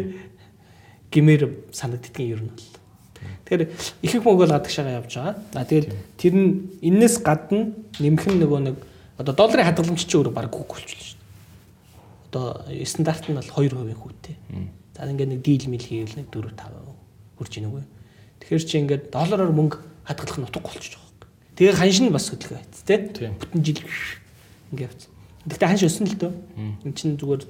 [1.10, 2.70] Гэмээр санагддгийн ер нь бол.
[3.50, 3.62] Тэгэхээр
[4.06, 5.36] их их мөнгө бол гадагшаага явж байгаа.
[5.58, 6.52] А тэгээд тэр нь
[6.86, 8.78] энээс гадна нэмэх нь нөгөө нэг
[9.18, 11.28] одоо долларын хадгаламж чи өөрөө баг болчихлоо шүү дээ.
[12.30, 12.46] Одоо
[12.86, 14.36] стандарт нь бол 2% хүүтэй.
[14.96, 17.84] За ингээд нэг дийл мэл хийвэл нэг 4 5 хүрч ийн үгүй.
[18.40, 19.78] Тэгэхээр чи ингээд доллараар мөнгө
[20.08, 21.10] хадгалах нь утгагүй болчихж байгаа.
[21.60, 23.00] Тэгээ ханш нь бас хөдөлгөө байц тий.
[23.36, 23.80] Бүтэн жил
[24.72, 25.02] ингээд явц.
[25.48, 26.34] Гэхдээ ханш өснө л дөө.
[26.86, 27.44] Энд чинь зүгээр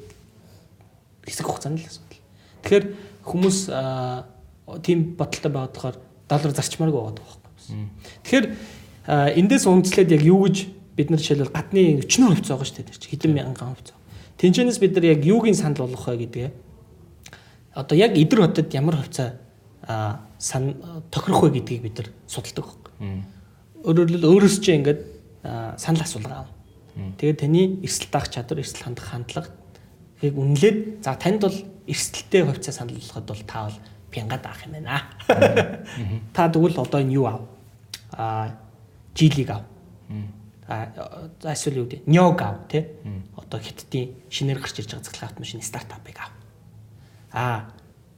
[1.28, 2.22] хэсэг хугацаанд л асуудал.
[2.64, 2.86] Тэгэхээр
[3.26, 3.60] хүмүүс
[4.86, 5.98] тийм бодолтой байгаад болохоор
[6.30, 7.52] доллар зарчмааргүй байгаа байхгүй.
[8.24, 8.46] Тэгэхээр
[9.40, 10.58] эндээс үндэслээд яг юу гэж
[11.00, 13.10] бид нар жишээлбэл гадны 40% байгаа шүү дээ.
[13.10, 13.96] Хэдэн мянган хувь.
[14.40, 16.50] Тэнчэнэс бид нар яг юугийн санал болгох вэ гэдгээ
[17.76, 19.40] одоо яг идэр хотод ямар хувьцаа
[20.38, 20.76] сан
[21.12, 22.92] тохирох вэ гэдгийг бид нар судалдаг байхгүй.
[23.84, 25.02] Өөрөөр хэлбэл өөрөөс чинь ингээд
[25.80, 26.50] санал асуулга аав.
[27.18, 29.50] Тэгээд таны эрсдэл даах чадвар, эрсдэл хандах хандлага
[30.22, 33.78] яг үнэлээд за танд бол эрсдэлтэй хувьцаа санал болгоход бол та бол
[34.12, 35.02] пянгаад авах юм байна.
[36.34, 37.42] Та тэгвэл одоо энэ юу ав?
[38.12, 38.58] А
[39.16, 39.64] жилиг ав.
[40.68, 42.86] А эсвэл юу гэдэг нёг ав тий.
[43.38, 46.32] Одоо хиттийн шинээр гарч ирж байгаа цэцлэг автомашины стартапыг ав.
[47.32, 47.72] А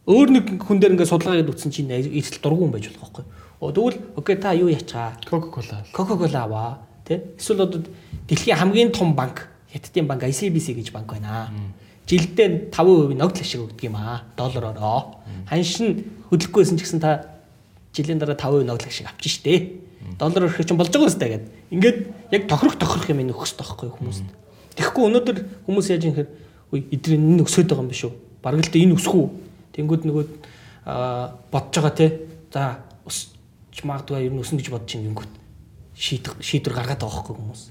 [0.10, 3.26] өөр нэг хүн дээр ингээд судалгаа хийгээд үтсэн чинь эцэл дургуун байж болох байхгүй.
[3.62, 5.16] Оо тэгвэл окей та юу ячгаа?
[5.22, 5.86] Coca-Cola.
[5.94, 6.72] Coca-Cola аваа
[7.06, 7.22] тий.
[7.38, 7.84] Эсвэл одоо
[8.28, 11.50] дэлхийн хамгийн том банк хиттийн банк ICBC гэж банк байна
[12.12, 15.22] жилдээ 5% ногдол ашиг өгдөг юм аа доллараароо.
[15.48, 17.40] Ханшин хөдлөхгүйсэн ч гэсэн та
[17.96, 19.80] жилийн дараа 5% ногдол ашиг авчих штэ.
[20.20, 21.46] Доллар өрөх чинь болж байгаа үстэй гэд.
[21.72, 21.98] Ингээд
[22.36, 24.28] яг тохирох тохирох юм өгөх тоххой хүмүүст.
[24.76, 25.38] Тэгэхгүй өнөөдөр
[25.70, 26.28] хүмүүс яаж юм хэр
[26.76, 28.14] үе эдрийн энэ өсөд байгаа юм биш үү?
[28.44, 29.28] Бараг л энэ өсөх үү?
[29.78, 30.26] Тэнгүүд нөгөө
[31.48, 32.08] бодож байгаа те.
[32.52, 33.32] За өсч
[33.88, 35.32] магадгүй ер нь өснө гэж бодож ин гингүүт
[36.02, 37.64] шийдвэр шийдвэр гаргаад байгаа хөөхгүй хүмүүс.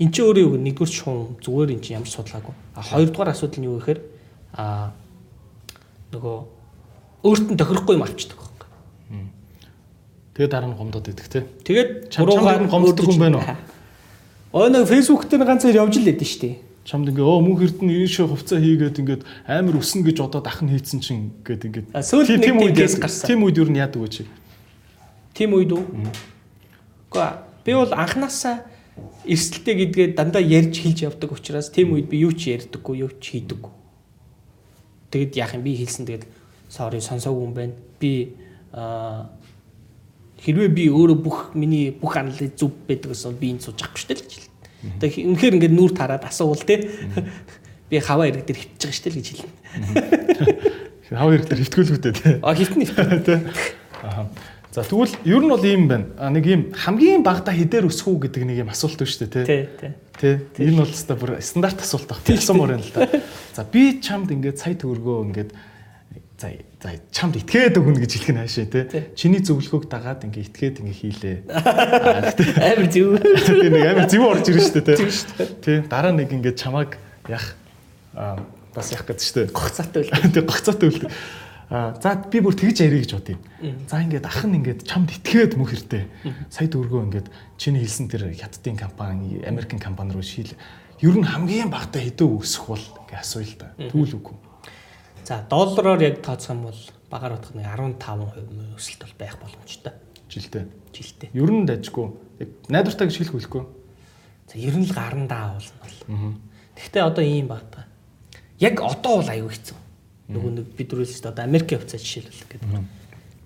[0.00, 2.54] Эн чинь өөрөө юу нэгдүгээр шуум зүгээр эн чинь ямар судалгаагүй.
[2.72, 4.00] А хоёрдугаар асуудал нь юу гэхээр
[4.56, 4.92] а
[6.16, 6.36] нөгөө
[7.28, 8.68] өөрт нь тохирохгүй юм авчдаг байхгүй.
[10.36, 11.44] Тэгээд дараа нь гомдоод идэх те.
[11.64, 13.56] Тэгээд буруугаар нь гомддог хүн байна уу?
[14.56, 16.60] Өө нэг фэйсбુક дээр ганц хоёр явж л лээдэн штэ.
[16.84, 20.70] Чамд ингээ өө мөнх эрдэнэ энэ шиг хувцас хийгээд ингээд амар өснө гэж одоо дахин
[20.70, 21.86] хийцэн чинь ингээд ингээд
[22.40, 23.26] тийм үед гарсан.
[23.26, 24.22] Тийм үед юу яадаг вэ чи?
[25.34, 25.82] Тийм үед үү?
[27.16, 28.56] Гэхдээ би бол анханасаа
[29.24, 33.36] эрсдэлтэй гэдгээ дандаа ярьж хэлж явдаг учраас тийм үед би юу ч ярьдаггүй, юу ч
[33.36, 33.72] хийдэггүй.
[35.10, 36.24] Тэгэд яах юм би хэлсэн тэгээд
[36.70, 37.74] sorry сонсоогүй юм байна.
[37.98, 38.36] Би
[38.72, 39.32] аа
[40.40, 44.08] хэрвээ би өөрөө бүх миний бүх анализ зөв байдаг гэсэн би энэ сууж авахгүй шүү
[44.12, 44.48] дээ л жил.
[45.00, 46.86] Тэгээд үнэхээр ингээд нүүр тараад асуувал те.
[47.90, 49.54] Би хаваа ирэг дээр шүү дээ л гэж хэлнэ.
[51.14, 52.30] Хаваа ирэг дээр хөвтгөөлгөтэй те.
[52.42, 52.82] А хитэн
[53.22, 53.34] те.
[54.02, 54.26] Аа.
[54.76, 56.28] За тэгвэл ер нь бол ийм байна.
[56.28, 59.92] Нэг ийм хамгийн багада хідээр өсөх үү гэдэг нэг ийм асуулт байна шүү дээ, тий.
[60.20, 60.36] Тий.
[60.52, 60.68] Тий.
[60.68, 62.20] Энэ бол өстой бүр стандарт асуулт баг.
[62.28, 63.08] Тэгсэмөр юм л да.
[63.56, 65.50] За би чамд ингээд сая төгрөгөө ингээд
[66.36, 66.48] за
[66.84, 68.84] за чамд итгээд өгнө гэж хэлэх нь хаашаа тий.
[69.16, 71.36] Чиний зөвлөгөөг дагаад ингээд итгээд ингээд хийлээ.
[72.68, 73.16] Амар зөв.
[73.48, 75.48] Тий нэг амар зөв орж ирж шүү дээ, тий.
[75.64, 75.78] Тий.
[75.88, 77.00] Дараа нэг ингээд чамааг
[77.32, 77.56] яг
[78.12, 79.56] бас яг гэж шүү дээ.
[79.56, 80.12] Гогцаатай үл.
[80.36, 81.00] Тий гогцаатай үл.
[81.68, 83.38] За би бүр тэгж ярих гэж бодъё.
[83.90, 86.06] За ингээд ах нь ингээд чамд итгээд мөх хэртэй.
[86.46, 90.54] Сая дөргөө ингээд чиний хэлсэн тэр хятадын компани, Америкийн компани руу шил.
[91.02, 93.74] Ер нь хамгийн багтаа хэдөө өсөх бол ингээд асууя л да.
[93.82, 94.36] Тэгвэл үгүй.
[95.26, 99.94] За доллараар яг тооцох юм бол багаар бодох нэг 15% өсөлт бол байх боломжтой.
[100.30, 100.64] Жилдээ.
[100.94, 101.34] Жилдээ.
[101.34, 102.14] Ер нь дажгүй.
[102.70, 103.64] Найдвартай гэж хэлэх үлэхгүй.
[104.46, 106.38] За ер нь л гарандаа болно.
[106.78, 107.90] Гэхдээ одоо ийм багтаа.
[108.62, 109.82] Яг одоо бол аюу хэцүү
[110.26, 111.46] Нөгөө нэг бид түрүүлсэн шүү дээ.
[111.46, 112.70] Америкийн хувьцаа жишээлбэл гэдэг.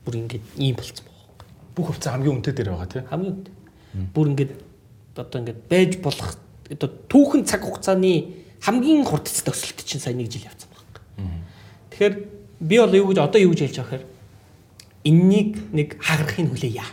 [0.05, 1.47] Бүр ингээд ийм болцсон байгаа.
[1.77, 3.05] Бүх хувьцаа хамгийн үнэтэй дээр байгаа тийм.
[3.11, 3.55] Хамгийн үнэтэй.
[4.17, 4.53] Бүр ингээд
[5.21, 6.31] одоо ингээд байж болох
[6.71, 8.13] одоо түүхэн цаг хугацааны
[8.65, 11.45] хамгийн хурдц төсөлт чинь сая нэг жил явцсан байна.
[11.91, 12.15] Тэгэхээр
[12.61, 14.09] би бол юу гэж одоо юу гэж хэлж байгаа хэрэг
[15.05, 16.85] энэнийг нэг хагарахыг хүлээе.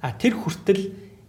[0.00, 0.82] А тэр хүртэл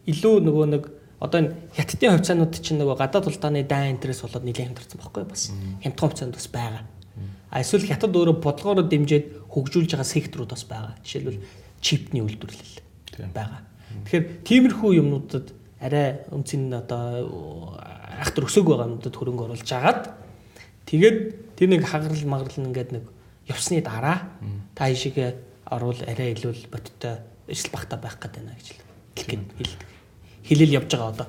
[0.05, 0.83] илүү нөгөө нэг
[1.19, 5.49] одоо энэ хятадын хувьцаанууд чинь нөгөө гадаад улдааны дай интерес болоод нэлээд хямдарсан байхгүй бас.
[5.81, 6.83] Хямдхан хувьцаанд бас байгаа.
[7.55, 10.99] Эсвэл хятад өөрөө бодлогоор дэмжиж хөгжүүлж байгаа секторууд бас байгаа.
[11.03, 11.39] Жишээлбэл
[11.79, 13.63] чипний үйлдвэрлэл байгаа.
[14.03, 20.11] Тэгэхээр тиймэрхүү юмнуудад арай үнцэн одоо ахтар өсөг байгаа юмнуудад хөрөнгө оруулж агаад
[20.89, 21.17] тэгээд
[21.55, 23.05] тэр нэг хагарал магарал ингээд нэг
[23.47, 24.35] явсны дараа
[24.75, 25.35] та ишигээ
[25.71, 28.67] оруул арай илүү боттой ижил багтаа байх гэдэг байна гэж
[29.15, 29.39] хэлдэг.
[30.45, 31.27] Хэлэл явж байгаа одоо.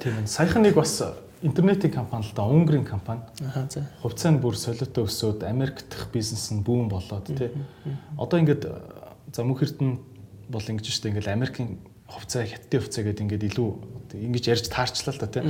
[0.00, 0.30] Тийм ээ.
[0.30, 1.02] Саяхан нэг бас
[1.46, 3.22] интернетийн компани л да Унгарын компани.
[3.54, 3.86] Аа за.
[4.02, 7.54] Хувьцаа нь бүр солиотой өсөөд Америк дахь бизнес нь бүүн болоод тий.
[8.18, 8.66] Одоо ингээд
[9.30, 9.96] за мөнх эрдэнэ
[10.50, 11.78] бол ингэж штэ ингээд Америкийн
[12.10, 13.68] хувьцаа хятадын хувьцаа гэдэг ингээд илүү
[14.18, 15.42] ингэж ярьж таарчлаа л да тий.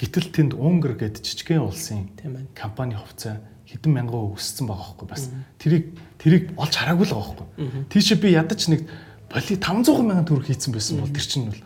[0.00, 2.12] Гэтэл тэнд Унгар гэдэг жижигхэн улсын
[2.52, 5.32] компани хувьцаа хэдэн мянган өссөн байгаа хөөхгүй бас.
[5.56, 7.88] Тэрийг тэрийг олж хараагүй л байгаа хөөхгүй.
[7.90, 8.86] Тийш би ядаж нэг
[9.32, 11.62] боли 500 мянган төгрөг хийцэн байсан бол тэр чинь бол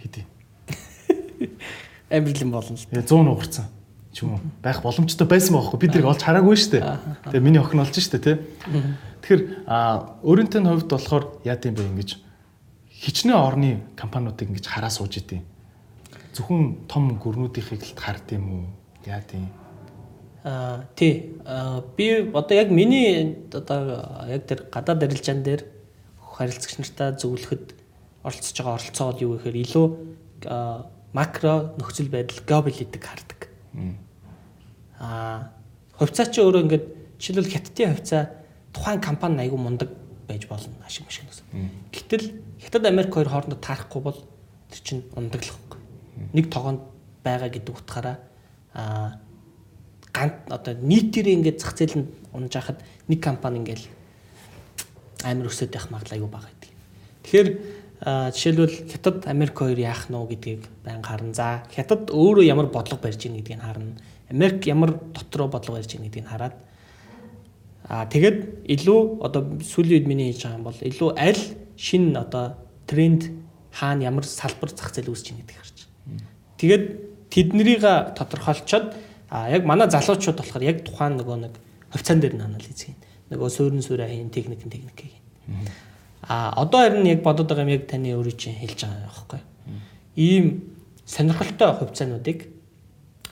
[0.00, 0.24] хэдий.
[2.10, 2.86] Амирлан болно л.
[2.90, 3.66] 100 нугарсан
[4.16, 6.84] ч юм уу байх боломжтой байсан байхгүй бид тэрийг олж хараагүй шүү дээ.
[7.28, 8.36] Тэгээ миний охин олж шүү дээ тий.
[9.20, 9.42] Тэгэхээр
[10.24, 12.10] өөрөнтэй нь хувьд болохоор яа гэм бэ ингэж
[12.96, 15.44] хичнээн орны компаниудыг ингэж хараа сууж идэв.
[16.32, 18.64] Зөвхөн том гүрнүүдийнхийг л хард юм уу?
[19.04, 19.52] Яа гэм
[20.46, 21.36] Аа тий.
[21.98, 24.00] Би одоо яг миний одоо
[24.30, 25.66] яг тэр гадаад арилжаан дээр
[26.22, 27.74] харилцагч нартаа зөвлөхөд
[28.22, 29.86] оролцож байгаа оролцоо бол юу гэхээр илүү
[31.16, 33.40] макро нөхцөл байдал геополитик хардаг.
[35.00, 35.56] Аа
[35.96, 36.86] хувьцаа чи өөрөө ингээд
[37.16, 38.22] жишээлбэл хятадын хувьцаа
[38.76, 39.90] тухайн компани айгүй мундаг
[40.28, 41.46] байж болно ашиг машин гэсэн.
[41.92, 42.26] Гэтэл
[42.60, 44.18] хятад Америк хоёр хоорондоо таарахгүй бол
[44.68, 45.80] тэр чинь ундаглахгүй.
[46.36, 46.84] Нэг тогоонд
[47.24, 48.16] байгаа гэдэг утгаараа
[48.76, 49.20] аа
[50.12, 53.88] ганц одоо нийтээрээ ингээд зах зээл нь унж хахад нэг компани ингээд
[55.24, 56.70] амар өсөд явах магадлал айгүй бага гэдэг.
[57.24, 57.48] Тэгэхээр
[58.06, 61.34] жишээлбэл хятад Америк хоёр яах нь уу гэдгийг байн харна.
[61.34, 63.98] За хятад өөрөө ямар бодлого барьж ийн гэдгийг харна.
[64.30, 66.54] Америк ямар дотроо бодлого барьж ийн гэдгийг хараад
[67.90, 71.42] аа тэгэд илүү одоо сүүлийн үед миний хийж байгаа юм бол илүү аль
[71.76, 72.54] шин одоо
[72.86, 73.30] тренд
[73.74, 75.76] хаана ямар салбар зах зээл үүсэж ийн гэдгийг харж.
[76.62, 76.84] Тэгээд
[77.30, 77.82] тэднийг
[78.14, 78.94] тодорхойлцоод
[79.28, 81.54] А яг манай залуучууд болохоор яг тухайн нөгөө нэг
[81.90, 82.94] хувьцаан дээр нь анализ хийн.
[83.30, 85.66] Нөгөө суурин суурай хийн, техник техник хийн.
[86.22, 89.40] А одоо харин яг бодоод байгаа юм яг таны өөрөө чинь хэлж байгаа байхгүй.
[90.16, 90.46] Ийм
[91.04, 92.48] сонирхолтой хувьцаануудыг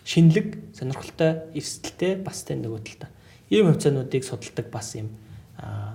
[0.04, 3.10] шинэлэг, сонирхолтой, эрсдэлтэй бас тэ нөгөө талтай.
[3.50, 5.10] Ийм хувьцаануудыг судалдаг бас ийм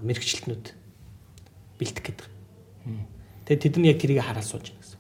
[0.02, 0.66] мэрэгчлэтнүүд
[1.78, 2.28] бэлтгэх гэдэг.
[3.46, 5.00] Тэгээ тэд нь яг тэрийг хараад сууж байна гэсэн.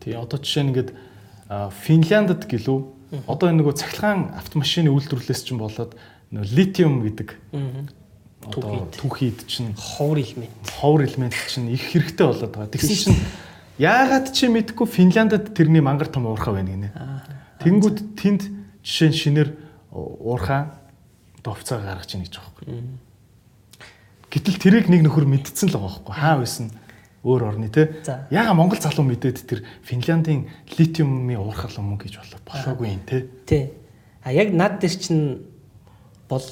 [0.00, 0.90] Тий одоо жишээ нь ингээд
[1.84, 2.94] Финляндд гэлүү
[3.26, 5.94] Одоо энэ нөгөө цахилгаан автомашины үйлдвэрлэлээс чинь болоод
[6.34, 7.28] нөгөө литиум гэдэг
[8.50, 10.52] түүхийд чинь ховор элемент.
[10.80, 12.72] Ховор элемент чинь их хэрэгтэй болоод байгаа.
[12.74, 13.20] Тэгсэн чинь
[13.78, 16.90] яагаад чи мэдгүй Финляндд тэрний мангар том уурхаа байна гинэ.
[17.64, 18.42] Тэнгүүд тэнд
[18.84, 19.50] жишээ нь шинээр
[19.90, 20.78] уурхаа
[21.42, 22.98] довцоо гаргаж ийн гэж байгаа юм.
[24.30, 26.66] Гэтэл тэрийг нэг нөхөр мэдсэн л байгаа байхгүй хаа байсан
[27.24, 28.02] өөр орны те.
[28.30, 33.30] Яга Монгол залуу мэдээд тэр Финляндийн литиумын уурхал юм гэж болоогүй юм те.
[33.46, 33.64] Тий.
[34.22, 35.46] А яг над дээр чинь
[36.28, 36.44] бол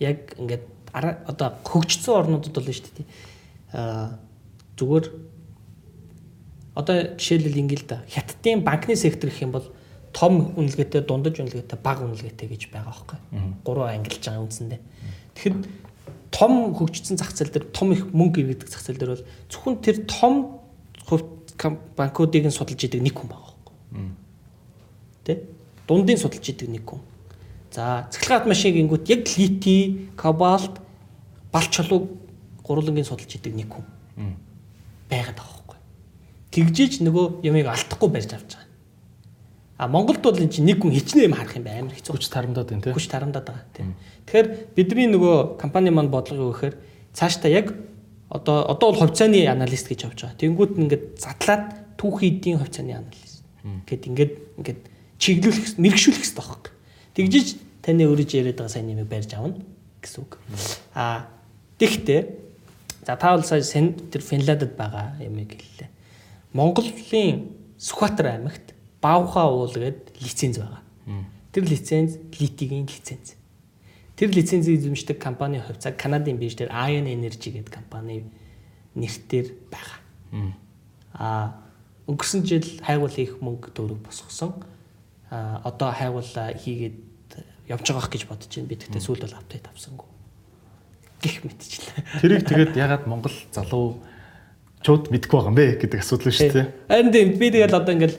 [0.00, 3.06] яг ингээд одоо хөгжсөн орнуудад бол шүү дээ.
[3.72, 4.16] А
[4.76, 5.06] зүгээр
[6.76, 9.68] одоо жишээлбэл ингээл да хятадын банкны сектор гэх юм бол
[10.12, 13.18] том үнэлгээтэй, дундаж үнэлгээтэй, бага үнэлгээтэй гэж байгаа байхгүй.
[13.64, 14.80] Гурван ангилж байгаа үндсэндээ.
[15.36, 15.56] Тэгэхэд
[16.32, 19.96] том хөгжсөн зах зээл дээр том их мөнгө иргэдэг зах зээл дээр бол зөвхөн тэр
[20.08, 20.60] том
[21.96, 23.76] банкуудыг нь судалж идэг нэг хүн байгаа байхгүй.
[25.24, 25.44] Тэ?
[25.88, 27.00] Дундын судалж идэг нэг хүн.
[27.72, 30.80] За, цахилгаан машин гингүүт яг лити, кобальт,
[31.56, 32.20] балч чулуу
[32.60, 33.86] гурвангийн судалж идэг нэг хүн.
[35.08, 35.78] байгаад байгаа байхгүй.
[36.52, 38.66] Тэгжиж нөгөө ямыг алдахгүй барьж авч байгаа.
[39.78, 42.16] А Монголд бол энэ чинь нэг хүн хичнээн юм харах юм байна амар хэцүү.
[42.16, 42.96] Хүч тарамдаад байна тийм.
[42.96, 43.94] Хүч тарамдаад байгаа тийм.
[44.24, 46.74] Тэгэхээр бидний нөгөө компани маань бодлого юу гэхээр
[47.12, 47.76] цаашдаа яг
[48.32, 50.40] одоо одоо бол хувьцааны аналист гэж авч байгаа.
[50.40, 51.64] Тэнгүүт ингээд задлаад
[52.00, 53.44] түүхийдийн хувьцааны аналист.
[53.84, 54.80] Гэт ингээд ингээд
[55.20, 56.72] чиглүүлэх мэрэгшүүлэх хэрэгтэй байхгүй.
[57.14, 57.46] Тэгжиж
[57.84, 59.60] таны өөрөж яриад байгаа сайн нэмийг барьж авна
[60.00, 60.40] гэсэн үг.
[60.96, 61.28] А
[61.78, 62.20] тэгтээ
[63.06, 65.90] за бол сая тэр Финландд байгаа юм хэллээ.
[66.52, 70.82] Монголын Сүхбаатар аймагт Баавхаа уул гэдэг лиценз байгаа.
[71.52, 73.36] Тэр лиценз литигийн лиценз.
[74.16, 78.24] Тэр лицензийг эзэмшдэг компани хувьцаа Канадын бирж дээр Ion Energy гэдэг компани
[78.96, 80.00] нэртээр байгаа.
[81.12, 81.62] Аа
[82.08, 84.56] өнгөрсөн жил хайгуул их мөнгө төгрөг босгосон
[85.30, 86.96] а одоо хайгуул хийгээд
[87.68, 88.68] явж байгаа гэж бодож байна.
[88.72, 90.15] Би тэгтээ сүүл бол апдейт авсангүй.
[91.22, 92.20] Гэх мэтчлээ.
[92.20, 94.02] Тэрийг тэгээд ягаад Монгол залуу
[94.84, 96.66] чууд мэдгүй байгаа юм бэ гэдэг асуудал шүү дээ.
[96.88, 98.18] Харин тийм би тэгэл одоо ингээл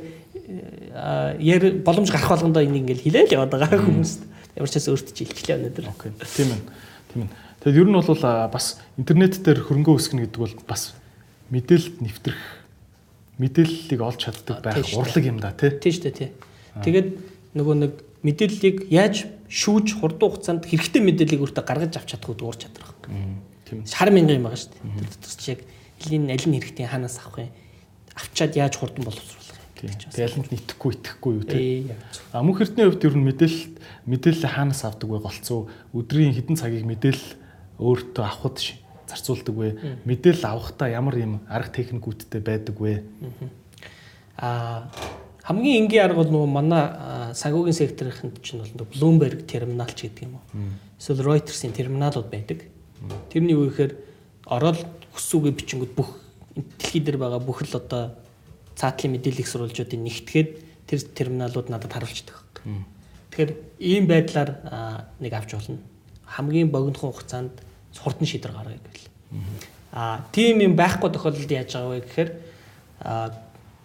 [1.40, 4.22] яар боломж гарах болгондоо энийг ингээл хилээл яваад байгаа хүмүүст.
[4.58, 5.86] Ямар ч хэсэг өөртөө жилчлээ өнөөдөр.
[5.94, 6.12] Окей.
[6.18, 6.62] Тийм ээ.
[7.14, 7.30] Тийм ээ.
[7.62, 8.66] Тэгэд ер нь бол бас
[8.98, 10.98] интернет дээр хөрөнгө өсгөнө гэдэг бол бас
[11.54, 12.42] мэдээлэлд нэвтрэх
[13.38, 15.72] мэдээллийг олж чаддаг байх урлаг юм да тий.
[15.78, 16.30] Тийм шүү дээ тий.
[16.82, 17.10] Тэгээд
[17.54, 17.94] нөгөө нэг
[18.26, 23.40] мэдээллийг яаж шүүж хурдан хугацаанд хэрэгтэй мэдээллийг өөртөө гаргаж авч чадах үүд уурч чадах байна.
[23.64, 23.84] Тийм.
[23.88, 25.08] Шар мянган юм байгаа шүү дээ.
[25.08, 25.62] Тэр чинь яг
[26.04, 27.52] элийн аль нь хэрэгтэй ханаас авах юм.
[28.16, 29.92] Авчаад яаж хурдан боловсруулах юм.
[30.12, 31.92] Тэгээ аль нь итгэхгүй итгэхгүй юу тий.
[32.32, 33.64] А мөнх эрдний хувьд ер нь мэдээлэл
[34.08, 37.30] мэдээлэл хаанаас авдаг вэ голцоо өдрийн хэдэн цагийг мэдээлэл
[37.80, 38.58] өөртөө авахд
[39.08, 39.70] зарцуулдаг вэ?
[40.04, 43.04] Мэдээлэл авахдаа ямар юм арга техникүүдтэй байдаг вэ?
[44.38, 44.92] Аа
[45.48, 46.84] хамгийн энгийн арга бол нөгөө манай
[47.32, 50.76] санхүүгийн секторын чинь бол Bloomberg терминал ч гэдэг юм уу.
[51.00, 52.68] Эсвэл Reuters-ийн терминалууд байдаг.
[53.32, 53.96] Тэрний юу гэхээр
[54.44, 54.84] ороод
[55.16, 56.20] хүссүүгээ бичингүүд бүх
[56.52, 58.20] дэлхий дээр байгаа бүх л одоо
[58.76, 60.50] цаатлын мэдээлэл сурвалжуудыг нэгтгээд
[60.84, 62.60] тэр терминалууд надад харуулчихдаг.
[63.32, 64.52] Тэгэхээр ийм байдлаар
[65.24, 65.80] нэг авч болно.
[66.28, 67.56] Хамгийн богинохон хугацаанд
[67.96, 69.08] хурдан шийдвэр гаргая гэвэл.
[69.96, 72.30] Аа тийм юм байхгүй тохиолдолд яаж байгаа вэ гэхээр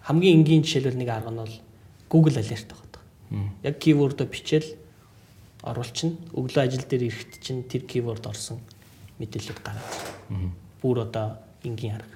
[0.03, 1.55] хамгийн энгийн жишээлбэл нэг арга нь бол
[2.11, 3.03] Google Alert байгаа.
[3.63, 4.75] Яг keyword-о бичээл
[5.63, 6.19] оруулчихна.
[6.35, 8.59] Өглөө ажил дээр ирэхэд чинь тэр keyword орсон
[9.19, 9.91] мэдээлэлд гараад.
[10.83, 12.15] Бүр одоо энгийн арга.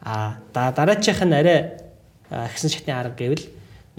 [0.00, 1.76] Аа дараачих нь арай
[2.30, 3.46] агсан шатны арга гэвэл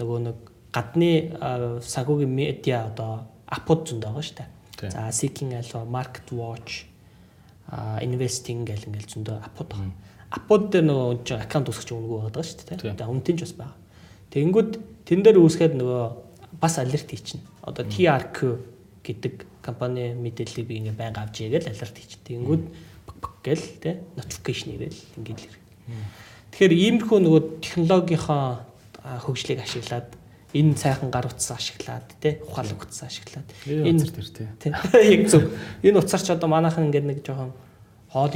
[0.02, 0.38] нөгөө нэг
[0.74, 1.36] гадны
[1.84, 4.90] санхүүгийн медиа одоо апууд зөнд байгаа шүү дээ.
[4.90, 6.90] За Seeking Alpha, Market Watch,
[8.02, 9.92] investing гэл ингээл зөндөө апууд байгаа.
[10.32, 12.96] Апууд дээр нөгөө чинь аккаунт үүсгэж өнгөө байгаа шүү дээ.
[12.96, 13.78] Тэгээ үнтэн ч бас байгаа.
[14.32, 14.72] Тэгэнгүүт
[15.04, 16.02] тэн дээр үүсгээд нөгөө
[16.56, 17.44] бас алерт хийчихнэ.
[17.68, 18.38] Одоо TRQ
[19.04, 22.26] гэдэг компани мэдээллийг би ингээ байнга авч игээл алерт хийчихнэ.
[22.32, 22.64] Тэгэнгүүт
[23.44, 25.62] гэл тэ notification ирээл ингээд л ирэх.
[26.56, 28.44] Тэгэхээр иймэрхүү нөгөө технологийнхоо
[29.02, 30.08] хөгжлийг ашиглаад
[30.54, 34.70] энэ сайхан гар утас ашиглаад тий ухаал утас ашиглаад энэ тэр тий
[35.16, 35.48] яг зөв
[35.82, 37.56] энэ утсаар ч одоо манайхан ингээд нэг жоохон
[38.12, 38.34] хоол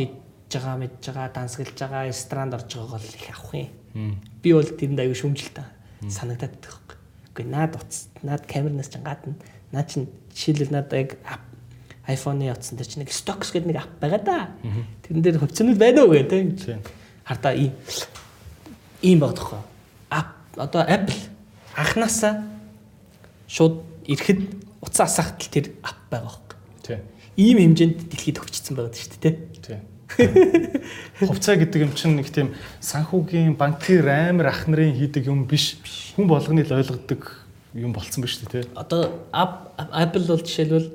[0.52, 4.20] байгаа мэдж байгаа дансгалж байгаа ресторанд орж байгааг л их авах юм.
[4.42, 5.70] Би бол тэрэнд аюу шүмжил та
[6.04, 6.86] санагдаад хөөх
[7.32, 9.34] үгүй наад утас наад камернаас ч гадна
[9.72, 11.18] наа чин жишээлбэл наад яг
[12.06, 14.38] iPhone-ы утсан дээр чи нэг stocks гэдэг нэг ап байгаа да.
[15.02, 16.86] Тэрэн дээр хувьцаанууд байна уу гэдэг
[17.26, 17.74] хардаа ийм
[19.02, 19.58] ийм багтахгүй
[20.10, 21.18] ап одоо Apple
[21.74, 22.46] анханасаа
[23.50, 24.40] шууд ирэхэд
[24.80, 26.56] уцаа асахтал тэр ап байгаа хөөе.
[26.86, 27.00] Тийм.
[27.36, 29.36] Ийм хэмжээнд дэлхийд хөгжсөн байгаа шүү дээ, тийм.
[30.06, 35.76] Хувцаа гэдэг юм чинь нэг тийм санхүүгийн банкир амар ах нарын хийдэг юм биш.
[36.14, 37.42] Хүн болгоны л ойлгодог
[37.74, 38.78] юм болцсон ба шүү дээ, тийм.
[38.78, 40.88] Одоо Apple бол жишээлбэл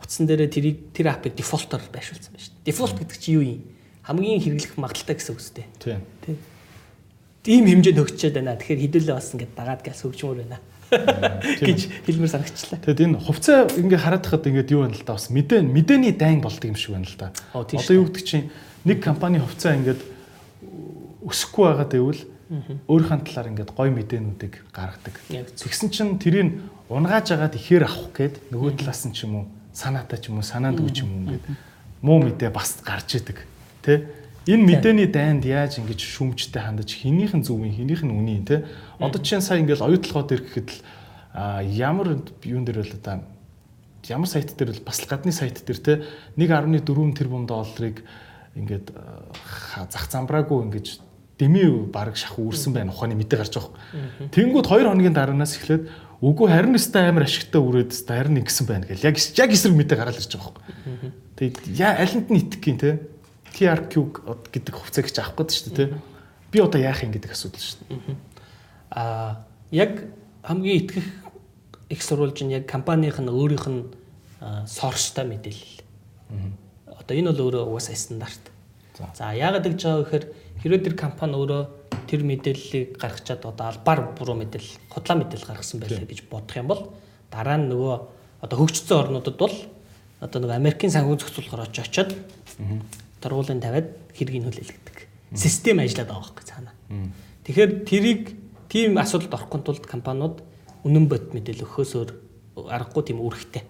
[0.00, 2.66] утсан дээрээ тэрийг тэр апыг дефолтоор байршуулсан ба шүү дээ.
[2.72, 3.60] Дефолт гэдэг чинь юу юм?
[4.02, 5.66] Хамгийн хэрэглэх магадaltaй гэсэн үг үстэй.
[5.78, 6.00] Тийм.
[7.44, 8.56] Тийм ийм хэмжээнд хөгжчээд байна.
[8.56, 10.58] Тэгэхээр хідүүлээ бас ингээд дагаад газ хөгжмөр байна
[11.60, 12.80] гэж хэлмээр санагчлаа.
[12.80, 16.40] Тэгэд энэ хувцас ингээ хараад хахад ингээд юу байна л да бас мэдээ мэдээний дайн
[16.40, 17.32] болдог юм шиг байна л да.
[17.52, 18.50] Одоо юу гэдэг чинь
[18.84, 20.00] нэг компани хувцас ингээд
[21.24, 22.22] өсөхгүй байгаа гэвэл
[22.86, 25.14] өөрийнхөө талаар ингээд гой мэдээнүүдийг гаргадаг.
[25.56, 26.60] Тэгсэн чинь тэрийг
[26.92, 30.46] унгааж агаад ихээр авах гээд нөгөө талаас нь ч юм уу санаатай ч юм уу
[30.46, 31.44] санаандгүй ч юм уу ингээд
[32.04, 33.42] муу мэдээ бас гарч идэг.
[33.80, 34.04] Тэ?
[34.46, 38.68] Энэ мэдээний дайнд яаж ингэж шүмжтэй хандаж хинийх нь зөв юм хинийх нь үний те
[39.00, 40.80] одоо чинь сая ингээл оюутлогоо дээр гэхэд л
[41.64, 43.24] ямар юун дээр л одоо
[44.04, 45.92] ямар сайт дээр л бас л гадны сайт дээр те
[46.36, 46.84] 1.4
[47.16, 48.04] тэрбум долларыг
[48.52, 48.92] ингээд
[49.88, 51.00] зах замбраагүй ингэж
[51.38, 52.92] дэмий баг шаху үрсэн байна.
[52.92, 54.30] Ухааны мэдээ гарч байгаа.
[54.30, 55.90] Тэнгүүд 2 хоногийн дараанаас эхлээд
[56.22, 59.02] үгүй харин өстэй амар ашигтай үрээд өстэй харин ингэсэн байна гэл.
[59.02, 61.10] Яг яг эсрэг мэдээ гараад ирж байгаа байхгүй.
[61.34, 62.90] Тэгээд яа алинд нь итгэх юм те
[63.54, 63.94] TRQ
[64.50, 66.00] гэдэг хувьцааг ч авах гэдэг шүү дээ тий.
[66.50, 68.18] Би одоо яах юм гэдэг асуудал шүү дээ.
[68.90, 70.10] Аа яг
[70.42, 71.06] хамгийн итгэх
[71.88, 73.82] их сурвалж нь яг компанийн нь өөрийнх нь
[74.66, 75.86] сорстой мэдээлэл.
[76.98, 78.50] Одоо энэ бол өөрөө угаасаа стандарт.
[79.14, 80.24] За яагаад гэж байгаа гэхээр
[80.62, 81.62] хэрвээ тэр компани өөрөө
[82.06, 86.82] тэр мэдээллийг гаргачаад одоо албаар буруу мэдээлэл, худлаа мэдээлэл гаргасан байлаа гэж бодох юм бол
[87.30, 87.94] дараа нь нөгөө
[88.44, 89.54] одоо хөгжсөн орнуудад бол
[90.20, 92.14] одоо нөгөө Америкийн санхүү зохицуулахаар очиод
[93.24, 94.96] дургуулын тавиад хэргийг хүлээлгдэг.
[95.32, 96.72] Систем ажиллаад байгаа байхгүй цаана.
[97.48, 98.22] Тэгэхээр тэрийг
[98.68, 100.44] тийм асуудалд орохгүй тулд компаниуд
[100.84, 102.10] үнэн бод мэдээлэл өгөхөөсөөр
[102.68, 103.64] аргагүй тийм үүрэгтэй.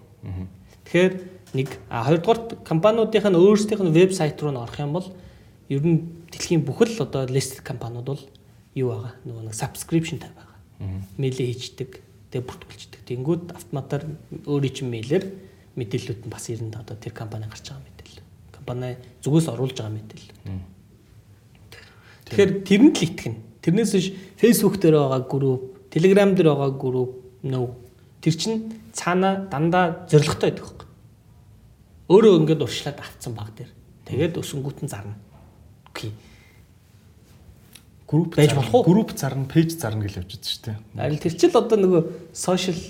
[0.85, 1.13] Тэгэхээр
[1.55, 5.07] нэг а хоёрдугаар компаниудынх нь өөрсдийнх нь вебсайт руу н орох юм бол
[5.71, 8.23] ер нь дэлхийн бүхэл одоо лист компаниуд бол
[8.75, 10.59] юу байгаа нөгөө нэг subscription тай байгаа.
[11.17, 12.03] Мэйлээ хийждэг.
[12.29, 13.01] Тэгээ бүртгүүлждэг.
[13.07, 14.03] Тэнгүүд автоматар
[14.45, 15.23] өөрийн чинь мэйлэр
[15.79, 17.94] мэдээллүүд нь бас ирнэ одоо тэр компани гарч байгаа мэдээлэл.
[18.65, 20.33] Компани зүгээс оруулж байгаа мэдээлэл.
[22.25, 23.37] Тэгэхээр тэрэнд л итгэнэ.
[23.61, 24.07] Тэрнээс биш
[24.41, 27.13] Facebook дээр байгаа групп, Telegram дээр байгаа групп
[27.45, 27.69] нөө
[28.25, 30.89] тэр чинь цаана дандаа зоригтой байдаг хөөх.
[32.09, 33.69] Өөрөө ингээд уршлаад авцсан баг дээр.
[34.09, 35.13] Тэгээд өсөнгүүт нь зарна.
[35.93, 36.09] Окей.
[38.09, 38.85] Групп Байж болох уу?
[38.85, 40.77] Групп зарна, пэйж зарна гэж байгаа шүү дээ.
[40.97, 42.01] Харин тэр чинь л одоо нөгөө
[42.33, 42.81] сошиал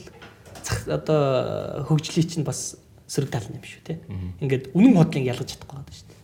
[0.88, 2.80] одоо хөгжлийн чинь бас
[3.11, 3.99] сөрөг тал юм шүү те.
[4.39, 6.19] Ингээд үнэн бодлыг ялгаж чадахгүй байгаа шүү дээ.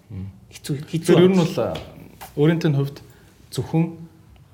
[0.55, 1.15] Хэцүү хэцүү.
[1.15, 1.75] Тэр ер нь бол а,
[2.39, 2.99] өөрийнхөө хувьд
[3.51, 3.85] зөвхөн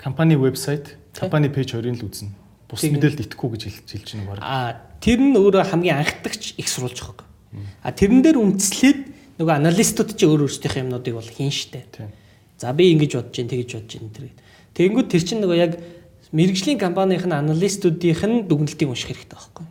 [0.01, 2.33] компани вебсайт, компани пэйж хоёрын л үзнэ.
[2.73, 2.97] Бус Тийм.
[2.97, 4.39] мэдээлэлд итгэхгүй гэж хэлж хэлж байна баг.
[4.41, 7.69] А тэр нь өөрөө хамгийн анхдагч их сурулж байгаа юм.
[7.85, 9.01] А тэрэн дээр үндэслээд
[9.37, 11.85] нөгөө аналистууд чи өөр өөрсдийнхээ юмнуудыг бол хийн штэ.
[11.93, 12.09] Тийм.
[12.57, 14.33] За би ингэж бодож जैन тэгэж бодож जैन тэр.
[14.73, 15.73] Тэгэнгүүт тэр чинь нөгөө яг
[16.33, 19.67] мэрэгжлийн компанийн аналистуудынх нь дүгнэлтийг унших хэрэгтэй байхгүй.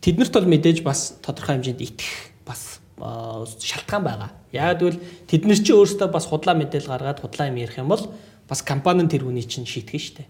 [0.00, 4.30] Тэднэрт бол мэдээж бас тодорхой хэмжээнд итгэх бас аа, шалтгаан байгаа.
[4.52, 8.08] Яг тэгвэл тэд нар чи өөрсдөө бас худлаа мэдээлэл гаргаад худлаа юм ярих юм бол
[8.48, 10.24] бас компани нь тэр хүний чинь шийтгэн штэ.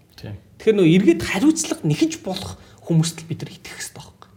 [0.58, 4.28] Тэгэхээр нөө эргээд хариуцлага нэхэж болох хүмүүст л бид нар итгэх хэрэгтэй байхгүй.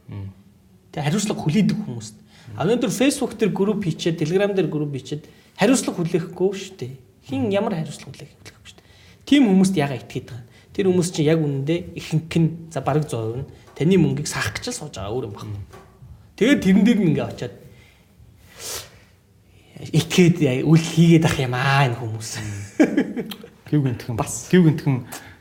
[0.93, 2.15] Тэгээ хариуцлага хүлээдэг хүмүүст.
[2.53, 5.25] А өнөөдөр Facebook дээр групп хийчээд, Telegram дээр групп хийчээд
[5.57, 6.93] хариуцлага хүлээхгүй дээ.
[7.27, 8.31] Хин ямар хариуцлага хүлээх
[8.63, 8.87] шүү дээ.
[9.25, 10.52] Тим хүмүүст яга итгээд байгаа.
[10.73, 13.47] Тэр хүмүүс чинь яг үнэндээ ихэнх нь за бараг 100% нь
[13.77, 15.61] таны мөнгийг саах гэж л сууж байгаа өөр юм байна.
[16.33, 17.53] Тэгээд тэрэн дээр нь ингээ очиад
[19.93, 22.31] итгээд үл хийгээд ах юм аа энэ хүмүүс.
[23.69, 24.49] Гів гинтхэн Бас.
[24.49, 24.95] гів гинтхэн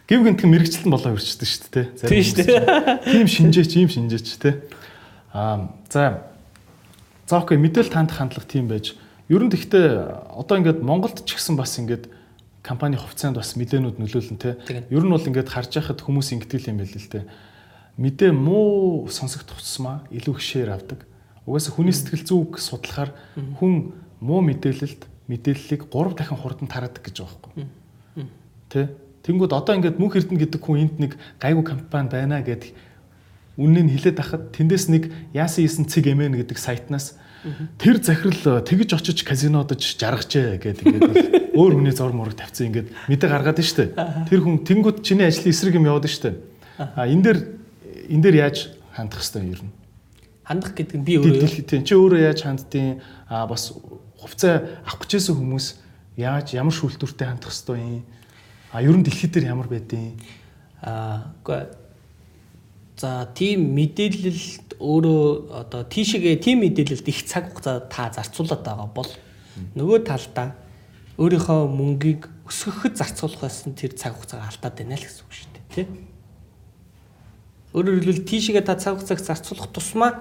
[0.09, 1.87] гів гинтхэн мэрэгчлэн болоо өрчдөг шүү дээ.
[1.97, 2.61] зарим Тийм шүү дээ.
[3.09, 4.51] Тийм шинжээч, ийм шинжээч те.
[5.33, 6.29] Аа за
[7.29, 8.97] за окей мэдээлэл танд хандлах тийм байж.
[9.29, 12.09] Ер нь тэгтээ одоо ингээд Монголд ч гэсэн бас ингээд
[12.63, 14.57] компани хувьцаанд бас мэдээнүүд нөлөөлнө те.
[14.89, 17.27] Ер нь бол ингээд харж байхад хүмүүс ингэдэг юм байл л те.
[17.99, 21.03] Мэдээ муу сонсогдох тусмаа илүү их шеэр авдаг.
[21.45, 23.11] Угаасаа хүний сэтгэл зүйг судлахаар
[23.59, 27.67] хүн муу мэдээлэлд мэдээллийг 3 дахин хурдан тараадаг гэж байгаа байхгүй.
[28.71, 28.89] Тэ?
[29.27, 31.13] Тэнгүүд одоо ингээд мөнх эрдэнэ гэдэг хүн энд нэг
[31.43, 32.75] гайгүй компани байна гэдэг
[33.59, 37.19] үннийг нь хилээд ахад тэндээс нэг яасан ийсэн цэг эмэн гэдэг сайтнаас
[37.79, 42.95] Тэр захирал э, тэгж очиж казинодож жаргажээ гэдэг ингээд өөр хүний зор мураг тавьсан ингээд
[43.11, 43.99] мэдээ гаргаад нь штэ.
[44.31, 46.39] Тэр хүн тэнгууд чиний ажлын эсрэг юм яваад штэ.
[46.79, 47.39] А энэ дээр
[48.15, 49.75] энэ дээр яаж хандах хэвээр юм ер нь.
[50.47, 53.75] Хандах гэдэг нь би өөрөө тийм чи өөрөө яаж ханддیں۔ А бас
[54.23, 55.67] хувцас авах гэжсэн хүмүүс
[56.15, 58.07] яаж ямар шүүлтүүртэй хандах хэвээр юм.
[58.71, 60.15] А ер нь дэлхий дээр ямар байдیں۔
[60.79, 61.82] А үгүй
[63.03, 69.11] за тийм мэдээлэлд өөрөө одоо тийшээгээ тийм мэдээлэлд их цаг хугацаа та зарцуулаад байгаа бол
[69.75, 70.55] нөгөө талдаа
[71.19, 75.67] өөрийнхөө мөнгийг өсгөхөд зарцуулах байсан тэр цаг хугацаагаа алдаад байна л гэсэн үг шүү дээ
[75.75, 75.87] тий.
[77.75, 80.13] Өөрөөр хэлбэл тийшээгээ та цаг хугацааг зарцуулах тусмаа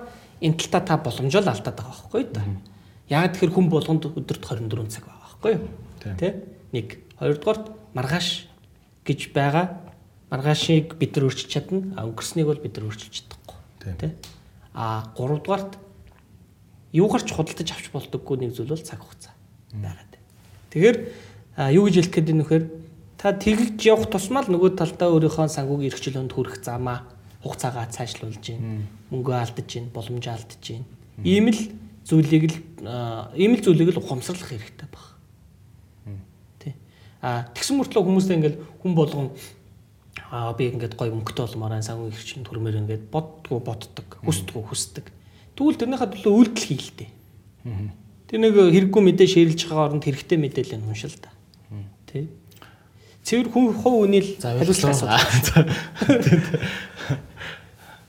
[0.42, 2.42] энэ талтаа та боломжоо л алдаад байгаа байхгүй да.
[3.14, 5.66] Яг тэгэхээр хүн болгонд өдөрт 24 цаг байгаа байхгүй юу?
[6.02, 6.16] Тийм.
[6.18, 6.30] Тэ?
[6.74, 6.88] Нэг.
[7.22, 8.50] Хоёрдугаарт маргааш
[9.06, 9.91] гэж байгаа
[10.32, 11.92] маргаашийг бид нар өөрчилж чадна.
[12.00, 13.60] А өнгөрснийг бол бид нар өөрчилж чадахгүй.
[14.00, 14.16] Тэ?
[14.74, 15.76] А гуравдугаарт
[16.96, 19.36] юугаар ч худалдаж авч болдоггүй нэг зүйл бол цаг хугацаа
[19.76, 20.08] байна.
[20.72, 20.98] Тэгэхээр
[21.76, 22.64] юу гэж хэлэх гээд нөхөр
[23.20, 27.04] та тэгэлж явах тусмаа л нөгөө талдаа өөрийнхөө санхүүгийн эрхчлөөнд хүрэх замаа
[27.44, 30.88] хугацаагаа цаашлуулж гин мөнгөө алдаж гин боломжоо алдаж гин
[31.28, 31.60] ийм л
[32.08, 32.56] зүйлийг л
[33.36, 35.06] ийм л зүйлийг л ухамсарлах хэрэгтэй баг.
[36.64, 36.74] Тий.
[37.20, 39.28] А тэгсэн мөртлөө хүмүүстэй ингээл хүн болгон
[40.32, 45.06] аа би ингээд гоё мөнгөтэй болмоор санхүүгийн эрхчлөнд төрмөр ингээд боддгоо боддог, хүсдгөө хүсдэг.
[45.60, 47.10] Тэгвэл тэрнийхээ төлөө үйлдэл хийлтэй.
[48.32, 51.36] Тэр нэг хэрэггүй мэдээ ширэлж байгаа оронд хэрэгтэй мэдээлэл нь уншил та.
[52.08, 52.32] Тий.
[53.28, 55.20] Цэвэр хүн хов үнийл хариуцлага.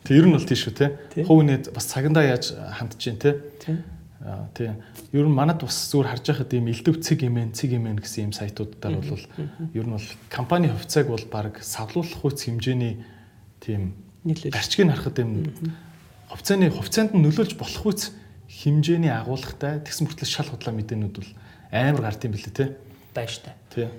[0.06, 0.94] Тэг ер нь бол тийш үү те.
[1.26, 3.42] Хувь нээд бас цагандаа яаж хандж гин те.
[4.54, 4.70] Тий.
[5.10, 8.32] Ер нь манад бас зүгээр харж байхад ийм элдв цэг имэн цэг имэн гэсэн ийм
[8.32, 9.24] сайтуудаар бол
[9.74, 13.02] ер нь бол компани хувьцааг бол баг савлуулах хүч хэмжээний
[13.58, 15.50] тийм гарчгийг харахад юм
[16.30, 18.14] хувьцааны хувьцаанд нь нөлөөлж болох хүч
[18.46, 21.30] хэмжээний агуулгатай тэгсэн мөртлөө шал худлаа мэдээнүүд бол
[21.74, 22.76] амар гард юм билээ те.
[23.10, 23.58] Байж та.
[23.74, 23.90] Тий.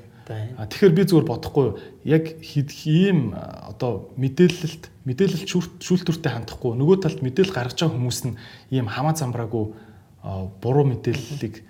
[0.55, 1.67] А тэгэхээр би зүгээр бодохгүй
[2.07, 8.19] яг хэд ийм одоо мэдээлэлт мэдээлэл шүүл- шүүлтүртэй хандахгүй нөгөө талд мэдээлэл гаргаж байгаа хүмүүс
[8.31, 8.39] нь
[8.71, 9.75] ийм хамаа замбраагүй
[10.23, 11.63] буруу мэдээллийг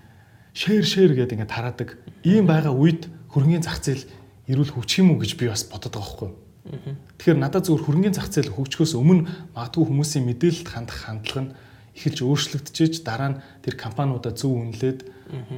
[0.53, 1.97] шеэр шеэр гэдэг ингээд тараадаг.
[2.21, 4.05] Ийм байгаа үед хөрөнгөний зах зээл
[4.45, 6.38] эрүүл хөгжих юм уу гэж би бас бодод байгаа байхгүй юу.
[7.17, 9.25] Тэгэхээр надад зүгээр хөрөнгөний зах зээл хөгжихөөс өмнө
[9.57, 11.53] магадгүй хүмүүсийн мэдээлэлд хандах хандлага нь
[11.97, 14.99] эхэлж өөрчлөгдөж дараа нь тэр компаниудаа зөв үнэлээд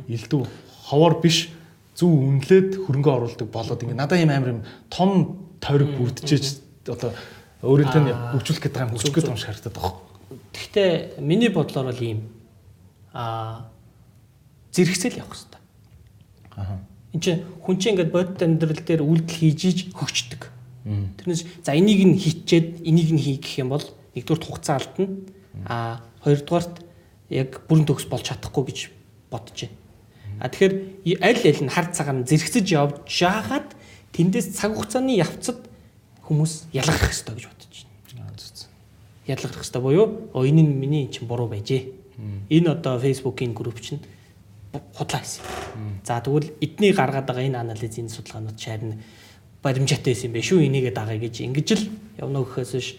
[0.07, 0.47] элдв
[0.88, 1.51] ховор биш
[1.93, 6.45] зөв үнэлээд хөрөнгө оруулдаг болоод ингэ надад ийм амар юм том тойрог бүрдчихэж
[6.91, 7.11] одоо
[7.61, 9.93] тань хөгжүүлэх гэдэг юм хөгжих гэдэг юм харагдаад байгаа.
[10.53, 10.91] Гэхдээ
[11.23, 12.19] миний бодлоор бол ийм
[13.16, 13.72] аа
[14.76, 15.62] зэрэгцэл явах хэрэгтэй.
[16.60, 16.84] Аа.
[17.16, 20.52] Энд чинь хүн чинь ингээд бодит амьдрал дээр үйлдэл хийж иж хөгждөг.
[20.86, 25.08] Тэрнээс за энийг нь хийчээд энийг нь хий гэх юм бол нэгдүгээр хугацаа алдна.
[25.66, 26.84] Аа хоёрдугаарт
[27.32, 28.80] яг бүрэн төгс болж чадахгүй гэж
[29.32, 29.80] бодож байна.
[30.44, 30.74] А тэгэхээр
[31.24, 33.72] аль аль нь хар цагаан зэрэгцэж явж жаагаад
[34.12, 35.64] тэндээс цаг хугацааны явцад
[36.28, 37.96] хүмүүс ялгарх хэрэгтэй гэж бодож байна.
[39.26, 42.05] Ялгарх хэрэгтэй буюу оо энэ нь миний чинь буруу байжээ.
[42.50, 44.02] Энэ одоо Facebook-ийн групп чинь
[44.96, 45.44] худлаа хийсэн.
[46.04, 48.98] За тэгвэл эдний гаргаад байгаа энэ анализийн судалгаанууд шаарна
[49.64, 51.84] баримжаатай байсан юм бэ шүү энийгээ дагая гэж ингэж л
[52.22, 52.90] явна гэхээс биш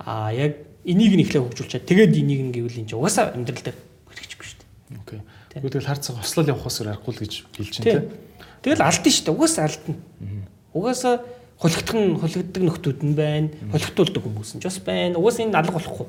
[0.00, 3.78] а яг энийг нь эхлээ хөгжүүлчихэд тэгээд энийг нь гэвэл энэ ч угаасаа амьдрал дээр
[4.08, 5.00] хэрэгжихгүй шүү дээ.
[5.04, 5.20] Окей.
[5.52, 8.04] Тэгвэл харцаг хослол явахаас аргагүй л гэж хэлж байна тийм.
[8.64, 9.36] Тэгэл алдсан шүү дээ.
[9.36, 9.94] Угаасаа алдна.
[10.72, 11.14] Угаасаа
[11.60, 13.48] хулигдах нь хулигддаг нөхдүүд нь байна.
[13.72, 15.20] Хулигтуулдаг хүмүүс нь ч бас байна.
[15.20, 16.06] Угаасаа энэ алга болохгүй.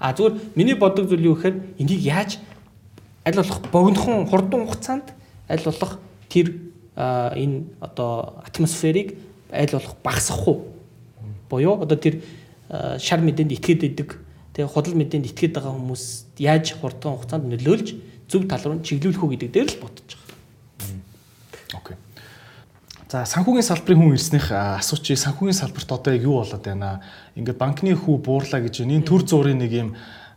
[0.00, 2.38] А зүгээр миний бодог зүйл юу гэхээр энийг яаж
[3.24, 5.12] аль болох богинохон хурдан хугацаанд
[5.48, 5.98] аль болох
[6.28, 6.54] тэр
[6.96, 9.18] энэ одоо атмосферыг
[9.52, 10.56] аль болох багасгахгүй
[11.50, 12.24] буюу одоо тэр
[12.98, 14.16] шар мэдээнд итгээд идэг
[14.56, 16.04] тэгээ худал мэдээнд итгээд байгаа хүмүүс
[16.40, 17.88] яаж хурдан хугацаанд нөлөөлж
[18.32, 21.78] зөв тал руу чиглүүлэх үү гэдэг дээр л бодож байгаа.
[21.78, 21.96] Окей.
[23.06, 27.04] За санхүүгийн салбарын хүн ирснийх асуучих санхүүгийн салбарт одоо яг юу болоод байна?
[27.36, 29.90] Ингээд банкны хүү буурлаа гэж энэ төр зуурын нэг юм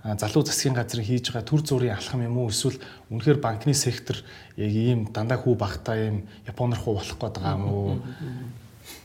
[0.04, 2.80] залуу засгийн газрын хийж байгаа төр зургийн алхам юм уу эсвэл
[3.12, 4.20] үнэхээр банкны сектор
[4.56, 8.00] яг ийм дандаа хүү багтаа ийм японоор хуу болох гээд байгаа юм уу?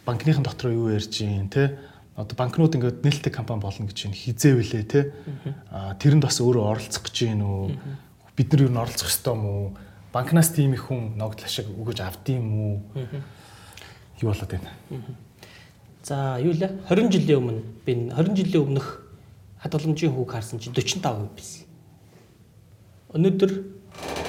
[0.07, 1.79] Банкныхан дотор юу ярьж юм те?
[2.15, 4.23] Одоо банкнууд ингээд нээлттэй компани болно гэж байна.
[4.23, 5.01] Хизээ вүлээ те?
[5.71, 7.75] А тэрэнд бас өөрөө оролцох гэж байна уу?
[8.39, 9.67] Бид нар юу н оролцох ёстой юм уу?
[10.15, 11.99] Банкнаас тийм их хүн ногдол ашиг өгөж
[12.31, 12.75] юм уу?
[14.23, 14.71] юу болоод байна.
[16.05, 19.01] За юу лээ 20 жилийн өмнө би 20 жилийн өмнөх
[19.65, 21.65] хадгаламжийн хүүг харсан чинь 45% байсан.
[23.17, 23.53] Өнөөдөр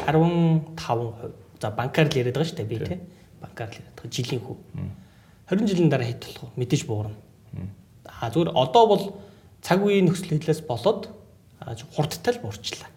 [0.08, 1.36] 15%.
[1.60, 3.00] За банкар л яриад байгаа шүү дээ би тий.
[3.44, 4.56] Банкар л яриад байгаа жилийн хүү.
[5.52, 6.64] 20 жилийн дараа хэд болох вэ?
[6.64, 7.20] Мэдээж буурна.
[8.08, 9.04] Аа зүгээр одоо бол
[9.60, 11.12] цаг үеийн нөхцөл хөдлөөс болоод
[11.92, 12.88] хурдтай л буурчлаа.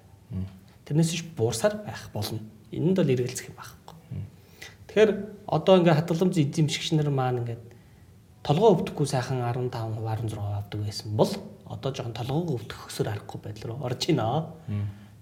[0.87, 2.39] Тэрнээс ш буурсаар байх болно.
[2.71, 3.97] Энэнд бол эргэлзэх юм байхгүй.
[4.87, 5.11] Тэгэхээр
[5.51, 7.68] одоо ингээ хадгаламж эзэмшигч нар маань ингээд
[8.49, 11.29] толгоо өвдөхгүй сайхан 15% 16% авдаг байсан бол
[11.69, 14.49] одоо жоохон толгоо өвдөх хөсөр арахгүй байдал руу орж байна.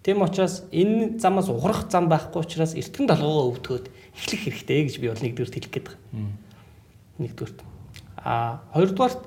[0.07, 5.11] Тийм учраас энэ замаас ухрах зам байхгүй учраас эртгэн толгоо өвдөхөд эхлэх хэрэгтэй гэж би
[5.11, 5.99] бол нэгдүгээр хэлэх гээд байгаа.
[7.19, 7.53] Нэгдүгээр.
[8.23, 9.21] А хоёрдугаарт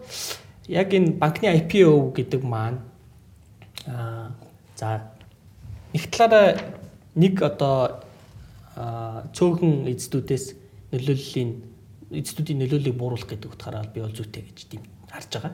[0.71, 2.80] яг энэ банкны IPO гэдэг маань
[3.84, 4.31] а
[4.80, 5.11] за
[5.91, 6.55] нэг талаараа
[7.19, 7.99] нэг одоо
[9.35, 10.45] цөөхөн эзэдүүдээс
[10.95, 11.69] нөлөөллийн
[12.10, 15.53] эзэдүүдийн нөлөөллийг бууруулах гэдэг утгаараа би бол зүйтэй гэж тийм харж байгаа.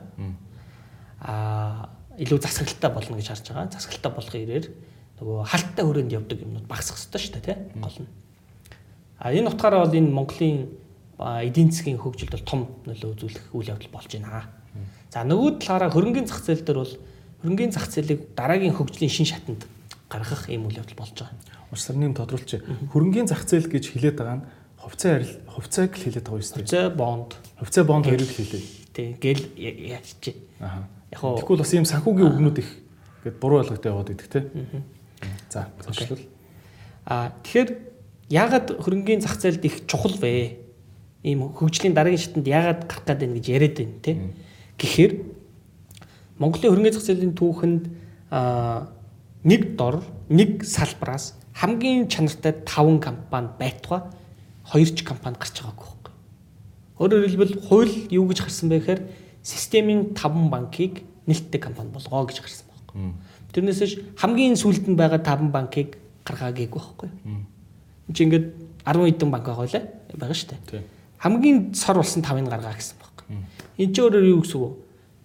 [1.20, 3.72] Аа илүү засаглалтай болно гэж харж байгаа.
[3.72, 4.66] Засаглалтай болохын ирээр
[5.20, 8.08] нөгөө халттай хүрээнд явдаг юмнууд багасах хэрэгтэй шүү дээ, тийм гол нь.
[9.20, 10.56] А энэ утгаараа бол энэ Монголын
[11.20, 14.48] эдийн засгийн хөгжилд бол том нөлөө үзүүлэх үйл явдал болж байна.
[15.08, 16.94] За нөгөө талаараа хөрөнгөний зах зээл дээр бол
[17.40, 19.64] хөрөнгөний зах зээлийг дараагийн хөгжлийн шин шатанд
[20.12, 21.36] гаргах ийм үйл явдал болж байгаа.
[21.72, 22.60] Уусар нэм тодруулчих.
[22.92, 24.44] Хөрөнгөний зах зээл гэж хэлээд байгаа нь
[24.86, 26.62] хувьцаа арил хувьцааг л хэлээд байгаа юм шүү дээ.
[26.62, 27.30] Хувьцаа бонд.
[27.58, 28.64] Хувьцаа бонд хоёрыг хэлээ.
[28.94, 30.36] Тий, гэл яачжээ.
[30.62, 30.86] Аа.
[31.10, 32.70] Яг хоо Тэгвэл бас ийм санхүүгийн үгнүүд их
[33.26, 34.46] гээд буруу ойлготой яваад идэх те.
[35.50, 36.22] За, зочлол.
[37.04, 37.70] Аа, тэгэхээр
[38.30, 40.62] яагаад хөрөнгөний зах зээлд их чухал вэ?
[41.26, 44.12] Ийм хөгжлийн дараагийн шатанд яагаад гарах гээд байна гэж яриад байна те.
[44.78, 45.10] Гэхдээ
[46.38, 47.84] Монголын хөрөнгөний зах зээлийн түүхэнд
[48.30, 48.90] аа
[49.46, 54.02] нэг дор, нэг салбараас хамгийн чанартай 5 компани байтугай
[54.72, 56.14] 2 ч компани гарч байгаагүй байхгүй.
[56.98, 59.00] Өөрөөр хэлбэл хууль юу гэж гарсан бэ гэхээр
[59.42, 63.14] системийн 5 банкыг нэлттэй компани болгоо гэж гарсан байхгүй.
[63.54, 67.10] Тэрнээсээ хамгийн сүүлд нь байгаа 5 банкыг гаргаагээгүй байхгүй.
[68.10, 68.46] Энд чинь ингээд
[68.82, 69.84] 10 хэдэн банк байгаа лээ
[70.18, 70.82] байгаа шүү дээ.
[71.22, 73.26] Хамгийн сор болсон 5-ыг гаргаа гэсэн байхгүй.
[73.78, 74.78] Энд чинь өөрөөр юу гэсэн үг вэ?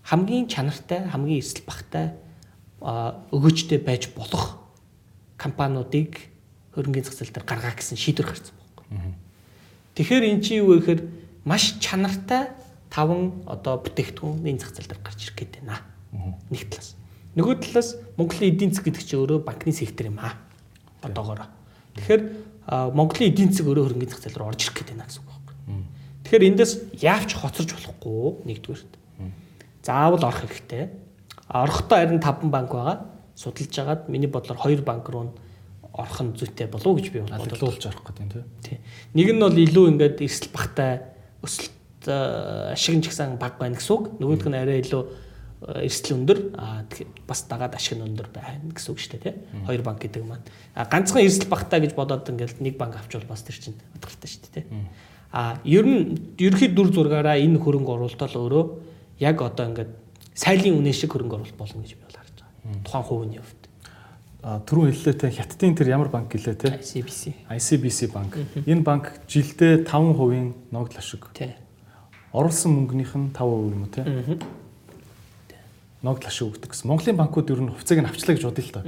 [0.05, 2.05] Хамгийн чанартай, хамгийн эсэл багтай
[2.81, 4.57] өгөөжтэй байж болох
[5.37, 6.17] компаниудыг
[6.73, 8.60] хөрөнгөний зах зээл дээр гаргаа гэсэн шийдвэр гарсан.
[9.95, 11.01] Тэгэхээр эн чинь юу вэ гэхээр
[11.45, 12.51] маш чанартай
[12.89, 15.81] таван одоо бүтээгдэхүүн энэ зах зээл дээр гарч ирэх гээд байна.
[16.51, 16.95] Нэг талаас.
[17.35, 17.89] Нөгөө талаас
[18.19, 20.35] Монголын эдийн засаг гэдэг чинь өөрөө банкны сектор юм аа.
[21.01, 21.47] Одоогоор.
[21.95, 22.21] Тэгэхээр
[22.95, 25.87] Монголын эдийн засаг өөрөө хөрөнгөний зах зээл рүү орж ирэх гээд байна гэсэн үг байна.
[26.27, 28.91] Тэгэхээр эндээс яавч хоцорж болохгүй нэгдүгээрт.
[29.81, 30.83] Заавал орох хэрэгтэй
[31.51, 33.05] Орохдоо харин 5 банк байгаа.
[33.35, 35.35] Судалж агаад миний бодлоор 2 банк руу
[36.01, 38.79] орох нь зүйтэй болов уу гэж би бодлуулж орох гэдэг тийм.
[39.13, 41.05] Нэг нь бол илүү ингээд эрсэл багтай
[41.45, 42.09] өсөлт
[42.73, 44.03] ашиг нь ч гэсэн баг байна гэсэн үг.
[44.17, 45.03] Нөгөөх нь арай илүү
[45.61, 46.81] эрсдэл өндөр аа
[47.29, 49.35] бас дагаад ашиг нь өндөр байна гэсэн үг шүү дээ тий.
[49.69, 50.41] Хоёр банк гэдэг маань.
[50.73, 54.41] А ганцхан эрсдэл багтаа гэж бодоод ингээл нэг банк авчвал бас тэр чинь утгатай шүү
[54.41, 54.89] дээ тий.
[55.29, 58.65] А ер нь ерөнхий дүр зургаараа энэ хөрөнгө оруулалт өөрөө
[59.21, 59.91] яг одоо ингээд
[60.33, 62.81] сайлын үнэ шиг хөрөнгө оруулалт болно гэж би бол харж байгаа.
[62.81, 63.63] Тухайн хувийн хувьд.
[64.41, 66.73] А түрүү хэллээ те хятадын тэр ямар банк гэлээ те?
[66.73, 67.45] ICBC.
[67.45, 68.33] ICBC банк.
[68.65, 71.29] Энэ банк жилдээ 5% ногдол ашиг.
[72.33, 74.01] Оруулсан мөнгөнийх нь 5% юм уу те?
[76.01, 76.89] Ногдол ашиг өгдөг гэсэн.
[76.89, 78.81] Монголын банкуд ер нь хувьцааг нь авчлаа гэж бодъё л та.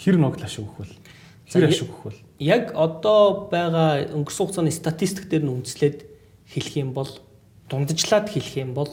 [0.00, 0.96] Хэр ногдол ашиг өгөх вэ?
[1.44, 2.24] Хэр ашиг өгөх вэ?
[2.40, 6.08] Яг одоо байгаа өнгөрсөн хугацааны статистик дээр нь үндэслээд
[6.56, 7.12] хэлэх юм бол
[7.68, 8.88] дундажлаад хэлэх юм бол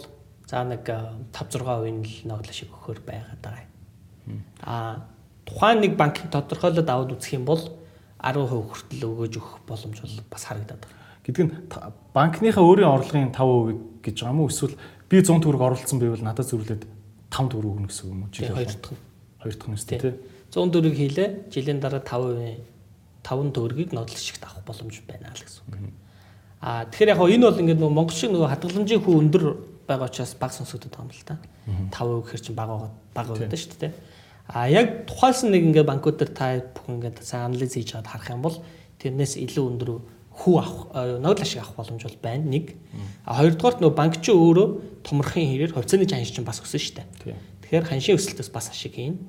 [0.52, 3.72] за нэг 5 6% нь л ногдол ашиг өгөхөр байгаад байгаа.
[4.68, 5.13] Аа
[5.46, 7.62] тухайн нэг банкын тодорхойлоод аваад үзэх юм бол
[8.24, 11.04] 10% хүртэл өгөөж өгөх боломж бол бас харагдаад байна.
[11.24, 11.52] Нь
[12.16, 14.76] банкныхаа өөрийн орлогын 5% гэж байгаа юм уу эсвэл
[15.10, 16.84] би 100 төгрөг оруулсан байвал надад зөвлөд
[17.32, 18.32] 5 төгрөг өгнө гэсэн юм уу?
[18.32, 19.00] Жилийн хоёр дахь.
[19.44, 20.16] Хоёр дахь нь өстэй тий.
[20.52, 21.30] 100 төгрөг хийлээ.
[21.52, 22.74] Жилийн дараа 5%
[23.24, 25.92] 5 төгрөгийг шигт авах боломж байна л гэсэн үг.
[26.64, 29.44] Аа тэгэхээр яг энэ бол ингээд нөгөө Монгол шиг нөгөө хадгаламжийн хүү өндөр
[29.88, 31.36] байгаа учраас баг сонсогдод байгаа юм л та.
[31.92, 33.92] 5% гэхэр чинь бага бага байдаг шүү дээ.
[34.48, 38.28] А яг тухайлсан нэг ингээд банкуд дээр та бүхэн ингээд сайн анализ хийж чад харах
[38.30, 38.58] юм бол
[39.00, 39.90] тэрнээс илүү өндөр
[40.34, 42.76] хүү авах нодлол ашиг авах боломж бол байна нэг.
[43.24, 44.68] А хоёрдугаарт нөгөө банк ч өөрөө
[45.06, 47.38] томрохын хэрээр хувьцааны ханш чинь бас өссөн шүү дээ.
[47.64, 49.22] Тэгэхээр ханшийн өсөлтөөс бас ашиг хийн.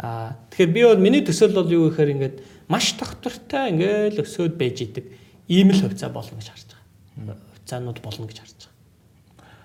[0.00, 2.36] Аа тэгэхээр би бол миний төсөөл бол юу гэхээр ингээд
[2.68, 5.04] маш тогтвортой ингээд өсөөд байж идэг
[5.48, 7.36] ийм л хувьцаа болно гэж харж байгаа.
[7.60, 8.74] Хувьцаанууд болно гэж харж байгаа.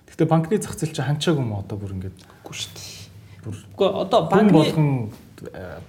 [0.08, 3.01] Гэхдээ банкны зах зээл чинь ханчаагүй юм одоо бүр ингээд үгүй шүү дээ.
[3.46, 4.90] Үгүй одоо банкны болгон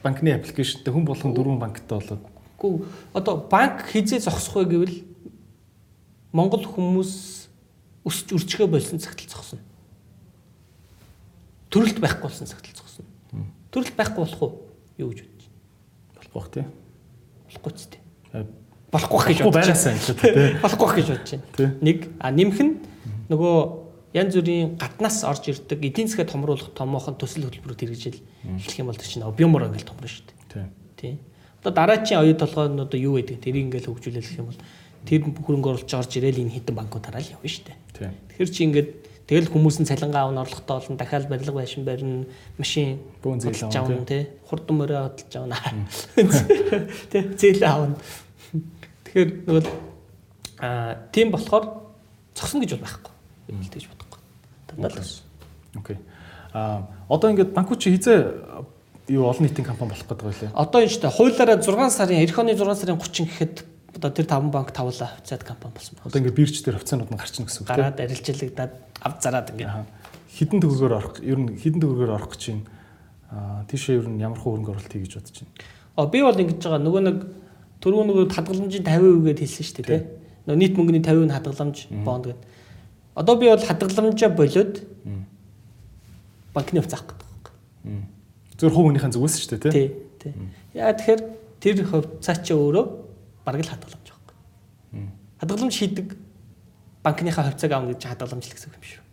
[0.02, 2.22] банкны аппликейшнтэй хүн болгон дөрвөн банктай болоод
[2.62, 4.96] Гүү одоо банк хизээ зогсох вэ гэвэл
[6.32, 7.12] Монгол хүмүүс
[8.08, 9.60] өсч үрчгээ болсон цагтл зогсно.
[11.68, 13.04] Төрөлт байхгүй болсон цагтл зогсно.
[13.68, 14.52] Төрөлт байхгүй болох уу?
[14.96, 15.52] Юу гэж бодож байна?
[16.32, 16.64] болохгүй бах тий.
[17.48, 18.00] Болохгүй ч тий.
[18.92, 20.60] Болохгүй гэж бодож байна.
[20.62, 21.72] Болохгүй гэж бодож байна.
[21.82, 22.72] Нэг а нэмэх нь
[23.28, 23.81] нөгөө
[24.12, 28.20] янз бүрийн гаднаас орж ирдэг эдийн засгаа томруулах томоохон төсөл хөтөлбөрүүд хэрэгжил
[28.60, 30.68] эхлэх юм бол чинь объемор ингээл томрно шүү дээ.
[31.00, 31.18] Тий.
[31.64, 34.60] Одоо дараачийн оюу толгой нь одоо юу гэдэг тэрийг ингээл хөгжүүлэх юм бол
[35.08, 37.78] тэр хөрөнгө оруулж орж ирээл энэ хитэн банкудаараа л явна шүү дээ.
[38.36, 38.90] Тэгэхээр чи ингээд
[39.32, 42.28] тэгэл хүмүүс нь цалингаа авах орлоготой болно дахиад барилга байшин барина
[42.60, 44.28] машин бүүн зээл авна тий.
[44.44, 45.56] хурдан морой хөдөлж авна.
[47.10, 47.96] Тий зээл авна.
[49.08, 49.64] Тэгэхээр нөгөө
[50.62, 51.64] а тийм болохоор
[52.34, 53.12] зогсно гэж бол байхгүй
[53.50, 53.84] юм л гэж
[54.76, 55.14] дандаа л
[55.76, 55.98] окей
[56.52, 58.20] а одоо ингээд банкуч хизээ
[59.08, 62.38] юу олон нийтийн компани болох гэдэг байлээ одоо энэ ч та хуулиараа 6 сарын эх
[62.38, 63.56] оны 6 сарын 30 гэхэд
[63.96, 66.08] одоо тэр 5 банк тавлаа хувьцаат компани болсон байна.
[66.08, 67.76] Одоо ингээд бирж дээр хувьцаанууд нь гарчна гэсэн үг тийм.
[67.76, 68.72] Гараад арилжлагдаад
[69.04, 69.72] ав зараад ингээд
[70.32, 72.64] хідэн төгрөгөөр орох ер нь хідэн төгрөгөөр орох гэж байна.
[73.28, 75.52] Аа тийшээ ер нь ямар хөрөнгө оруулалт хий гэж бодож байна.
[75.96, 77.18] А би бол ингэж байгаа нөгөө нэг
[77.84, 80.04] түрүү нөгөө хадгаламжийн 50% гэдээ хэлсэн шүү дээ тийм.
[80.48, 82.40] Нөгөө нийт мөнгөний 50% нь хадгаламж бонд гэдэг.
[83.14, 84.74] Одоо би бол хадгаламжаа болоод
[86.54, 87.28] банкны хувьцаа авах гэдэг
[87.84, 88.06] байна.
[88.56, 89.92] Зөвхөн хувийнхээ зүгээс шүү дээ тийм.
[90.20, 90.32] Тий.
[90.76, 91.20] Яа тэгэхээр
[91.60, 92.86] тэр хувьцаа чи өөрөө
[93.44, 94.36] бараг л хадгаламж байхгүй.
[95.40, 96.08] Хадгаламж хийдэг
[97.02, 99.04] банкныхаа хувьцааг авна гэж хадгаламж л гэсэн юм шүү.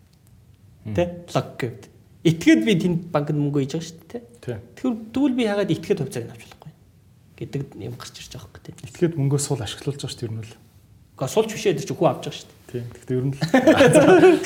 [0.95, 1.03] Тэ?
[1.34, 1.84] Лог гэвд.
[2.23, 4.59] Этгээд би тэнд банкнд мөнгө хийж байгаа шүү дээ, тэ?
[4.76, 6.71] Тэгэхээр тэгвэл би яагаад этгээд хувьцааг авч болохгүй
[7.39, 8.76] гэдэг юм гарч ирж байгаа хөөх тэ.
[8.84, 10.55] Этгээд мөнгөө суул ашиглуулж байгаа шүү дээ, ер нь л.
[11.15, 12.59] Гэхдээ суулч бишээ дээр чи хүү авч байгаа шүү дээ.
[12.70, 12.86] Тийм.
[12.94, 13.41] Гэхдээ ер нь л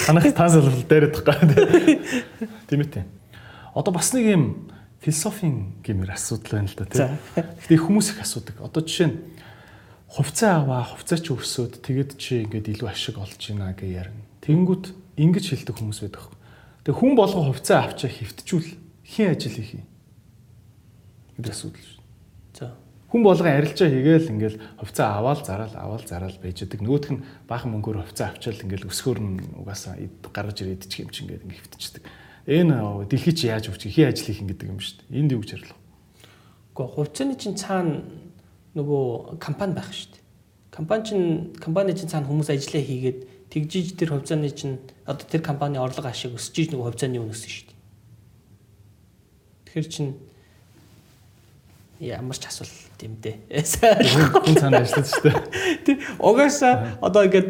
[0.08, 2.00] танах таасалбал дээрэд тахгүй.
[2.72, 3.04] Тийм ээ.
[3.76, 4.44] Одоо бас нэг юм
[5.04, 7.20] философийн гэмээр асуудал байна л да тийм.
[7.36, 8.56] Гэхдээ хүмүүс их асуудаг.
[8.64, 9.18] Одоо жишээ нь
[10.08, 14.24] хувьцаа аваа, хувьцаа чи өсөөд тэгэд чи ингээд илүү ашиг олж гинэ гэж ярина.
[14.46, 14.86] Тэнгүүт
[15.20, 16.32] ингэж хэлдэг хүмүүс байдаг.
[16.88, 19.86] Тэгээ хүн болгоо хувьцаа авчаа хөвтчүүл хин ажил хийх юм.
[21.36, 21.93] гэдэг асуудал.
[23.14, 26.82] Хүн болгоо арилжаа хийгээл ингээл хувьцаа аваал зараал аваал зараал байж байгаа.
[26.82, 30.02] Нөгөөх нь баахан мөнгөөр хувьцаа авчаал ингээл өсгөр нь угаасаа
[30.34, 32.10] гаргаж ирээд чих юм чи ингээд хөвтчихдэг.
[32.50, 35.14] Энэ дэлхий чи яаж өвч хин ажил хийх гэдэг юм шүү дээ.
[35.14, 35.86] Энд юу гэж ярилах вэ?
[36.74, 38.02] Гэхдээ хувьцааны чинь цаана
[38.74, 40.24] нөгөө компани байх шүү дээ.
[40.74, 41.30] Компани чинь
[41.62, 43.20] компани чинь цаана хүмүүс ажиллаа хийгээд
[43.54, 47.66] тэгжиж тэр хувьцааны чинь одоо тэр компани орлого ашиг өсөж нөгөө хувьцааны үн өссөн шүү
[47.70, 47.80] дээ.
[49.70, 50.12] Тэгэхээр чинь
[52.04, 53.40] ямар ч асуулт юм дээ.
[53.56, 55.38] Хүн цаана ажиллаж дээ.
[55.88, 57.50] Тэг угаасаа одоо ингээд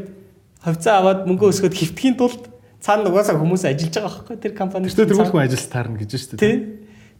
[0.61, 4.93] хувьцаа аваад мөнгө өсгөхөд хөвтгийн тулд цаана угаасаа хүмүүс ажиллаж байгаа байхгүй тэр компани.
[4.93, 6.55] Тэр тэр хүн ажил таарна гэж шүү дээ.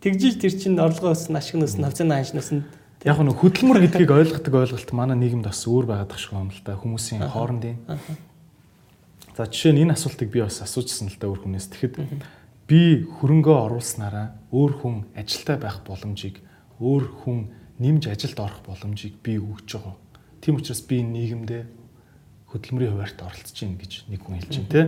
[0.04, 2.64] Тэгжиж тэр чинь орлого өснө, ашиг нь өснө, хувьцааны ханш өснө
[3.04, 6.62] Яг нь хөдөлмөр гэдгийг ойлгохдаг ойлголт манай нийгэмд бас өөр байгаад тах шиг юм л
[6.64, 7.76] да хүмүүсийн хоорондын.
[9.36, 11.68] За жишээ нь энэ асуултыг би бас асуужсан л да өөр хүнээс.
[11.68, 12.00] Тэгэхэд
[12.64, 16.40] би хөрөнгөө оруулснараа өөр хүн ажилтай байх боломжийг
[16.80, 19.96] өөр хүн нэмж ажилд орох боломжийг би өгч байгаа.
[20.42, 21.64] Тийм учраас би нийгэмдээ
[22.54, 24.82] хөдөлмөрийн хуваарьт оролцож гин гэж нэг хүн хэлж байна те.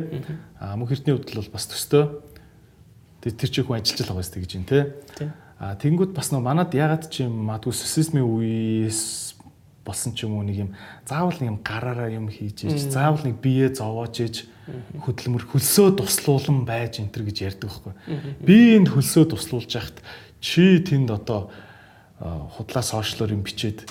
[0.62, 2.06] А мөнх эрдний хувьд бол бас төстэй.
[3.26, 4.80] Тэр чи хүн ажиллаж байгаа юм гэж юм те.
[5.58, 9.34] А тэгэнгүүт бас нөө манад ягаад чи магадгүй социализмын үеэс
[9.86, 10.72] болсон ч юм уу нэг юм
[11.06, 14.50] заавал нэг юм гараараа юм хийж иж заавал нэг биеэ зовоож иж
[14.98, 17.94] хөдөлмөр хөлсөө туслуулан байж энэ төр гэж ярьдаг байхгүй.
[18.42, 20.02] Би энд хөлсөө туслуулж яхад
[20.42, 21.54] чи тэнд одоо
[22.20, 23.84] худлаа сошиалор юм бичээд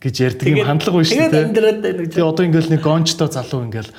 [0.00, 2.12] гэж ярьдаг юм хандлага байна шүү дээ.
[2.12, 3.92] Тэгээ одоо ингээл нэг гончтой залуу ингээл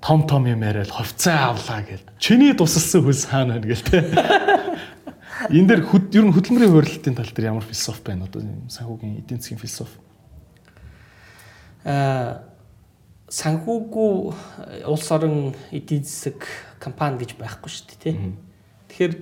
[0.00, 2.04] том том юм яриад ховцоо авлаа гэл.
[2.16, 4.00] Чиний тусалсан хөлс хаана байна гэл те.
[5.52, 8.40] Энэ дэр ер нь хөдөлмөрийн хуралдын тал дээр ямар философи байна одоо
[8.72, 10.00] санхүүгийн эдийн засгийн философи?
[11.84, 12.40] Аа
[13.28, 16.46] санхүүгүй улс орон эдийн засаг
[16.80, 18.14] компани гэж байхгүй шүү дээ тий.
[18.88, 19.14] Тэгэхээр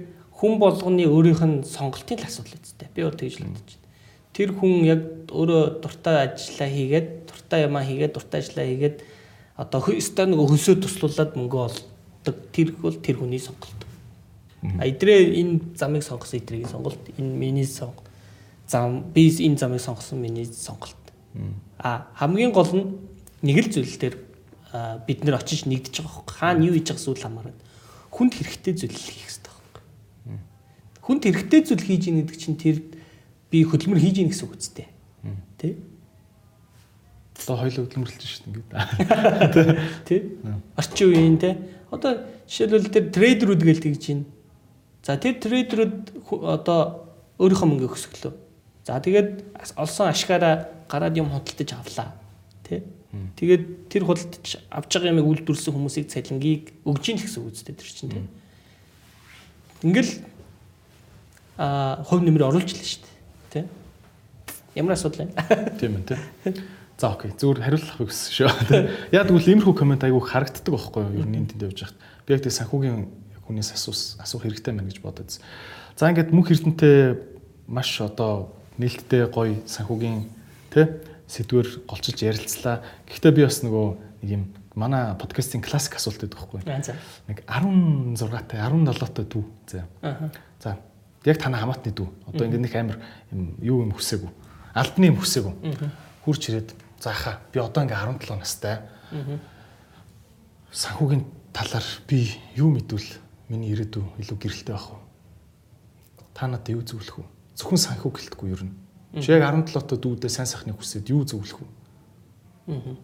[0.45, 2.89] хүн болгоны өөрийнх нь сонголтын л асуудал үстэй.
[2.93, 3.89] Би өөр тэгж л бодож байна.
[4.37, 5.01] Тэр хүн яг
[5.33, 8.97] өөрөө дуртай ажиллаа хийгээд, дуртай юмаа хийгээд, дуртай ажиллаа хийгээд
[9.57, 12.37] одоо өстой нэг хөлсөө туслуулад мөнгө олдог.
[12.53, 13.81] Тэр бол тэр хүний сонголт.
[14.77, 18.05] А идрээ энэ замыг сонгосон идрийн сонголт, энэ миний сонголт.
[18.69, 21.01] Зам би энэ замыг сонгосон миний сонголт.
[21.81, 22.85] А хамгийн гол нь
[23.41, 24.17] нэг л зүйл дээр
[25.09, 26.37] бид нэр очиж нэгдэж байгаа хөөе.
[26.37, 27.59] Хаана юу хийж байгаа зүйл хамаарат.
[28.13, 29.25] Хүнд хэрэгтэй зүйл хийх.
[31.05, 32.81] Хүнд хэрэгтэй зүйл хийж ийн гэдэг чинь тэр
[33.53, 34.89] би хөдөлмөр хийж ийн гэсэн үг үстэй.
[35.61, 35.77] Тэ?
[37.45, 39.77] Одоо хоёул хөдөлмөрлөж шүү дээ.
[40.09, 40.17] Тэ?
[40.81, 41.61] Орчин үеийн тэ.
[41.93, 44.25] Одоо жишээлбэл тэр трейдерүүд гээл тэгж байна.
[45.05, 47.05] За тэр трейдерүүд одоо
[47.37, 48.33] өөрийнхөө мөнгө өсгөлөө.
[48.89, 49.45] За тэгээд
[49.77, 52.17] олсон ашгаараа гараад юм худалдаж авлаа.
[52.65, 52.81] Тэ?
[53.37, 57.91] Тэгээд тэр худалдаж авч байгаа юмыг үйлдвэрлэсэн хүмүүсийг цалингийг өгж ийн гэсэн үг үстэй тэр
[57.93, 58.27] чинь тийм.
[59.85, 60.13] Ингээл
[61.59, 63.03] а хувь нэмэр оруулж лээ шүү
[63.53, 63.65] дээ.
[63.65, 63.67] Тийм.
[64.75, 65.35] Ямар асуудал байна?
[65.81, 66.55] Тийм ээ тийм.
[66.99, 67.31] За окей.
[67.35, 68.51] Зүгээр хариулт авах гэсэн шүү.
[69.11, 71.23] Яг тэгвэл иймэрхүү комент айгүй харагддаг байхгүй юу?
[71.23, 71.99] Ер нь энд явж хахад.
[72.27, 73.11] Би яг тэг санхүүгийн
[73.47, 75.43] хүнээс асуус асуух хэрэгтэй байна гэж бодож.
[75.99, 77.19] За ингээд мөнх эрдэнтэй
[77.67, 80.27] маш одоо нээлттэй гоё санхүүгийн
[80.71, 80.87] тий
[81.27, 82.83] сэдвэр голчилж ярилцлаа.
[83.11, 83.87] Гэхдээ би бас нөгөө
[84.23, 84.43] нэг юм
[84.75, 86.61] манай подкастын классик асуулт байдаг байхгүй.
[87.27, 89.45] Нэг 16 та 17 та дүү.
[89.67, 89.87] За.
[90.63, 90.79] За.
[91.25, 92.09] Яг танаа хамаатны дүү.
[92.29, 92.99] Одоо ингэ нэг амар
[93.33, 94.31] юм юу юм хүсээгүй.
[94.75, 95.55] Альбны юм хүсээгүй.
[96.25, 98.85] Хурч ирээд заахаа би одоо ингээ 17 настай.
[100.73, 103.09] Санхүүгийн талаар би юу мэдвэл
[103.49, 104.99] миний ирээдүй илүү гэрэлтэй байх вэ?
[106.35, 107.27] Та надад юу зөвлөх вэ?
[107.55, 108.85] Зөвхөн санхүү гэлтгүй юу юм
[109.15, 111.69] Чи яг 17 та дүүдээ сайн сайхныг хүсээд юу зөвлөх вэ?
[112.75, 112.99] Аа.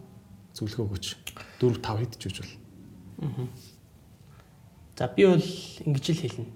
[0.51, 1.05] Зөвлөгөө өгөөч.
[1.55, 2.53] 4 5 хэд ч үж бол.
[3.31, 3.47] Аа.
[4.99, 5.39] За би бол
[5.87, 6.51] ингэж л хэлнэ.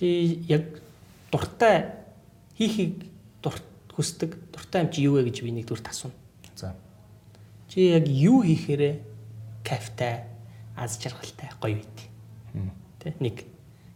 [0.00, 0.80] Чи яг
[1.28, 1.92] дуртай
[2.56, 3.04] хийхийг
[3.44, 6.16] дурт хүсдэг дуртай юм чи юу вэ гэж би нэгдүгээр асууна.
[6.56, 6.72] За.
[7.68, 8.96] Чи яг юу хийхээрээ
[9.60, 10.24] кайфтай,
[10.72, 11.98] аз жаргалтай, гоё байд.
[13.04, 13.44] Тэ нэг.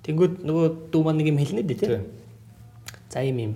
[0.04, 2.04] Тэнгүүд нөгөө дүү маань нэг юм хэлнэ дээ тэ.
[3.08, 3.54] За ийм юм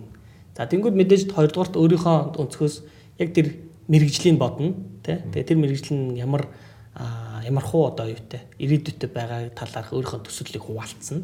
[0.59, 2.77] За тэнгууд мэдээж хоёрдугаарт өөрийнхөө өнцгөөс
[3.23, 3.55] яг тэр
[3.87, 4.75] мэрэгжлийн бодно
[5.07, 5.23] тий.
[5.31, 6.51] Тэгээ тэр мэрэгжил нь ямар
[7.47, 11.23] ямар хуу одоо юутай ирээдүйтэй байгаа талаарх өөрийнхөө төсөөллийг хуваалцсан.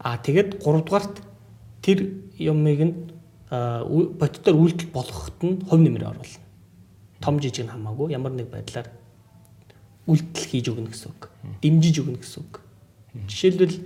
[0.00, 0.08] Тий.
[0.08, 1.20] Аа тэгээд гуравдугаарт
[1.84, 2.94] тэр юмыг нь
[3.50, 6.46] боддоор үйлдэл болгоход нь хувь нэмрээ оруулна.
[7.20, 8.88] Том жижиг нь хамаагүй ямар нэг байдлаар
[10.08, 11.28] үйлдэл хийж өгнө гэсэн үг.
[11.60, 12.54] Дэмжиж өгнө гэсэн үг.
[13.28, 13.76] Жишээлбэл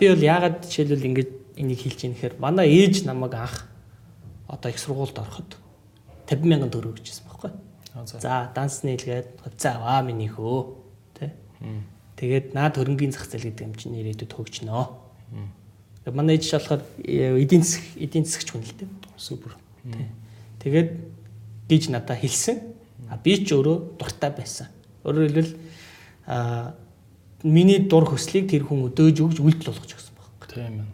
[0.00, 1.28] би бол яагаад жишээлбэл ингэж
[1.60, 3.68] энийг хэлж ийм гэхээр манай ээж намайг анх
[4.48, 5.60] одоо их сургуульд ороход
[6.26, 7.52] 50 мянган төгрөг өгчээсэн байхгүй.
[8.18, 10.74] За данс нийлгээд хувцас аваа миний хөө
[11.14, 11.36] тэ.
[12.16, 15.03] Тэгээд наад хөрөнгөний зах зээл гэдэг юм чинь ирээдүйд хөгжнөө.
[16.04, 18.88] Манай ээж болохоор э, эдийн засаг эдийн засагч хүн л дээ.
[19.16, 19.56] Супер.
[20.60, 20.90] Тэгээд
[21.68, 22.60] гэж надад хэлсэн.
[23.08, 24.68] А би ч өөрөө дуртай байсан.
[25.04, 25.54] Өөрөөр хэлбэл
[26.26, 26.74] а
[27.44, 30.48] миний дур хөслийг тэр хүн өдөөж өгж үйлдэл болгож өгсөн байхгүй.
[30.52, 30.92] Тийм ээ.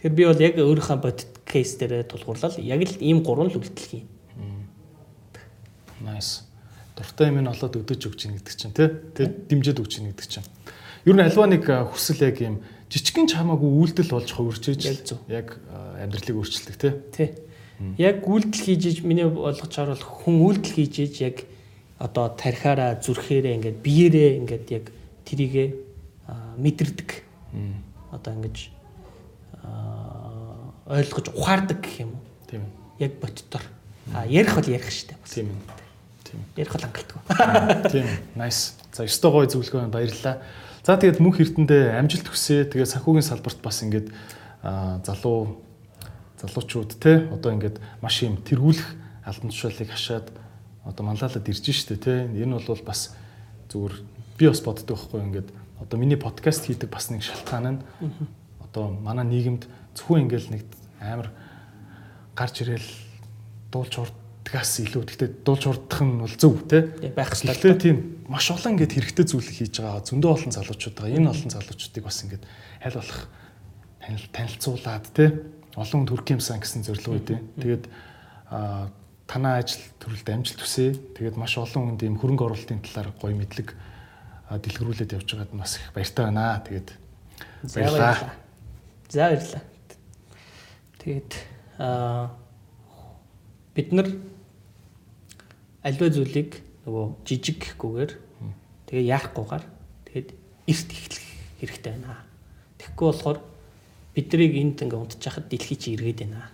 [0.00, 3.88] Тэгэхээр би бол яг өөрийнхөө бодит кейс дээр тулгуурлал яг л ийм гурван л үйлдэл
[3.88, 4.08] хийн.
[6.04, 6.44] Nice.
[6.96, 8.88] Дуртай юм нь олоод өдөөж өгч ийн гэдэг чинь тий.
[9.48, 10.48] Дэмжиж өгч ийн гэдэг чинь.
[11.08, 12.60] Ер нь альва нэг хүсэл яг ийм
[12.94, 15.58] жижигхэн ч хамаагүй үйлдэл болж хувирч иж яг
[15.98, 16.94] амьдралыг өөрчилдөг тий.
[17.10, 17.28] Тий.
[17.98, 21.36] Яг үйлдэл хийж иж миний болгочоор бол хүн үйлдэл хийж иж яг
[21.98, 24.84] одоо тархаараа зүрхээрээ ингээд биеэрээ ингээд яг
[25.26, 25.68] трийгээ
[26.62, 27.10] мэдэрдэг.
[28.14, 28.70] Одоо ингэж
[30.86, 32.22] ойлгож ухаардаг гэх юм уу?
[32.46, 32.62] Тийм.
[33.02, 33.64] Яг боддоор.
[34.14, 35.18] А ярих бол ярих штеп.
[35.26, 36.62] Тийм ээ.
[36.62, 37.20] Ярих бол хангалтгүй.
[37.90, 38.06] Тийм.
[38.38, 38.78] Nice.
[38.92, 39.94] За ёстой гоё зөвлөгөө байна.
[39.96, 40.36] Баярлалаа.
[40.84, 42.68] За тэгээд мөнх эрдэндээ амжилт хүсье.
[42.68, 44.12] Тэгээд санхүүгийн салбарт бас ингээд
[44.60, 45.64] залуу
[46.44, 48.92] залуучууд те одоо ингээд маш юм тэргүүлэх
[49.24, 50.28] албан тушаалыг хашаад
[50.84, 53.16] одоо манлайлаад ирж штэ те энэ бол бас
[53.72, 53.94] зүгээр
[54.36, 55.48] би бас боддог байхгүй ингээд
[55.80, 57.84] одоо миний подкаст хийдэг бас нэг шалтгаан нь
[58.60, 59.64] одоо манай нийгэмд
[59.96, 60.68] зөвхөн ингээд нэг
[61.00, 61.32] амар
[62.36, 62.84] гарч ирэл
[63.72, 64.04] дуулж
[64.44, 66.84] урдгаас илүү гэхдээ дуулж урдах нь бол зөв те
[67.16, 67.72] байх хэрэгтэй.
[67.72, 67.96] Гэхдээ тийм
[68.28, 71.16] маш олон ингээд хэрэгтэй зүйлийг хийж байгаа зөндөө олон залуучууд байгаа.
[71.16, 72.44] Энэ олон залуучуудыг бас ингээд
[72.84, 73.20] аль болох
[74.36, 75.24] танилцуулаад те
[75.80, 77.40] олон хүнд хүрх юмсан гэсэн зорилго үүдээ.
[77.56, 77.84] Тэгээд
[79.24, 80.92] танаа ажил төрөлд амжилт хүсье.
[81.16, 83.72] Тэгээд маш олон хүнд ийм хөрөнгө оруулалтын талаар гоё мэдлэг
[84.52, 86.60] дэлгэрүүлээд явж байгаад бас их баяртай байна.
[86.68, 86.88] Тэгээд
[87.72, 88.36] баярлалаа.
[89.08, 89.62] За баярлалаа.
[91.00, 91.32] Тэгээд
[91.80, 92.44] аа
[93.74, 94.08] бид нар
[95.84, 98.12] альва зүйлийг нөгөө жижиг гэхгүйгээр
[98.88, 99.64] тэгээ яахгүйгээр
[100.08, 100.28] тэгээд
[100.64, 101.24] эрт эхлэх
[101.60, 102.24] хэрэгтэй байна.
[102.80, 103.38] Тэгэхгүй болохоор
[104.16, 106.48] биднийг энд ингээ унтчихад дэлхий чи эргээд байна.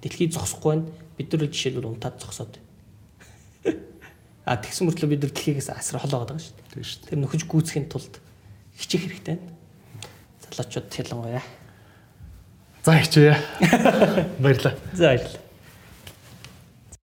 [0.00, 0.88] Дэлхий зогсохгүй байна.
[1.16, 2.58] Бид нар жишээлбэл унтаад зогсоод.
[4.44, 6.68] А тэгсэн мөртлөө бид нар дэлхийгээс асар холоо байгаа шүү дээ.
[6.72, 7.08] Тийм шүү дээ.
[7.12, 8.20] Тэр нөхөж гүйцэхийн тулд
[8.76, 9.52] хичих хэрэгтэй байна.
[10.44, 11.44] Залуучууд ялангуяа.
[12.84, 13.36] За хичээе.
[14.44, 14.76] Баярлалаа.
[14.92, 15.43] За баярлалаа.